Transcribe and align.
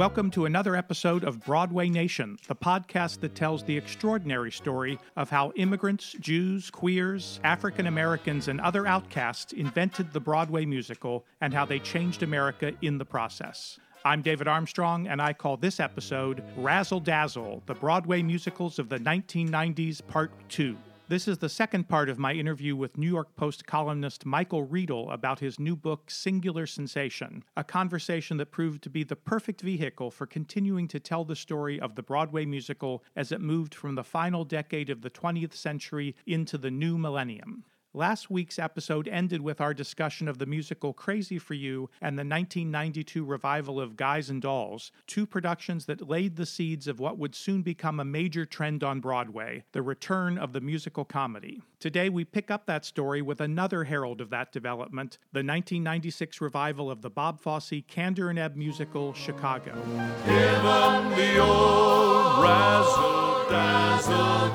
Welcome 0.00 0.30
to 0.30 0.46
another 0.46 0.76
episode 0.76 1.24
of 1.24 1.44
Broadway 1.44 1.90
Nation, 1.90 2.38
the 2.48 2.56
podcast 2.56 3.20
that 3.20 3.34
tells 3.34 3.62
the 3.62 3.76
extraordinary 3.76 4.50
story 4.50 4.98
of 5.14 5.28
how 5.28 5.52
immigrants, 5.56 6.16
Jews, 6.18 6.70
queers, 6.70 7.38
African 7.44 7.86
Americans, 7.86 8.48
and 8.48 8.62
other 8.62 8.86
outcasts 8.86 9.52
invented 9.52 10.14
the 10.14 10.18
Broadway 10.18 10.64
musical 10.64 11.26
and 11.42 11.52
how 11.52 11.66
they 11.66 11.78
changed 11.80 12.22
America 12.22 12.72
in 12.80 12.96
the 12.96 13.04
process. 13.04 13.78
I'm 14.02 14.22
David 14.22 14.48
Armstrong, 14.48 15.06
and 15.06 15.20
I 15.20 15.34
call 15.34 15.58
this 15.58 15.78
episode 15.78 16.42
Razzle 16.56 17.00
Dazzle 17.00 17.62
The 17.66 17.74
Broadway 17.74 18.22
Musicals 18.22 18.78
of 18.78 18.88
the 18.88 18.98
1990s, 18.98 20.00
Part 20.06 20.32
2. 20.48 20.78
This 21.10 21.26
is 21.26 21.38
the 21.38 21.48
second 21.48 21.88
part 21.88 22.08
of 22.08 22.20
my 22.20 22.34
interview 22.34 22.76
with 22.76 22.96
New 22.96 23.08
York 23.08 23.34
Post 23.34 23.66
columnist 23.66 24.24
Michael 24.24 24.62
Riedel 24.62 25.10
about 25.10 25.40
his 25.40 25.58
new 25.58 25.74
book, 25.74 26.08
Singular 26.08 26.68
Sensation, 26.68 27.42
a 27.56 27.64
conversation 27.64 28.36
that 28.36 28.52
proved 28.52 28.80
to 28.84 28.90
be 28.90 29.02
the 29.02 29.16
perfect 29.16 29.60
vehicle 29.60 30.12
for 30.12 30.24
continuing 30.24 30.86
to 30.86 31.00
tell 31.00 31.24
the 31.24 31.34
story 31.34 31.80
of 31.80 31.96
the 31.96 32.02
Broadway 32.04 32.44
musical 32.44 33.02
as 33.16 33.32
it 33.32 33.40
moved 33.40 33.74
from 33.74 33.96
the 33.96 34.04
final 34.04 34.44
decade 34.44 34.88
of 34.88 35.02
the 35.02 35.10
20th 35.10 35.54
century 35.54 36.14
into 36.28 36.56
the 36.56 36.70
new 36.70 36.96
millennium. 36.96 37.64
Last 37.92 38.30
week's 38.30 38.60
episode 38.60 39.08
ended 39.08 39.40
with 39.40 39.60
our 39.60 39.74
discussion 39.74 40.28
of 40.28 40.38
the 40.38 40.46
musical 40.46 40.92
Crazy 40.92 41.40
for 41.40 41.54
You 41.54 41.90
and 42.00 42.16
the 42.16 42.22
1992 42.22 43.24
revival 43.24 43.80
of 43.80 43.96
Guys 43.96 44.30
and 44.30 44.40
Dolls, 44.40 44.92
two 45.08 45.26
productions 45.26 45.86
that 45.86 46.08
laid 46.08 46.36
the 46.36 46.46
seeds 46.46 46.86
of 46.86 47.00
what 47.00 47.18
would 47.18 47.34
soon 47.34 47.62
become 47.62 47.98
a 47.98 48.04
major 48.04 48.46
trend 48.46 48.84
on 48.84 49.00
Broadway 49.00 49.64
the 49.72 49.82
return 49.82 50.38
of 50.38 50.52
the 50.52 50.60
musical 50.60 51.04
comedy. 51.04 51.62
Today, 51.80 52.08
we 52.08 52.24
pick 52.24 52.48
up 52.48 52.66
that 52.66 52.84
story 52.84 53.22
with 53.22 53.40
another 53.40 53.82
herald 53.82 54.20
of 54.20 54.30
that 54.30 54.52
development 54.52 55.18
the 55.32 55.38
1996 55.38 56.40
revival 56.40 56.92
of 56.92 57.02
the 57.02 57.10
Bob 57.10 57.40
Fosse 57.40 57.82
Kander 57.88 58.30
and 58.30 58.38
Ebb 58.38 58.54
musical 58.54 59.12
Chicago. 59.14 59.74
Give 59.74 60.64
'em 60.64 61.10
the 61.16 61.38
old 61.38 62.40
razzle 62.40 63.50
dazzle, 63.50 64.48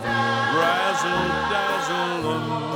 razzle 0.56 1.28
dazzle 1.52 2.75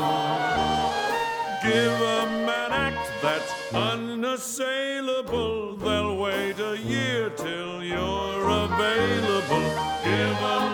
give 1.63 1.99
them 1.99 2.49
an 2.49 2.71
act 2.71 3.11
that's 3.21 3.51
unassailable. 3.73 5.75
They'll 5.75 6.17
wait 6.17 6.59
a 6.59 6.77
year 6.77 7.29
till 7.31 7.83
you're 7.83 8.49
available. 8.49 9.65
Give 10.03 10.37
them 10.45 10.68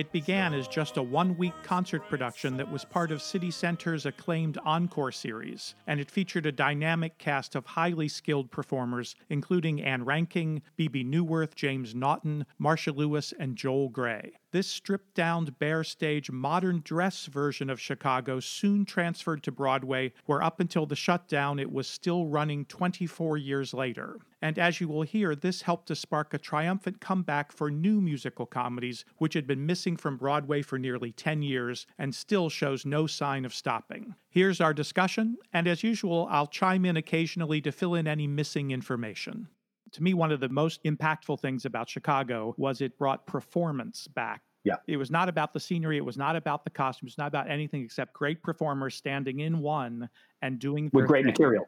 It 0.00 0.12
began 0.12 0.54
as 0.54 0.66
just 0.66 0.96
a 0.96 1.02
one 1.02 1.36
week 1.36 1.52
concert 1.62 2.08
production 2.08 2.56
that 2.56 2.72
was 2.72 2.86
part 2.86 3.12
of 3.12 3.20
City 3.20 3.50
Center's 3.50 4.06
acclaimed 4.06 4.56
Encore 4.64 5.12
series, 5.12 5.74
and 5.86 6.00
it 6.00 6.10
featured 6.10 6.46
a 6.46 6.52
dynamic 6.52 7.18
cast 7.18 7.54
of 7.54 7.66
highly 7.66 8.08
skilled 8.08 8.50
performers, 8.50 9.14
including 9.28 9.82
Ann 9.82 10.06
Reinking, 10.06 10.62
Bebe 10.76 11.04
Neuwirth, 11.04 11.54
James 11.54 11.94
Naughton, 11.94 12.46
Marcia 12.58 12.92
Lewis, 12.92 13.34
and 13.38 13.56
Joel 13.56 13.90
Grey. 13.90 14.39
This 14.52 14.66
stripped 14.66 15.14
down, 15.14 15.44
bare 15.60 15.84
stage, 15.84 16.28
modern 16.28 16.80
dress 16.84 17.26
version 17.26 17.70
of 17.70 17.80
Chicago 17.80 18.40
soon 18.40 18.84
transferred 18.84 19.44
to 19.44 19.52
Broadway, 19.52 20.12
where 20.26 20.42
up 20.42 20.58
until 20.58 20.86
the 20.86 20.96
shutdown 20.96 21.60
it 21.60 21.70
was 21.70 21.86
still 21.86 22.26
running 22.26 22.64
24 22.64 23.36
years 23.36 23.72
later. 23.72 24.18
And 24.42 24.58
as 24.58 24.80
you 24.80 24.88
will 24.88 25.02
hear, 25.02 25.36
this 25.36 25.62
helped 25.62 25.86
to 25.88 25.94
spark 25.94 26.34
a 26.34 26.38
triumphant 26.38 27.00
comeback 27.00 27.52
for 27.52 27.70
new 27.70 28.00
musical 28.00 28.46
comedies, 28.46 29.04
which 29.18 29.34
had 29.34 29.46
been 29.46 29.66
missing 29.66 29.96
from 29.96 30.16
Broadway 30.16 30.62
for 30.62 30.78
nearly 30.78 31.12
10 31.12 31.42
years 31.42 31.86
and 31.96 32.12
still 32.12 32.48
shows 32.48 32.84
no 32.84 33.06
sign 33.06 33.44
of 33.44 33.54
stopping. 33.54 34.16
Here's 34.30 34.60
our 34.60 34.74
discussion, 34.74 35.36
and 35.52 35.68
as 35.68 35.84
usual, 35.84 36.26
I'll 36.28 36.48
chime 36.48 36.84
in 36.84 36.96
occasionally 36.96 37.60
to 37.60 37.70
fill 37.70 37.94
in 37.94 38.08
any 38.08 38.26
missing 38.26 38.72
information 38.72 39.48
to 39.92 40.02
me, 40.02 40.14
one 40.14 40.32
of 40.32 40.40
the 40.40 40.48
most 40.48 40.82
impactful 40.84 41.40
things 41.40 41.64
about 41.64 41.88
Chicago 41.88 42.54
was 42.56 42.80
it 42.80 42.98
brought 42.98 43.26
performance 43.26 44.06
back. 44.08 44.42
Yeah. 44.64 44.76
It 44.86 44.98
was 44.98 45.10
not 45.10 45.28
about 45.28 45.52
the 45.54 45.60
scenery. 45.60 45.96
It 45.96 46.04
was 46.04 46.18
not 46.18 46.36
about 46.36 46.64
the 46.64 46.70
costumes. 46.70 47.16
Not 47.16 47.28
about 47.28 47.50
anything 47.50 47.82
except 47.82 48.12
great 48.12 48.42
performers 48.42 48.94
standing 48.94 49.40
in 49.40 49.60
one 49.60 50.08
and 50.42 50.58
doing 50.58 50.90
with 50.92 51.06
great 51.06 51.24
thing. 51.24 51.32
material. 51.32 51.64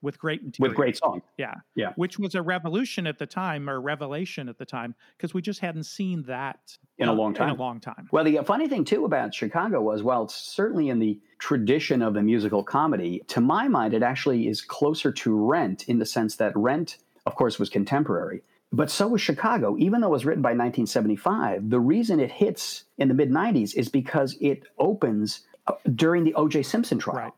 With 0.00 0.20
great 0.20 0.44
material. 0.44 0.70
With 0.70 0.76
great 0.76 0.96
song. 0.96 1.22
Yeah. 1.36 1.54
Yeah. 1.74 1.94
Which 1.96 2.20
was 2.20 2.36
a 2.36 2.42
revolution 2.42 3.08
at 3.08 3.18
the 3.18 3.26
time 3.26 3.68
or 3.68 3.80
revelation 3.80 4.48
at 4.48 4.56
the 4.56 4.64
time 4.64 4.94
because 5.16 5.34
we 5.34 5.42
just 5.42 5.58
hadn't 5.58 5.86
seen 5.86 6.22
that 6.28 6.78
in 6.98 7.08
a 7.08 7.12
long 7.12 7.34
time. 7.34 7.48
In 7.48 7.56
a 7.56 7.58
long 7.58 7.80
time. 7.80 8.08
Well, 8.12 8.22
the 8.22 8.38
funny 8.44 8.68
thing 8.68 8.84
too 8.84 9.04
about 9.04 9.34
Chicago 9.34 9.82
was, 9.82 10.04
well, 10.04 10.22
it's 10.22 10.36
certainly 10.36 10.90
in 10.90 11.00
the 11.00 11.18
tradition 11.40 12.02
of 12.02 12.14
the 12.14 12.22
musical 12.22 12.62
comedy. 12.62 13.24
To 13.28 13.40
my 13.40 13.66
mind, 13.66 13.92
it 13.92 14.04
actually 14.04 14.46
is 14.46 14.60
closer 14.60 15.10
to 15.10 15.34
Rent 15.34 15.88
in 15.88 15.98
the 15.98 16.06
sense 16.06 16.36
that 16.36 16.52
Rent 16.54 16.98
of 17.28 17.34
course, 17.34 17.58
was 17.58 17.68
contemporary. 17.68 18.40
But 18.72 18.90
so 18.90 19.08
was 19.08 19.20
Chicago. 19.20 19.76
Even 19.78 20.00
though 20.00 20.08
it 20.08 20.12
was 20.12 20.24
written 20.24 20.42
by 20.42 20.50
1975, 20.50 21.68
the 21.68 21.78
reason 21.78 22.20
it 22.20 22.32
hits 22.32 22.84
in 22.96 23.08
the 23.08 23.14
mid 23.14 23.30
90s 23.30 23.74
is 23.74 23.90
because 23.90 24.36
it 24.40 24.64
opens 24.78 25.40
uh, 25.66 25.74
during 25.94 26.24
the 26.24 26.34
O.J. 26.34 26.62
Simpson 26.62 26.98
trial. 26.98 27.16
Right. 27.24 27.32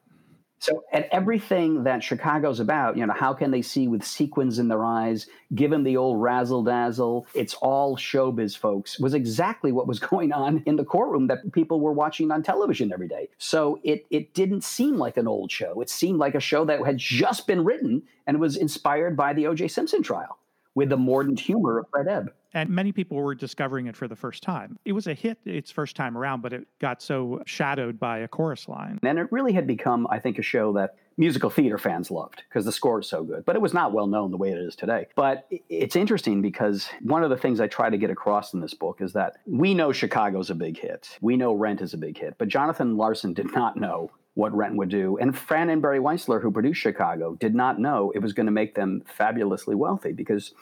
So, 0.60 0.84
at 0.93 1.09
everything 1.10 1.84
that 1.84 2.04
Chicago's 2.04 2.60
about, 2.60 2.94
you 2.94 3.06
know, 3.06 3.15
how 3.15 3.32
can 3.32 3.50
they 3.50 3.62
see 3.62 3.88
with 3.88 4.04
sequins 4.04 4.59
in 4.59 4.69
their 4.69 4.84
eyes, 4.84 5.26
given 5.54 5.84
the 5.84 5.97
old 5.97 6.21
razzle 6.21 6.62
dazzle? 6.62 7.26
It's 7.32 7.55
all 7.55 7.96
showbiz, 7.96 8.58
folks, 8.58 9.00
was 9.00 9.14
exactly 9.14 9.73
what 9.73 9.87
was 9.87 9.99
going 10.11 10.32
on 10.32 10.62
in 10.67 10.76
the 10.76 10.84
courtroom 10.84 11.29
that 11.29 11.50
people 11.52 11.81
were 11.81 11.94
watching 11.94 12.31
on 12.31 12.43
television 12.43 12.93
every 12.93 13.08
day. 13.08 13.31
So, 13.38 13.81
it, 13.82 14.05
it 14.11 14.34
didn't 14.34 14.62
seem 14.62 14.99
like 14.99 15.17
an 15.17 15.26
old 15.26 15.50
show. 15.50 15.81
It 15.81 15.88
seemed 15.88 16.19
like 16.19 16.34
a 16.34 16.40
show 16.40 16.67
that 16.67 16.84
had 16.84 16.99
just 16.99 17.46
been 17.46 17.64
written 17.64 18.02
and 18.26 18.38
was 18.38 18.56
inspired 18.56 19.17
by 19.17 19.32
the 19.32 19.46
O.J. 19.46 19.69
Simpson 19.69 20.02
trial 20.02 20.38
with 20.75 20.90
the 20.90 20.96
mordant 20.99 21.40
humor 21.40 21.79
of 21.79 21.88
Fred 21.90 22.06
Ebb 22.06 22.34
and 22.55 22.69
many 22.70 22.93
people 22.93 23.17
were 23.17 23.35
discovering 23.35 23.87
it 23.87 23.97
for 23.97 24.08
the 24.08 24.17
first 24.17 24.43
time. 24.43 24.79
It 24.85 24.93
was 24.93 25.06
a 25.06 25.14
hit 25.14 25.38
its 25.44 25.70
first 25.70 25.97
time 25.97 26.17
around, 26.17 26.43
but 26.43 26.52
it 26.52 26.67
got 26.81 27.02
so 27.02 27.43
shadowed 27.47 27.99
by 27.99 28.19
a 28.19 28.29
chorus 28.29 28.69
line. 28.69 28.99
And 29.02 29.19
it 29.19 29.31
really 29.31 29.52
had 29.52 29.67
become, 29.67 30.06
I 30.11 30.19
think, 30.19 30.38
a 30.38 30.43
show 30.43 30.73
that 30.75 30.97
musical 31.17 31.50
theater 31.50 31.76
fans 31.76 32.11
loved 32.11 32.43
because 32.49 32.64
the 32.64 32.73
score 32.73 33.00
is 33.00 33.08
so 33.08 33.23
good. 33.23 33.44
But 33.44 33.55
it 33.55 33.62
was 33.62 33.75
not 33.75 33.93
well 33.93 34.06
known 34.06 34.31
the 34.31 34.38
way 34.38 34.50
it 34.50 34.58
is 34.58 34.75
today. 34.75 35.06
But 35.14 35.47
it's 35.69 35.94
interesting 35.97 36.41
because 36.41 36.88
one 37.02 37.23
of 37.23 37.31
the 37.31 37.37
things 37.37 37.61
I 37.61 37.67
try 37.67 37.91
to 37.91 37.99
get 37.99 38.11
across 38.11 38.55
in 38.55 38.61
this 38.61 38.75
book 38.75 39.00
is 39.00 39.12
that 39.12 39.37
we 39.46 39.75
know 39.75 39.93
Chicago's 39.93 40.50
a 40.50 40.55
big 40.55 40.79
hit. 40.79 41.19
We 41.20 41.37
know 41.37 41.53
Rent 41.53 41.82
is 41.82 41.93
a 41.94 41.99
big 41.99 42.19
hit. 42.19 42.37
But 42.38 42.49
Jonathan 42.49 42.96
Larson 42.96 43.35
did 43.35 43.53
not 43.55 43.76
know 43.76 44.11
what 44.35 44.56
Rent 44.56 44.76
would 44.76 44.88
do. 44.88 45.19
And 45.19 45.37
Fran 45.37 45.69
and 45.69 45.82
Barry 45.82 45.99
Weissler, 45.99 46.41
who 46.41 46.50
produced 46.50 46.81
Chicago, 46.81 47.35
did 47.35 47.55
not 47.55 47.79
know 47.79 48.12
it 48.14 48.20
was 48.20 48.32
going 48.32 48.46
to 48.46 48.53
make 48.53 48.75
them 48.75 49.03
fabulously 49.06 49.75
wealthy 49.75 50.12
because 50.12 50.55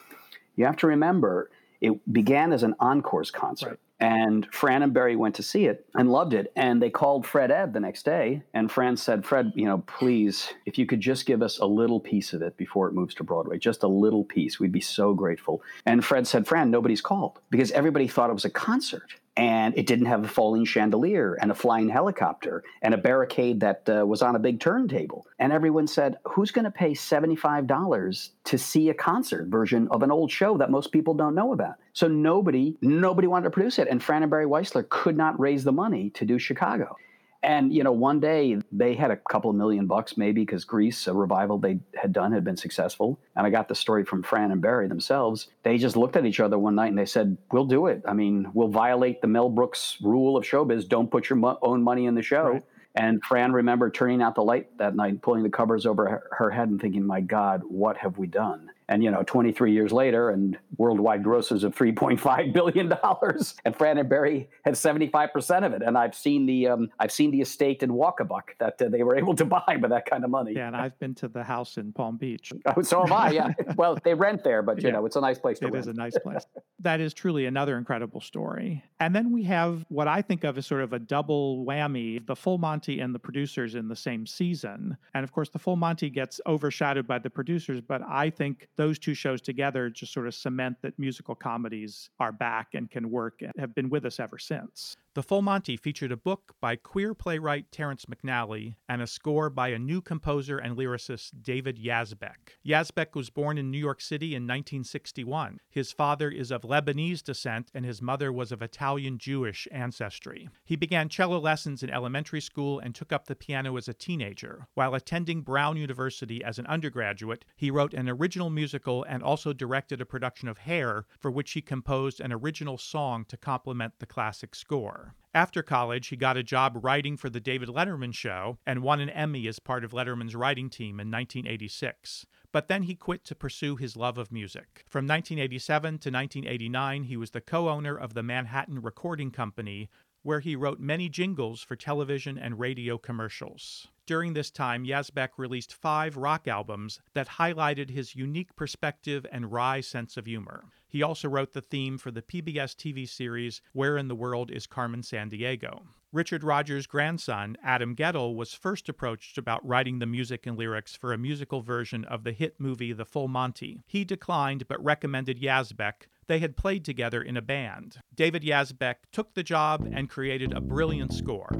You 0.59 0.65
have 0.65 0.75
to 0.77 0.87
remember, 0.87 1.51
it 1.81 2.13
began 2.13 2.51
as 2.53 2.63
an 2.63 2.75
encores 2.79 3.31
concert. 3.31 3.69
Right. 3.69 3.79
And 4.01 4.47
Fran 4.53 4.81
and 4.81 4.93
Barry 4.93 5.17
went 5.17 5.35
to 5.35 5.43
see 5.43 5.65
it 5.65 5.85
and 5.93 6.09
loved 6.09 6.33
it. 6.33 6.53
And 6.55 6.81
they 6.81 6.89
called 6.89 7.25
Fred 7.25 7.51
Ebb 7.51 7.73
the 7.73 7.81
next 7.81 8.03
day. 8.03 8.43
And 8.53 8.71
Fran 8.71 8.95
said, 8.95 9.25
Fred, 9.25 9.51
you 9.55 9.65
know, 9.65 9.79
please, 9.87 10.53
if 10.65 10.77
you 10.77 10.85
could 10.85 11.01
just 11.01 11.25
give 11.25 11.41
us 11.41 11.59
a 11.59 11.65
little 11.65 11.99
piece 11.99 12.31
of 12.31 12.41
it 12.41 12.55
before 12.55 12.87
it 12.87 12.93
moves 12.93 13.13
to 13.15 13.25
Broadway, 13.25 13.57
just 13.57 13.83
a 13.83 13.87
little 13.87 14.23
piece, 14.23 14.57
we'd 14.57 14.71
be 14.71 14.79
so 14.79 15.13
grateful. 15.13 15.61
And 15.85 16.03
Fred 16.03 16.27
said, 16.27 16.47
Fran, 16.47 16.71
nobody's 16.71 17.01
called 17.01 17.39
because 17.49 17.71
everybody 17.71 18.07
thought 18.07 18.29
it 18.29 18.33
was 18.33 18.45
a 18.45 18.49
concert 18.49 19.15
and 19.39 19.73
it 19.77 19.85
didn't 19.85 20.07
have 20.07 20.25
a 20.25 20.27
falling 20.27 20.65
chandelier 20.65 21.35
and 21.35 21.49
a 21.49 21.55
flying 21.55 21.87
helicopter 21.87 22.61
and 22.81 22.93
a 22.93 22.97
barricade 22.97 23.61
that 23.61 23.87
uh, 23.87 24.05
was 24.05 24.21
on 24.21 24.35
a 24.35 24.39
big 24.39 24.59
turntable. 24.59 25.25
And 25.39 25.53
everyone 25.53 25.87
said, 25.87 26.17
Who's 26.25 26.51
going 26.51 26.65
to 26.65 26.71
pay 26.71 26.91
$75 26.91 28.29
to 28.43 28.57
see 28.57 28.89
a 28.89 28.93
concert 28.93 29.47
version 29.47 29.87
of 29.91 30.03
an 30.03 30.11
old 30.11 30.29
show 30.29 30.57
that 30.57 30.69
most 30.69 30.91
people 30.91 31.13
don't 31.13 31.35
know 31.35 31.53
about? 31.53 31.75
So 31.93 32.09
nobody, 32.09 32.75
nobody 32.81 33.27
wanted 33.27 33.45
to 33.45 33.51
produce 33.51 33.79
it. 33.79 33.87
And 33.87 34.03
Fran 34.03 34.23
and 34.23 34.29
Barry 34.29 34.45
Weissler 34.45 34.87
could 34.89 35.15
not 35.15 35.39
raise 35.39 35.63
the 35.63 35.71
money 35.71 36.09
to 36.11 36.25
do 36.25 36.37
Chicago. 36.37 36.97
And 37.41 37.73
you 37.73 37.83
know, 37.83 37.91
one 37.93 38.19
day 38.19 38.57
they 38.71 38.95
had 38.95 39.11
a 39.11 39.15
couple 39.15 39.49
of 39.49 39.55
million 39.55 39.87
bucks, 39.87 40.17
maybe 40.17 40.41
because 40.41 40.65
Grease, 40.65 41.07
a 41.07 41.13
revival 41.13 41.57
they 41.57 41.79
had 41.95 42.11
done, 42.11 42.33
had 42.33 42.43
been 42.43 42.57
successful. 42.57 43.19
And 43.35 43.47
I 43.47 43.49
got 43.49 43.69
the 43.69 43.75
story 43.75 44.03
from 44.03 44.23
Fran 44.23 44.51
and 44.51 44.61
Barry 44.61 44.87
themselves. 44.87 45.47
They 45.63 45.77
just 45.77 45.95
looked 45.95 46.17
at 46.17 46.25
each 46.25 46.41
other 46.41 46.59
one 46.59 46.75
night 46.75 46.89
and 46.89 46.97
they 46.97 47.05
said, 47.05 47.37
"We'll 47.51 47.65
do 47.65 47.87
it. 47.87 48.03
I 48.05 48.13
mean, 48.13 48.49
we'll 48.53 48.67
violate 48.67 49.21
the 49.21 49.27
Mel 49.27 49.49
Brooks 49.49 49.97
rule 50.01 50.35
of 50.35 50.43
showbiz: 50.43 50.87
don't 50.87 51.09
put 51.09 51.29
your 51.29 51.37
mo- 51.37 51.59
own 51.61 51.81
money 51.81 52.05
in 52.07 52.15
the 52.15 52.21
show." 52.21 52.49
Right. 52.49 52.63
And 52.95 53.23
Fran 53.23 53.53
remembered 53.53 53.93
turning 53.93 54.21
out 54.21 54.35
the 54.35 54.43
light 54.43 54.77
that 54.77 54.95
night, 54.95 55.21
pulling 55.21 55.43
the 55.43 55.49
covers 55.49 55.85
over 55.85 56.09
her, 56.09 56.23
her 56.31 56.49
head, 56.49 56.67
and 56.69 56.81
thinking, 56.81 57.05
"My 57.05 57.21
God, 57.21 57.61
what 57.63 57.97
have 57.97 58.17
we 58.17 58.27
done?" 58.27 58.71
And 58.89 59.03
you 59.03 59.11
know, 59.11 59.21
23 59.23 59.71
years 59.71 59.91
later, 59.93 60.31
and 60.31 60.57
worldwide 60.77 61.23
grosses 61.23 61.63
of 61.63 61.75
3.5 61.75 62.51
billion 62.53 62.89
dollars, 62.89 63.53
and 63.63 63.75
Fran 63.75 63.99
and 63.99 64.09
Barry 64.09 64.49
had 64.65 64.75
75 64.75 65.31
percent 65.31 65.63
of 65.63 65.73
it. 65.73 65.83
And 65.83 65.95
I've 65.95 66.15
seen 66.15 66.47
the 66.47 66.67
um, 66.69 66.89
I've 66.99 67.11
seen 67.11 67.29
the 67.29 67.39
estate 67.41 67.83
in 67.83 67.91
Walkabuck 67.91 68.57
that 68.59 68.81
uh, 68.81 68.89
they 68.89 69.03
were 69.03 69.15
able 69.15 69.35
to 69.35 69.45
buy 69.57 69.77
with 69.79 69.91
that 69.91 70.07
kind 70.09 70.23
of 70.25 70.31
money. 70.31 70.53
Yeah, 70.55 70.67
and 70.67 70.75
I've 70.75 70.97
been 70.99 71.13
to 71.15 71.27
the 71.27 71.43
house 71.43 71.77
in 71.77 71.93
Palm 71.93 72.17
Beach. 72.17 72.51
Oh, 72.75 72.81
so 72.81 73.01
have 73.01 73.11
I. 73.11 73.29
Yeah. 73.31 73.53
well, 73.77 73.97
they 74.03 74.13
rent 74.15 74.43
there, 74.43 74.61
but 74.63 74.81
you 74.81 74.87
Yeah. 74.89 74.95
know, 74.95 75.05
it's 75.05 75.15
a 75.15 75.21
nice 75.21 75.37
place 75.39 75.59
to 75.59 75.65
It 75.67 75.73
rent. 75.73 75.85
is 75.85 75.87
a 75.87 75.93
nice 75.93 76.17
place. 76.19 76.45
that 76.79 76.99
is 76.99 77.13
truly 77.13 77.45
another 77.45 77.77
incredible 77.77 78.21
story. 78.21 78.83
And 78.99 79.15
then 79.15 79.31
we 79.31 79.43
have 79.43 79.85
what 79.89 80.07
I 80.07 80.21
think 80.23 80.43
of 80.43 80.57
as 80.57 80.65
sort 80.65 80.81
of 80.81 80.93
a 80.93 80.99
double 80.99 81.63
whammy 81.65 82.25
the 82.25 82.35
Full 82.35 82.57
Monty 82.57 82.99
and 83.01 83.13
the 83.13 83.19
producers 83.19 83.75
in 83.75 83.87
the 83.87 83.95
same 83.95 84.25
season. 84.25 84.97
And 85.13 85.23
of 85.23 85.31
course, 85.31 85.49
the 85.49 85.59
Full 85.59 85.75
Monty 85.75 86.09
gets 86.09 86.41
overshadowed 86.47 87.05
by 87.07 87.19
the 87.19 87.29
producers, 87.29 87.81
but 87.81 88.01
I 88.07 88.29
think 88.29 88.67
those 88.79 88.97
two 88.97 89.13
shows 89.13 89.41
together 89.41 89.89
just 89.89 90.13
sort 90.13 90.25
of 90.25 90.33
cement 90.33 90.77
that 90.81 90.97
musical 90.97 91.35
comedies 91.35 92.09
are 92.17 92.31
back 92.31 92.69
and 92.75 92.89
can 92.89 93.11
work 93.11 93.41
and 93.41 93.51
have 93.59 93.75
been 93.75 93.89
with 93.89 94.05
us 94.05 94.21
ever 94.21 94.37
since. 94.37 94.95
The 95.19 95.23
Full 95.23 95.41
Monty 95.41 95.75
featured 95.75 96.13
a 96.13 96.15
book 96.15 96.55
by 96.61 96.77
queer 96.77 97.13
playwright 97.13 97.73
Terrence 97.73 98.05
McNally 98.05 98.75
and 98.87 99.01
a 99.01 99.05
score 99.05 99.49
by 99.49 99.67
a 99.67 99.77
new 99.77 99.99
composer 99.99 100.57
and 100.57 100.77
lyricist, 100.77 101.31
David 101.41 101.77
Yazbek. 101.77 102.55
Yazbek 102.65 103.15
was 103.15 103.29
born 103.29 103.57
in 103.57 103.69
New 103.69 103.77
York 103.77 103.99
City 103.99 104.27
in 104.27 104.43
1961. 104.43 105.59
His 105.69 105.91
father 105.91 106.29
is 106.29 106.51
of 106.51 106.61
Lebanese 106.61 107.21
descent 107.21 107.69
and 107.73 107.83
his 107.83 108.01
mother 108.01 108.31
was 108.31 108.53
of 108.53 108.61
Italian 108.61 109.17
Jewish 109.17 109.67
ancestry. 109.73 110.47
He 110.63 110.77
began 110.77 111.09
cello 111.09 111.37
lessons 111.37 111.83
in 111.83 111.89
elementary 111.89 112.39
school 112.39 112.79
and 112.79 112.95
took 112.95 113.11
up 113.11 113.25
the 113.25 113.35
piano 113.35 113.75
as 113.75 113.89
a 113.89 113.93
teenager. 113.93 114.69
While 114.73 114.95
attending 114.95 115.41
Brown 115.41 115.75
University 115.75 116.41
as 116.45 116.59
an 116.59 116.67
undergraduate, 116.67 117.43
he 117.57 117.71
wrote 117.71 117.93
an 117.93 118.07
original 118.07 118.49
musical 118.49 119.03
and 119.03 119.21
also 119.21 119.51
directed 119.51 119.99
a 119.99 120.05
production 120.05 120.47
of 120.47 120.59
Hair, 120.59 121.07
for 121.19 121.29
which 121.29 121.51
he 121.51 121.61
composed 121.61 122.21
an 122.21 122.31
original 122.31 122.77
song 122.77 123.25
to 123.25 123.35
complement 123.35 123.95
the 123.99 124.05
classic 124.05 124.55
score. 124.55 125.08
After 125.33 125.61
college, 125.61 126.07
he 126.07 126.15
got 126.15 126.37
a 126.37 126.43
job 126.43 126.79
writing 126.81 127.15
for 127.15 127.29
The 127.29 127.39
David 127.39 127.69
Letterman 127.69 128.15
Show 128.15 128.57
and 128.65 128.81
won 128.81 128.99
an 128.99 129.11
Emmy 129.11 129.47
as 129.47 129.59
part 129.59 129.83
of 129.83 129.91
Letterman's 129.91 130.35
writing 130.35 130.71
team 130.71 130.99
in 130.99 131.11
1986. 131.11 132.25
But 132.51 132.67
then 132.67 132.83
he 132.83 132.95
quit 132.95 133.23
to 133.25 133.35
pursue 133.35 133.75
his 133.75 133.95
love 133.95 134.17
of 134.17 134.31
music. 134.31 134.85
From 134.89 135.05
1987 135.05 135.99
to 135.99 136.09
1989, 136.09 137.03
he 137.03 137.15
was 137.15 137.29
the 137.29 137.41
co 137.41 137.69
owner 137.69 137.95
of 137.95 138.15
the 138.15 138.23
Manhattan 138.23 138.81
Recording 138.81 139.29
Company, 139.29 139.87
where 140.23 140.39
he 140.39 140.55
wrote 140.55 140.79
many 140.79 141.09
jingles 141.09 141.61
for 141.61 141.75
television 141.75 142.39
and 142.39 142.59
radio 142.59 142.97
commercials. 142.97 143.87
During 144.09 144.33
this 144.33 144.49
time, 144.49 144.85
Yazbek 144.85 145.37
released 145.37 145.71
five 145.71 146.17
rock 146.17 146.47
albums 146.47 146.99
that 147.13 147.37
highlighted 147.37 147.91
his 147.91 148.15
unique 148.15 148.55
perspective 148.55 149.23
and 149.31 149.51
wry 149.51 149.81
sense 149.81 150.17
of 150.17 150.25
humor. 150.25 150.63
He 150.87 151.03
also 151.03 151.29
wrote 151.29 151.53
the 151.53 151.61
theme 151.61 151.99
for 151.99 152.09
the 152.09 152.23
PBS 152.23 152.75
TV 152.75 153.07
series 153.07 153.61
Where 153.71 153.99
in 153.99 154.07
the 154.07 154.15
World 154.15 154.49
is 154.49 154.65
Carmen 154.65 155.03
Sandiego? 155.03 155.81
Richard 156.11 156.43
Rodgers' 156.43 156.87
grandson, 156.87 157.55
Adam 157.63 157.95
Guettel, 157.95 158.35
was 158.35 158.51
first 158.51 158.89
approached 158.89 159.37
about 159.37 159.63
writing 159.63 159.99
the 159.99 160.07
music 160.07 160.47
and 160.47 160.57
lyrics 160.57 160.95
for 160.95 161.13
a 161.13 161.17
musical 161.19 161.61
version 161.61 162.03
of 162.05 162.23
the 162.23 162.31
hit 162.31 162.55
movie 162.59 162.93
The 162.93 163.05
Full 163.05 163.27
Monty. 163.27 163.83
He 163.85 164.05
declined 164.05 164.67
but 164.67 164.83
recommended 164.83 165.39
Yazbek. 165.39 166.07
They 166.25 166.39
had 166.39 166.57
played 166.57 166.83
together 166.83 167.21
in 167.21 167.37
a 167.37 167.43
band. 167.43 167.97
David 168.15 168.41
Yazbek 168.41 168.95
took 169.11 169.35
the 169.35 169.43
job 169.43 169.87
and 169.93 170.09
created 170.09 170.51
a 170.51 170.61
brilliant 170.61 171.13
score. 171.13 171.51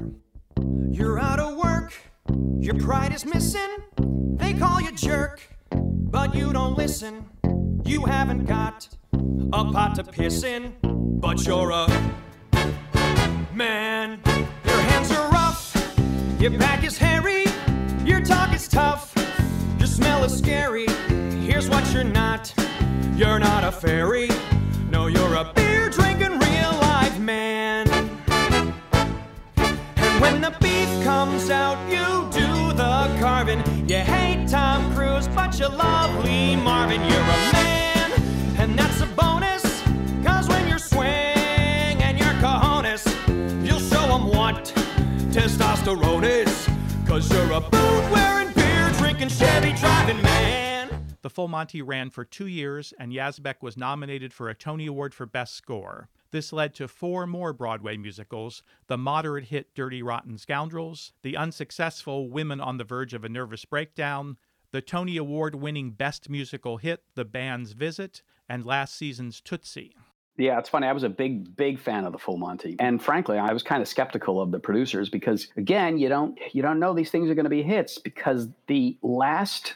You're 0.90 1.20
out 1.20 1.38
of 1.38 1.56
work, 1.56 2.09
your 2.60 2.78
pride 2.78 3.12
is 3.12 3.24
missing. 3.24 3.76
They 4.36 4.54
call 4.54 4.80
you 4.80 4.92
jerk, 4.92 5.40
but 5.70 6.34
you 6.34 6.52
don't 6.52 6.76
listen. 6.76 7.28
You 7.84 8.04
haven't 8.04 8.44
got 8.44 8.88
a 9.12 9.64
pot 9.72 9.94
to 9.96 10.04
piss 10.04 10.44
in, 10.44 10.74
but 10.82 11.46
you're 11.46 11.70
a 11.70 11.86
man. 13.54 14.20
Your 14.64 14.80
hands 14.80 15.10
are 15.12 15.28
rough, 15.30 15.74
your 16.38 16.52
back 16.58 16.84
is 16.84 16.96
hairy, 16.96 17.44
your 18.04 18.20
talk 18.20 18.54
is 18.54 18.68
tough, 18.68 19.12
your 19.78 19.86
smell 19.86 20.24
is 20.24 20.36
scary. 20.36 20.86
Here's 21.46 21.68
what 21.68 21.92
you're 21.92 22.04
not 22.04 22.52
you're 23.16 23.38
not 23.38 23.64
a 23.64 23.72
fairy, 23.72 24.30
no, 24.90 25.06
you're 25.06 25.34
a 25.34 25.52
beer 25.54 25.90
drinking 25.90 26.38
real 26.38 26.72
life 26.80 27.18
man. 27.18 27.86
And 29.96 30.20
when 30.22 30.40
the 30.40 30.54
beef 30.60 31.04
comes 31.04 31.50
out, 31.50 31.78
you 31.90 32.09
the. 33.56 33.70
You 33.88 33.98
hate 33.98 34.48
Tom 34.48 34.94
Cruise, 34.94 35.28
but 35.28 35.58
you 35.58 35.68
love 35.68 36.24
Lee 36.24 36.56
Marvin. 36.56 37.00
You're 37.00 37.20
a 37.20 37.52
man, 37.52 38.12
and 38.58 38.78
that's 38.78 39.00
a 39.00 39.06
bonus. 39.06 39.62
Cause 40.24 40.48
when 40.48 40.68
you're 40.68 40.78
swing 40.78 41.02
and 42.02 42.18
your 42.18 42.32
cojones, 42.34 43.04
you'll 43.66 43.80
show 43.80 44.06
them 44.06 44.28
what 44.28 44.64
testosterone 45.32 46.24
is. 46.24 46.68
Cause 47.06 47.30
you're 47.32 47.52
a 47.52 47.60
boot 47.60 48.10
wearing, 48.12 48.52
beer 48.52 48.90
drinking, 48.98 49.28
Chevy 49.28 49.72
driving 49.72 50.22
man. 50.22 51.16
The 51.22 51.30
Full 51.30 51.48
Monty 51.48 51.82
ran 51.82 52.10
for 52.10 52.24
two 52.24 52.46
years, 52.46 52.94
and 52.98 53.12
Yazbek 53.12 53.56
was 53.60 53.76
nominated 53.76 54.32
for 54.32 54.48
a 54.48 54.54
Tony 54.54 54.86
Award 54.86 55.12
for 55.14 55.26
Best 55.26 55.54
Score. 55.54 56.08
This 56.32 56.52
led 56.52 56.74
to 56.74 56.86
four 56.86 57.26
more 57.26 57.52
Broadway 57.52 57.96
musicals 57.96 58.62
the 58.86 58.96
moderate 58.96 59.46
hit 59.46 59.74
Dirty 59.74 60.02
Rotten 60.02 60.38
Scoundrels, 60.38 61.12
the 61.22 61.36
unsuccessful 61.36 62.30
Women 62.30 62.60
on 62.60 62.76
the 62.76 62.84
Verge 62.84 63.14
of 63.14 63.24
a 63.24 63.28
Nervous 63.28 63.64
Breakdown, 63.64 64.36
the 64.70 64.80
Tony 64.80 65.16
Award 65.16 65.56
winning 65.56 65.90
Best 65.90 66.30
Musical 66.30 66.76
Hit 66.76 67.02
The 67.16 67.24
Band's 67.24 67.72
Visit, 67.72 68.22
and 68.48 68.64
last 68.64 68.94
season's 68.94 69.40
Tootsie. 69.40 69.96
Yeah, 70.36 70.58
it's 70.58 70.68
funny. 70.68 70.86
I 70.86 70.92
was 70.92 71.02
a 71.02 71.08
big, 71.08 71.56
big 71.56 71.78
fan 71.78 72.04
of 72.04 72.12
the 72.12 72.18
Full 72.18 72.36
Monty, 72.36 72.76
and 72.78 73.02
frankly, 73.02 73.36
I 73.36 73.52
was 73.52 73.62
kind 73.62 73.82
of 73.82 73.88
skeptical 73.88 74.40
of 74.40 74.52
the 74.52 74.60
producers 74.60 75.10
because, 75.10 75.48
again, 75.56 75.98
you 75.98 76.08
don't 76.08 76.38
you 76.52 76.62
don't 76.62 76.78
know 76.78 76.94
these 76.94 77.10
things 77.10 77.28
are 77.28 77.34
going 77.34 77.44
to 77.44 77.50
be 77.50 77.62
hits 77.62 77.98
because 77.98 78.48
the 78.68 78.96
last 79.02 79.74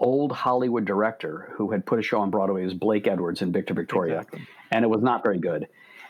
old 0.00 0.32
Hollywood 0.32 0.86
director 0.86 1.52
who 1.54 1.70
had 1.70 1.84
put 1.84 1.98
a 1.98 2.02
show 2.02 2.20
on 2.20 2.30
Broadway 2.30 2.64
was 2.64 2.72
Blake 2.72 3.06
Edwards 3.06 3.42
in 3.42 3.52
Victor 3.52 3.74
Victoria, 3.74 4.24
and 4.70 4.84
it 4.84 4.88
was 4.88 5.02
not 5.02 5.22
very 5.22 5.38
good. 5.38 5.66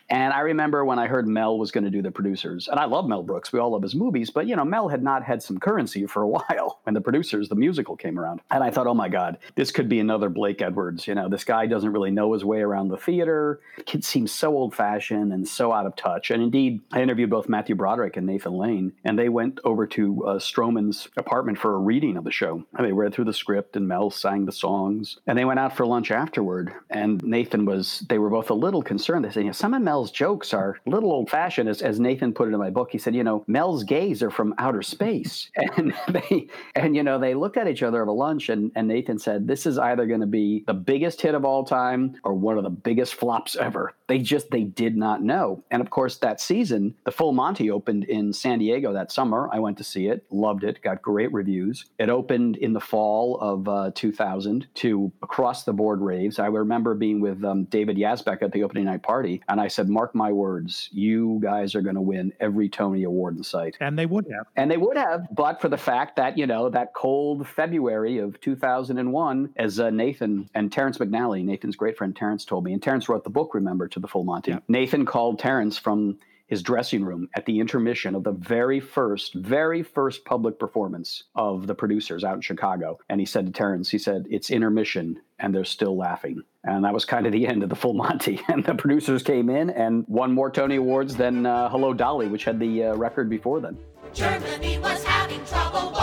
And 0.08 0.32
I 0.32 0.40
remember 0.40 0.84
when 0.84 0.98
I 0.98 1.06
heard 1.06 1.26
Mel 1.26 1.58
was 1.58 1.70
going 1.70 1.84
to 1.84 1.90
do 1.90 2.02
the 2.02 2.10
producers, 2.10 2.68
and 2.68 2.78
I 2.78 2.84
love 2.84 3.08
Mel 3.08 3.22
Brooks. 3.22 3.52
We 3.52 3.58
all 3.58 3.70
love 3.70 3.82
his 3.82 3.94
movies, 3.94 4.30
but 4.30 4.46
you 4.46 4.54
know, 4.54 4.64
Mel 4.64 4.88
had 4.88 5.02
not 5.02 5.24
had 5.24 5.42
some 5.42 5.58
currency 5.58 6.06
for 6.06 6.22
a 6.22 6.28
while 6.36 6.80
when 6.84 6.94
the 6.94 7.00
producers, 7.00 7.48
the 7.48 7.54
musical 7.54 7.96
came 7.96 8.18
around. 8.18 8.40
And 8.50 8.62
I 8.62 8.70
thought, 8.70 8.86
oh 8.86 8.94
my 8.94 9.08
God, 9.08 9.38
this 9.54 9.70
could 9.70 9.88
be 9.88 9.98
another 9.98 10.28
Blake 10.28 10.62
Edwards. 10.62 11.06
You 11.06 11.14
know, 11.14 11.28
this 11.28 11.44
guy 11.44 11.66
doesn't 11.66 11.92
really 11.92 12.10
know 12.10 12.32
his 12.32 12.44
way 12.44 12.60
around 12.60 12.88
the 12.88 12.96
theater. 12.96 13.60
The 13.76 13.84
kid 13.84 14.04
seems 14.04 14.32
so 14.32 14.54
old 14.54 14.74
fashioned 14.74 15.32
and 15.32 15.46
so 15.46 15.72
out 15.72 15.86
of 15.86 15.96
touch. 15.96 16.30
And 16.30 16.42
indeed, 16.42 16.80
I 16.92 17.02
interviewed 17.02 17.30
both 17.30 17.48
Matthew 17.48 17.74
Broderick 17.74 18.16
and 18.16 18.26
Nathan 18.26 18.52
Lane, 18.52 18.92
and 19.04 19.18
they 19.18 19.28
went 19.28 19.60
over 19.64 19.86
to 19.88 20.26
uh, 20.26 20.38
Stroman's 20.38 21.08
apartment 21.16 21.58
for 21.58 21.74
a 21.74 21.78
reading 21.78 22.16
of 22.16 22.24
the 22.24 22.30
show. 22.30 22.64
And 22.76 22.86
they 22.86 22.92
read 22.92 23.14
through 23.14 23.24
the 23.24 23.32
script, 23.32 23.76
and 23.76 23.88
Mel 23.88 24.10
sang 24.10 24.44
the 24.44 24.52
songs. 24.52 25.18
And 25.26 25.38
they 25.38 25.44
went 25.44 25.60
out 25.60 25.76
for 25.76 25.86
lunch 25.86 26.10
afterward. 26.10 26.72
And 26.90 27.22
Nathan 27.22 27.64
was, 27.64 28.04
they 28.08 28.18
were 28.18 28.30
both 28.30 28.50
a 28.50 28.54
little 28.54 28.82
concerned. 28.82 29.24
They 29.24 29.30
said, 29.30 29.40
you 29.40 29.46
know, 29.46 29.52
some 29.52 29.74
of 29.74 29.82
Mel's 29.82 29.95
Mel's 29.96 30.10
jokes 30.10 30.52
are 30.52 30.78
a 30.86 30.90
little 30.90 31.10
old 31.10 31.30
fashioned, 31.30 31.70
as, 31.70 31.80
as 31.80 31.98
Nathan 31.98 32.34
put 32.34 32.48
it 32.48 32.52
in 32.52 32.58
my 32.58 32.68
book. 32.68 32.90
He 32.92 32.98
said, 32.98 33.14
you 33.14 33.24
know, 33.24 33.44
Mel's 33.46 33.82
gays 33.82 34.22
are 34.22 34.30
from 34.30 34.54
outer 34.58 34.82
space. 34.82 35.50
And 35.76 35.94
they, 36.08 36.48
and, 36.74 36.96
you 36.96 37.02
know, 37.02 37.18
they 37.18 37.34
looked 37.34 37.56
at 37.56 37.68
each 37.68 37.82
other 37.82 38.00
over 38.00 38.12
lunch 38.12 38.48
and, 38.48 38.70
and 38.76 38.88
Nathan 38.88 39.18
said, 39.18 39.46
this 39.46 39.66
is 39.66 39.78
either 39.78 40.06
going 40.06 40.20
to 40.20 40.26
be 40.26 40.64
the 40.66 40.74
biggest 40.74 41.20
hit 41.20 41.34
of 41.34 41.44
all 41.44 41.64
time 41.64 42.18
or 42.24 42.34
one 42.34 42.56
of 42.56 42.64
the 42.64 42.70
biggest 42.70 43.14
flops 43.14 43.56
ever. 43.56 43.92
They 44.06 44.18
just, 44.18 44.50
they 44.50 44.62
did 44.62 44.96
not 44.96 45.22
know. 45.22 45.64
And 45.70 45.82
of 45.82 45.90
course, 45.90 46.18
that 46.18 46.40
season, 46.40 46.94
the 47.04 47.10
Full 47.10 47.32
Monty 47.32 47.70
opened 47.70 48.04
in 48.04 48.32
San 48.32 48.60
Diego 48.60 48.92
that 48.92 49.12
summer. 49.12 49.50
I 49.52 49.58
went 49.58 49.76
to 49.78 49.84
see 49.84 50.06
it, 50.06 50.24
loved 50.30 50.64
it, 50.64 50.80
got 50.82 51.02
great 51.02 51.32
reviews. 51.32 51.84
It 51.98 52.08
opened 52.08 52.56
in 52.56 52.72
the 52.72 52.80
fall 52.80 53.38
of 53.40 53.68
uh, 53.68 53.90
2000 53.94 54.66
to 54.74 55.12
across 55.22 55.64
the 55.64 55.72
board 55.72 56.00
raves. 56.00 56.38
I 56.38 56.46
remember 56.46 56.94
being 56.94 57.20
with 57.20 57.44
um, 57.44 57.64
David 57.64 57.96
Yazbek 57.96 58.42
at 58.42 58.52
the 58.52 58.62
opening 58.62 58.84
night 58.84 59.02
party, 59.02 59.42
and 59.48 59.60
I 59.60 59.68
said, 59.68 59.85
Mark 59.88 60.14
my 60.14 60.32
words, 60.32 60.88
you 60.92 61.38
guys 61.42 61.74
are 61.74 61.82
going 61.82 61.94
to 61.94 62.00
win 62.00 62.32
every 62.40 62.68
Tony 62.68 63.04
Award 63.04 63.36
in 63.36 63.44
sight. 63.44 63.76
And 63.80 63.98
they 63.98 64.06
would 64.06 64.26
have. 64.30 64.46
And 64.56 64.70
they 64.70 64.76
would 64.76 64.96
have, 64.96 65.26
but 65.32 65.60
for 65.60 65.68
the 65.68 65.76
fact 65.76 66.16
that, 66.16 66.38
you 66.38 66.46
know, 66.46 66.68
that 66.70 66.94
cold 66.94 67.46
February 67.46 68.18
of 68.18 68.40
2001, 68.40 69.50
as 69.56 69.80
uh, 69.80 69.90
Nathan 69.90 70.48
and 70.54 70.72
Terrence 70.72 70.98
McNally, 70.98 71.44
Nathan's 71.44 71.76
great 71.76 71.96
friend 71.96 72.14
Terrence 72.14 72.44
told 72.44 72.64
me, 72.64 72.72
and 72.72 72.82
Terrence 72.82 73.08
wrote 73.08 73.24
the 73.24 73.30
book, 73.30 73.54
remember, 73.54 73.88
to 73.88 74.00
the 74.00 74.08
Full 74.08 74.24
Monty. 74.24 74.52
Yeah. 74.52 74.58
Nathan 74.68 75.06
called 75.06 75.38
Terrence 75.38 75.78
from 75.78 76.18
his 76.46 76.62
dressing 76.62 77.04
room 77.04 77.28
at 77.34 77.44
the 77.46 77.58
intermission 77.58 78.14
of 78.14 78.24
the 78.24 78.32
very 78.32 78.80
first, 78.80 79.34
very 79.34 79.82
first 79.82 80.24
public 80.24 80.58
performance 80.58 81.24
of 81.34 81.66
the 81.66 81.74
producers 81.74 82.24
out 82.24 82.34
in 82.34 82.40
Chicago. 82.40 82.98
And 83.08 83.20
he 83.20 83.26
said 83.26 83.46
to 83.46 83.52
Terrence, 83.52 83.90
he 83.90 83.98
said, 83.98 84.26
It's 84.30 84.50
intermission 84.50 85.20
and 85.38 85.54
they're 85.54 85.64
still 85.64 85.96
laughing. 85.96 86.42
And 86.64 86.84
that 86.84 86.94
was 86.94 87.04
kind 87.04 87.26
of 87.26 87.32
the 87.32 87.46
end 87.48 87.62
of 87.62 87.68
the 87.68 87.76
full 87.76 87.94
Monty. 87.94 88.40
And 88.48 88.64
the 88.64 88.74
producers 88.74 89.22
came 89.22 89.50
in 89.50 89.70
and 89.70 90.04
won 90.08 90.32
more 90.32 90.50
Tony 90.50 90.76
Awards 90.76 91.16
than 91.16 91.46
uh, 91.46 91.68
Hello 91.68 91.92
Dolly, 91.92 92.28
which 92.28 92.44
had 92.44 92.60
the 92.60 92.84
uh, 92.84 92.94
record 92.94 93.28
before 93.28 93.60
then. 93.60 93.76
Germany 94.14 94.78
was 94.78 95.02
having 95.04 95.44
trouble, 95.44 95.95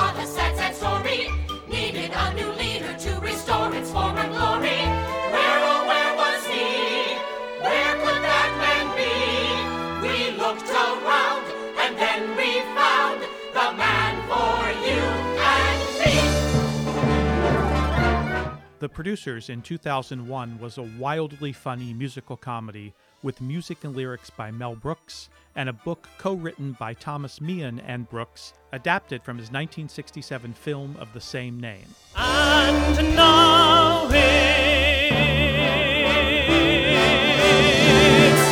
The 18.84 18.90
Producers 18.90 19.50
in 19.50 19.62
2001 19.62 20.60
was 20.60 20.78
a 20.78 20.82
wildly 21.00 21.54
funny 21.54 21.94
musical 21.94 22.36
comedy 22.36 22.94
with 23.22 23.40
music 23.40 23.86
and 23.86 23.96
lyrics 23.96 24.30
by 24.30 24.52
Mel 24.52 24.76
Brooks 24.76 25.30
and 25.56 25.70
a 25.70 25.74
book 25.74 26.10
co 26.18 26.34
written 26.34 26.74
by 26.74 26.94
Thomas 26.94 27.40
Meehan 27.40 27.80
and 27.80 28.10
Brooks, 28.10 28.52
adapted 28.74 29.24
from 29.24 29.38
his 29.38 29.46
1967 29.46 30.52
film 30.52 30.98
of 31.00 31.14
the 31.14 31.22
same 31.22 31.62
name. 31.62 31.86
And 32.18 33.16
now 33.16 34.10
it's 34.12 34.44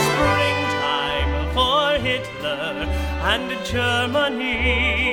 springtime 0.08 1.54
for 1.54 2.00
Hitler 2.02 2.88
and 3.28 3.66
Germany. 3.66 5.11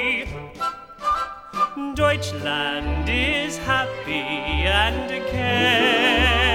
Deutschland 2.09 3.07
is 3.07 3.59
happy 3.59 4.13
and 4.13 5.11
gay. 5.31 6.49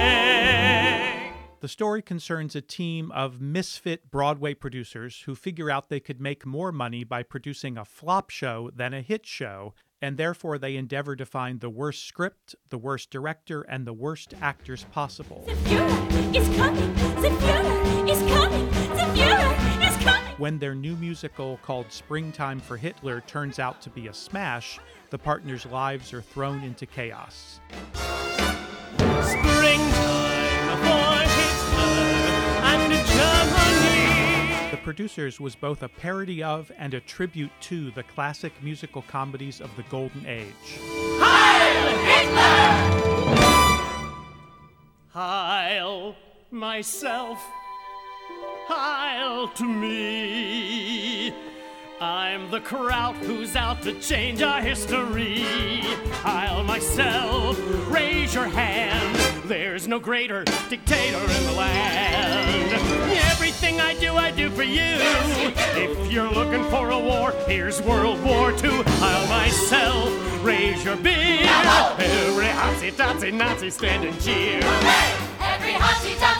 The 1.60 1.68
story 1.68 2.02
concerns 2.02 2.56
a 2.56 2.60
team 2.60 3.12
of 3.12 3.40
misfit 3.40 4.10
Broadway 4.10 4.54
producers 4.54 5.22
who 5.26 5.36
figure 5.36 5.70
out 5.70 5.90
they 5.90 6.00
could 6.00 6.20
make 6.20 6.44
more 6.44 6.72
money 6.72 7.04
by 7.04 7.22
producing 7.22 7.78
a 7.78 7.84
flop 7.84 8.30
show 8.30 8.72
than 8.74 8.92
a 8.92 9.00
hit 9.00 9.26
show, 9.26 9.74
and 10.02 10.16
therefore 10.16 10.58
they 10.58 10.74
endeavor 10.74 11.14
to 11.14 11.24
find 11.24 11.60
the 11.60 11.70
worst 11.70 12.04
script, 12.04 12.56
the 12.70 12.78
worst 12.78 13.12
director, 13.12 13.62
and 13.62 13.86
the 13.86 13.92
worst 13.92 14.34
actors 14.42 14.86
possible. 14.90 15.44
The 15.46 15.52
Fuhrer 15.52 16.34
is 16.34 16.56
coming! 16.56 16.92
The 17.22 17.28
Fuhrer 17.28 17.73
When 20.36 20.58
their 20.58 20.74
new 20.74 20.96
musical 20.96 21.60
called 21.62 21.92
Springtime 21.92 22.58
for 22.58 22.76
Hitler 22.76 23.20
turns 23.20 23.60
out 23.60 23.80
to 23.82 23.90
be 23.90 24.08
a 24.08 24.12
smash, 24.12 24.80
the 25.10 25.18
partners' 25.18 25.64
lives 25.64 26.12
are 26.12 26.22
thrown 26.22 26.64
into 26.64 26.86
chaos. 26.86 27.60
Springtime 29.22 29.62
for 30.82 31.22
Hitler 31.30 31.94
and 32.64 32.92
Germany. 33.06 34.70
The 34.72 34.78
Producers 34.82 35.38
was 35.38 35.54
both 35.54 35.84
a 35.84 35.88
parody 35.88 36.42
of 36.42 36.72
and 36.78 36.94
a 36.94 37.00
tribute 37.00 37.52
to 37.60 37.92
the 37.92 38.02
classic 38.02 38.52
musical 38.60 39.02
comedies 39.02 39.60
of 39.60 39.70
the 39.76 39.84
Golden 39.84 40.26
Age. 40.26 40.80
Heil 41.20 41.98
Hitler! 42.08 43.04
Heil 45.10 46.16
myself, 46.50 47.40
heil 48.66 49.48
to 49.48 49.64
me. 49.64 51.32
I'm 52.00 52.50
the 52.50 52.60
crowd 52.60 53.14
who's 53.16 53.56
out 53.56 53.82
to 53.82 53.98
change 54.00 54.42
our 54.42 54.60
history. 54.60 55.44
I'll 56.24 56.64
myself, 56.64 57.58
raise 57.88 58.34
your 58.34 58.46
hand. 58.46 59.16
There's 59.48 59.86
no 59.86 59.98
greater 60.00 60.44
dictator 60.68 61.18
in 61.18 61.44
the 61.46 61.52
land. 61.52 62.72
Everything 63.30 63.80
I 63.80 63.94
do, 63.94 64.16
I 64.16 64.30
do 64.32 64.50
for 64.50 64.64
you. 64.64 64.96
If 65.76 66.12
you're 66.12 66.30
looking 66.30 66.64
for 66.70 66.90
a 66.90 66.98
war, 66.98 67.32
here's 67.46 67.80
World 67.82 68.22
War 68.24 68.50
II. 68.50 68.82
I'll 68.86 69.28
myself, 69.28 70.44
raise 70.44 70.84
your 70.84 70.96
beer. 70.96 71.46
Every 71.98 72.46
hotsy 72.46 72.92
totsy 72.92 73.32
Nazi 73.32 73.70
stand 73.70 74.04
and 74.04 74.20
cheer. 74.20 74.60
Every 75.40 75.72
hotty 75.72 76.18
totty 76.18 76.33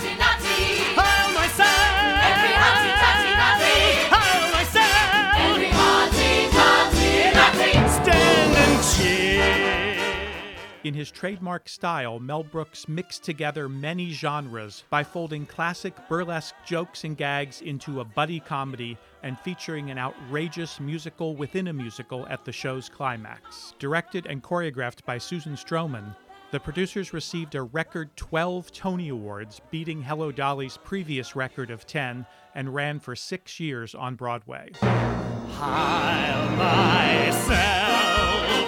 In 10.84 10.92
his 10.92 11.10
trademark 11.10 11.66
style, 11.66 12.20
Mel 12.20 12.42
Brooks 12.42 12.88
mixed 12.88 13.24
together 13.24 13.70
many 13.70 14.10
genres 14.10 14.84
by 14.90 15.02
folding 15.02 15.46
classic 15.46 15.94
burlesque 16.10 16.54
jokes 16.66 17.04
and 17.04 17.16
gags 17.16 17.62
into 17.62 18.00
a 18.00 18.04
buddy 18.04 18.38
comedy 18.38 18.98
and 19.22 19.38
featuring 19.38 19.90
an 19.90 19.96
outrageous 19.96 20.78
musical 20.78 21.36
within 21.36 21.68
a 21.68 21.72
musical 21.72 22.26
at 22.28 22.44
the 22.44 22.52
show's 22.52 22.90
climax. 22.90 23.72
Directed 23.78 24.26
and 24.26 24.42
choreographed 24.42 25.06
by 25.06 25.16
Susan 25.16 25.54
Stroman, 25.54 26.14
the 26.54 26.61
producers 26.61 27.12
received 27.12 27.56
a 27.56 27.62
record 27.62 28.16
12 28.16 28.70
Tony 28.70 29.08
Awards, 29.08 29.61
beating 29.73 30.00
Hello 30.00 30.30
Dolly's 30.30 30.76
previous 30.84 31.34
record 31.34 31.68
of 31.68 31.84
10, 31.84 32.25
and 32.54 32.73
ran 32.73 33.00
for 33.00 33.16
six 33.16 33.58
years 33.58 33.92
on 33.92 34.14
Broadway. 34.14 34.70
Heil 34.80 36.50
myself, 36.50 37.50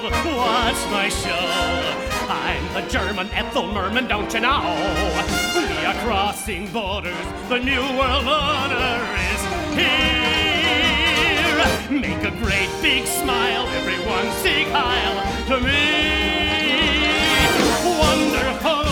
watch 0.02 0.90
my 0.90 1.08
show. 1.08 1.30
I'm 2.28 2.74
the 2.74 2.82
German 2.90 3.30
Ethel 3.30 3.68
Merman, 3.68 4.08
don't 4.08 4.34
you 4.34 4.40
know? 4.40 4.62
We 5.54 5.84
are 5.86 5.94
crossing 6.04 6.72
borders, 6.72 7.14
the 7.48 7.60
new 7.60 7.82
world 7.96 8.26
order 8.26 8.98
is 9.30 9.42
here. 9.76 10.00
Make 12.00 12.24
a 12.24 12.32
great 12.42 12.70
big 12.82 13.06
smile, 13.06 13.68
everyone 13.68 14.32
sing 14.42 14.66
Heil 14.72 15.46
to 15.46 15.60
me. 15.64 17.05
Wonderful 17.58 18.85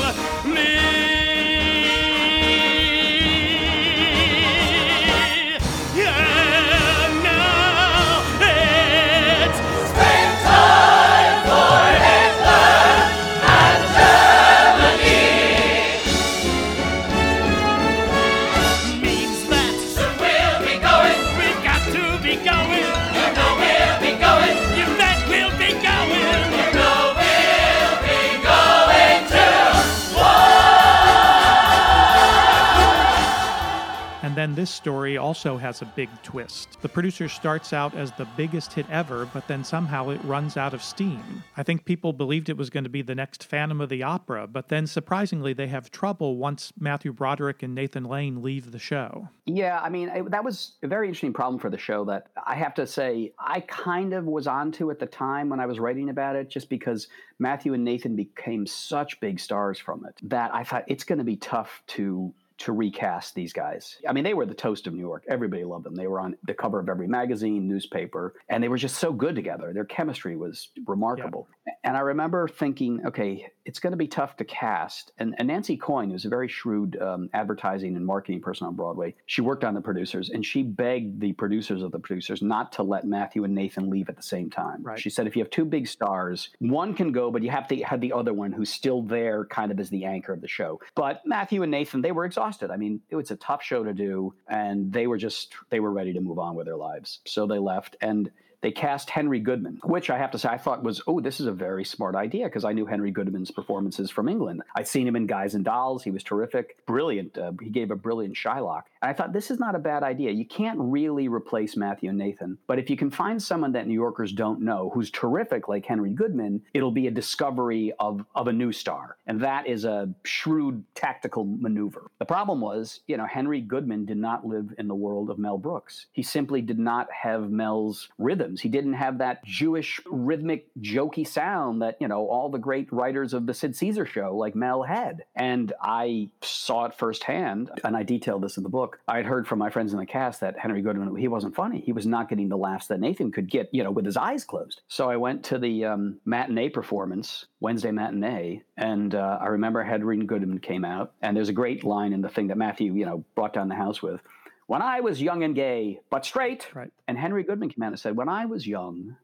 then 34.44 34.54
this 34.54 34.70
story 34.70 35.16
also 35.16 35.56
has 35.56 35.80
a 35.80 35.86
big 35.86 36.10
twist. 36.22 36.78
The 36.82 36.88
producer 36.90 37.30
starts 37.30 37.72
out 37.72 37.94
as 37.94 38.12
the 38.12 38.28
biggest 38.36 38.74
hit 38.74 38.84
ever, 38.90 39.24
but 39.32 39.48
then 39.48 39.64
somehow 39.64 40.10
it 40.10 40.22
runs 40.22 40.58
out 40.58 40.74
of 40.74 40.82
steam. 40.82 41.42
I 41.56 41.62
think 41.62 41.86
people 41.86 42.12
believed 42.12 42.50
it 42.50 42.58
was 42.58 42.68
going 42.68 42.84
to 42.84 42.90
be 42.90 43.00
the 43.00 43.14
next 43.14 43.44
Phantom 43.44 43.80
of 43.80 43.88
the 43.88 44.02
Opera, 44.02 44.46
but 44.46 44.68
then 44.68 44.86
surprisingly, 44.86 45.54
they 45.54 45.68
have 45.68 45.90
trouble 45.90 46.36
once 46.36 46.74
Matthew 46.78 47.10
Broderick 47.10 47.62
and 47.62 47.74
Nathan 47.74 48.04
Lane 48.04 48.42
leave 48.42 48.70
the 48.70 48.78
show. 48.78 49.30
Yeah, 49.46 49.80
I 49.80 49.88
mean, 49.88 50.10
it, 50.10 50.30
that 50.30 50.44
was 50.44 50.72
a 50.82 50.88
very 50.88 51.06
interesting 51.06 51.32
problem 51.32 51.58
for 51.58 51.70
the 51.70 51.78
show 51.78 52.04
that 52.04 52.26
I 52.46 52.54
have 52.56 52.74
to 52.74 52.86
say 52.86 53.32
I 53.38 53.60
kind 53.60 54.12
of 54.12 54.26
was 54.26 54.46
onto 54.46 54.90
at 54.90 54.98
the 54.98 55.06
time 55.06 55.48
when 55.48 55.58
I 55.58 55.64
was 55.64 55.80
writing 55.80 56.10
about 56.10 56.36
it, 56.36 56.50
just 56.50 56.68
because 56.68 57.08
Matthew 57.38 57.72
and 57.72 57.82
Nathan 57.82 58.14
became 58.14 58.66
such 58.66 59.20
big 59.20 59.40
stars 59.40 59.78
from 59.78 60.04
it 60.04 60.18
that 60.28 60.54
I 60.54 60.64
thought 60.64 60.84
it's 60.86 61.04
going 61.04 61.18
to 61.18 61.24
be 61.24 61.36
tough 61.36 61.82
to 61.86 62.34
to 62.58 62.72
recast 62.72 63.34
these 63.34 63.52
guys. 63.52 63.96
I 64.08 64.12
mean, 64.12 64.24
they 64.24 64.34
were 64.34 64.46
the 64.46 64.54
toast 64.54 64.86
of 64.86 64.94
New 64.94 65.00
York. 65.00 65.24
Everybody 65.28 65.64
loved 65.64 65.84
them. 65.84 65.94
They 65.94 66.06
were 66.06 66.20
on 66.20 66.36
the 66.46 66.54
cover 66.54 66.78
of 66.78 66.88
every 66.88 67.08
magazine, 67.08 67.66
newspaper, 67.66 68.34
and 68.48 68.62
they 68.62 68.68
were 68.68 68.78
just 68.78 68.98
so 68.98 69.12
good 69.12 69.34
together. 69.34 69.72
Their 69.72 69.84
chemistry 69.84 70.36
was 70.36 70.68
remarkable. 70.86 71.48
And 71.82 71.96
I 71.96 72.00
remember 72.00 72.48
thinking, 72.48 73.06
okay, 73.06 73.46
it's 73.64 73.78
going 73.78 73.92
to 73.92 73.96
be 73.96 74.06
tough 74.06 74.36
to 74.36 74.44
cast. 74.44 75.12
And, 75.18 75.34
and 75.38 75.48
Nancy 75.48 75.76
Coyne, 75.76 76.10
who's 76.10 76.24
a 76.24 76.28
very 76.28 76.48
shrewd 76.48 77.00
um, 77.00 77.30
advertising 77.32 77.96
and 77.96 78.04
marketing 78.04 78.40
person 78.40 78.66
on 78.66 78.74
Broadway, 78.74 79.14
she 79.26 79.40
worked 79.40 79.64
on 79.64 79.74
the 79.74 79.80
producers 79.80 80.30
and 80.30 80.44
she 80.44 80.62
begged 80.62 81.20
the 81.20 81.32
producers 81.32 81.82
of 81.82 81.92
the 81.92 81.98
producers 81.98 82.42
not 82.42 82.72
to 82.72 82.82
let 82.82 83.06
Matthew 83.06 83.44
and 83.44 83.54
Nathan 83.54 83.88
leave 83.88 84.08
at 84.08 84.16
the 84.16 84.22
same 84.22 84.50
time. 84.50 84.82
Right. 84.82 84.98
She 84.98 85.10
said, 85.10 85.26
if 85.26 85.36
you 85.36 85.42
have 85.42 85.50
two 85.50 85.64
big 85.64 85.86
stars, 85.86 86.50
one 86.58 86.94
can 86.94 87.12
go, 87.12 87.30
but 87.30 87.42
you 87.42 87.50
have 87.50 87.68
to 87.68 87.76
have 87.82 88.00
the 88.00 88.12
other 88.12 88.32
one 88.32 88.52
who's 88.52 88.70
still 88.70 89.02
there 89.02 89.46
kind 89.46 89.70
of 89.70 89.80
as 89.80 89.88
the 89.88 90.04
anchor 90.04 90.32
of 90.32 90.40
the 90.40 90.48
show. 90.48 90.80
But 90.94 91.22
Matthew 91.24 91.62
and 91.62 91.70
Nathan, 91.70 92.02
they 92.02 92.12
were 92.12 92.26
exhausted. 92.26 92.70
I 92.70 92.76
mean, 92.76 93.00
it 93.08 93.16
was 93.16 93.30
a 93.30 93.36
tough 93.36 93.62
show 93.62 93.84
to 93.84 93.94
do 93.94 94.34
and 94.48 94.92
they 94.92 95.06
were 95.06 95.18
just, 95.18 95.54
they 95.70 95.80
were 95.80 95.92
ready 95.92 96.12
to 96.12 96.20
move 96.20 96.38
on 96.38 96.54
with 96.54 96.66
their 96.66 96.76
lives. 96.76 97.20
So 97.26 97.46
they 97.46 97.58
left. 97.58 97.96
And 98.00 98.30
they 98.64 98.72
cast 98.72 99.10
Henry 99.10 99.40
Goodman, 99.40 99.78
which 99.84 100.08
I 100.08 100.16
have 100.16 100.30
to 100.30 100.38
say 100.38 100.48
I 100.48 100.56
thought 100.56 100.82
was, 100.82 101.02
oh, 101.06 101.20
this 101.20 101.38
is 101.38 101.46
a 101.46 101.52
very 101.52 101.84
smart 101.84 102.14
idea 102.14 102.46
because 102.46 102.64
I 102.64 102.72
knew 102.72 102.86
Henry 102.86 103.10
Goodman's 103.10 103.50
performances 103.50 104.10
from 104.10 104.26
England. 104.26 104.62
I'd 104.74 104.88
seen 104.88 105.06
him 105.06 105.16
in 105.16 105.26
Guys 105.26 105.54
and 105.54 105.62
Dolls. 105.62 106.02
He 106.02 106.10
was 106.10 106.22
terrific, 106.22 106.78
brilliant. 106.86 107.36
Uh, 107.36 107.52
he 107.60 107.68
gave 107.68 107.90
a 107.90 107.94
brilliant 107.94 108.36
Shylock. 108.36 108.84
And 109.02 109.10
I 109.10 109.12
thought 109.12 109.34
this 109.34 109.50
is 109.50 109.60
not 109.60 109.74
a 109.74 109.78
bad 109.78 110.02
idea. 110.02 110.30
You 110.30 110.46
can't 110.46 110.78
really 110.80 111.28
replace 111.28 111.76
Matthew 111.76 112.10
Nathan, 112.10 112.56
but 112.66 112.78
if 112.78 112.88
you 112.88 112.96
can 112.96 113.10
find 113.10 113.42
someone 113.42 113.72
that 113.72 113.86
New 113.86 113.92
Yorkers 113.92 114.32
don't 114.32 114.62
know 114.62 114.90
who's 114.94 115.10
terrific 115.10 115.68
like 115.68 115.84
Henry 115.84 116.08
Goodman, 116.08 116.62
it'll 116.72 116.90
be 116.90 117.06
a 117.06 117.10
discovery 117.10 117.92
of, 118.00 118.24
of 118.34 118.48
a 118.48 118.52
new 118.54 118.72
star. 118.72 119.18
And 119.26 119.42
that 119.42 119.66
is 119.66 119.84
a 119.84 120.08
shrewd 120.24 120.82
tactical 120.94 121.44
maneuver. 121.44 122.10
The 122.18 122.24
problem 122.24 122.62
was, 122.62 123.00
you 123.08 123.18
know, 123.18 123.26
Henry 123.26 123.60
Goodman 123.60 124.06
did 124.06 124.16
not 124.16 124.46
live 124.46 124.72
in 124.78 124.88
the 124.88 124.94
world 124.94 125.28
of 125.28 125.38
Mel 125.38 125.58
Brooks. 125.58 126.06
He 126.12 126.22
simply 126.22 126.62
did 126.62 126.78
not 126.78 127.08
have 127.12 127.50
Mel's 127.50 128.08
rhythm 128.16 128.53
He 128.60 128.68
didn't 128.68 128.94
have 128.94 129.18
that 129.18 129.44
Jewish 129.44 130.00
rhythmic, 130.06 130.68
jokey 130.80 131.26
sound 131.26 131.82
that, 131.82 131.96
you 132.00 132.08
know, 132.08 132.26
all 132.28 132.48
the 132.48 132.58
great 132.58 132.92
writers 132.92 133.34
of 133.34 133.46
the 133.46 133.54
Sid 133.54 133.76
Caesar 133.76 134.06
show 134.06 134.36
like 134.36 134.54
Mel 134.54 134.82
had. 134.82 135.24
And 135.34 135.72
I 135.80 136.30
saw 136.42 136.86
it 136.86 136.94
firsthand, 136.94 137.70
and 137.84 137.96
I 137.96 138.02
detailed 138.02 138.42
this 138.42 138.56
in 138.56 138.62
the 138.62 138.68
book. 138.68 139.00
I 139.08 139.16
had 139.16 139.26
heard 139.26 139.46
from 139.46 139.58
my 139.58 139.70
friends 139.70 139.92
in 139.92 139.98
the 139.98 140.06
cast 140.06 140.40
that 140.40 140.58
Henry 140.58 140.82
Goodman, 140.82 141.16
he 141.16 141.28
wasn't 141.28 141.54
funny. 141.54 141.80
He 141.80 141.92
was 141.92 142.06
not 142.06 142.28
getting 142.28 142.48
the 142.48 142.56
laughs 142.56 142.86
that 142.88 143.00
Nathan 143.00 143.32
could 143.32 143.50
get, 143.50 143.68
you 143.72 143.82
know, 143.82 143.90
with 143.90 144.04
his 144.04 144.16
eyes 144.16 144.44
closed. 144.44 144.82
So 144.88 145.10
I 145.10 145.16
went 145.16 145.44
to 145.44 145.58
the 145.58 145.84
um, 145.84 146.20
matinee 146.24 146.68
performance, 146.68 147.46
Wednesday 147.60 147.90
matinee, 147.90 148.62
and 148.76 149.14
uh, 149.14 149.38
I 149.40 149.46
remember 149.46 149.82
Henry 149.82 150.24
Goodman 150.24 150.60
came 150.60 150.84
out, 150.84 151.12
and 151.22 151.36
there's 151.36 151.48
a 151.48 151.54
great 151.54 151.84
line 151.84 152.12
in 152.12 152.20
the 152.20 152.28
thing 152.28 152.48
that 152.48 152.58
Matthew, 152.58 152.94
you 152.94 153.06
know, 153.06 153.24
brought 153.34 153.52
down 153.52 153.68
the 153.68 153.74
house 153.74 154.02
with 154.02 154.20
when 154.66 154.82
I 154.82 155.00
was 155.00 155.20
young 155.20 155.42
and 155.42 155.54
gay, 155.54 156.00
but 156.10 156.24
straight. 156.24 156.74
Right. 156.74 156.92
And 157.06 157.18
Henry 157.18 157.42
Goodman 157.42 157.70
came 157.70 157.82
out 157.82 157.92
and 157.92 157.98
said, 158.00 158.16
when 158.16 158.28
I 158.28 158.46
was 158.46 158.66
young 158.66 159.16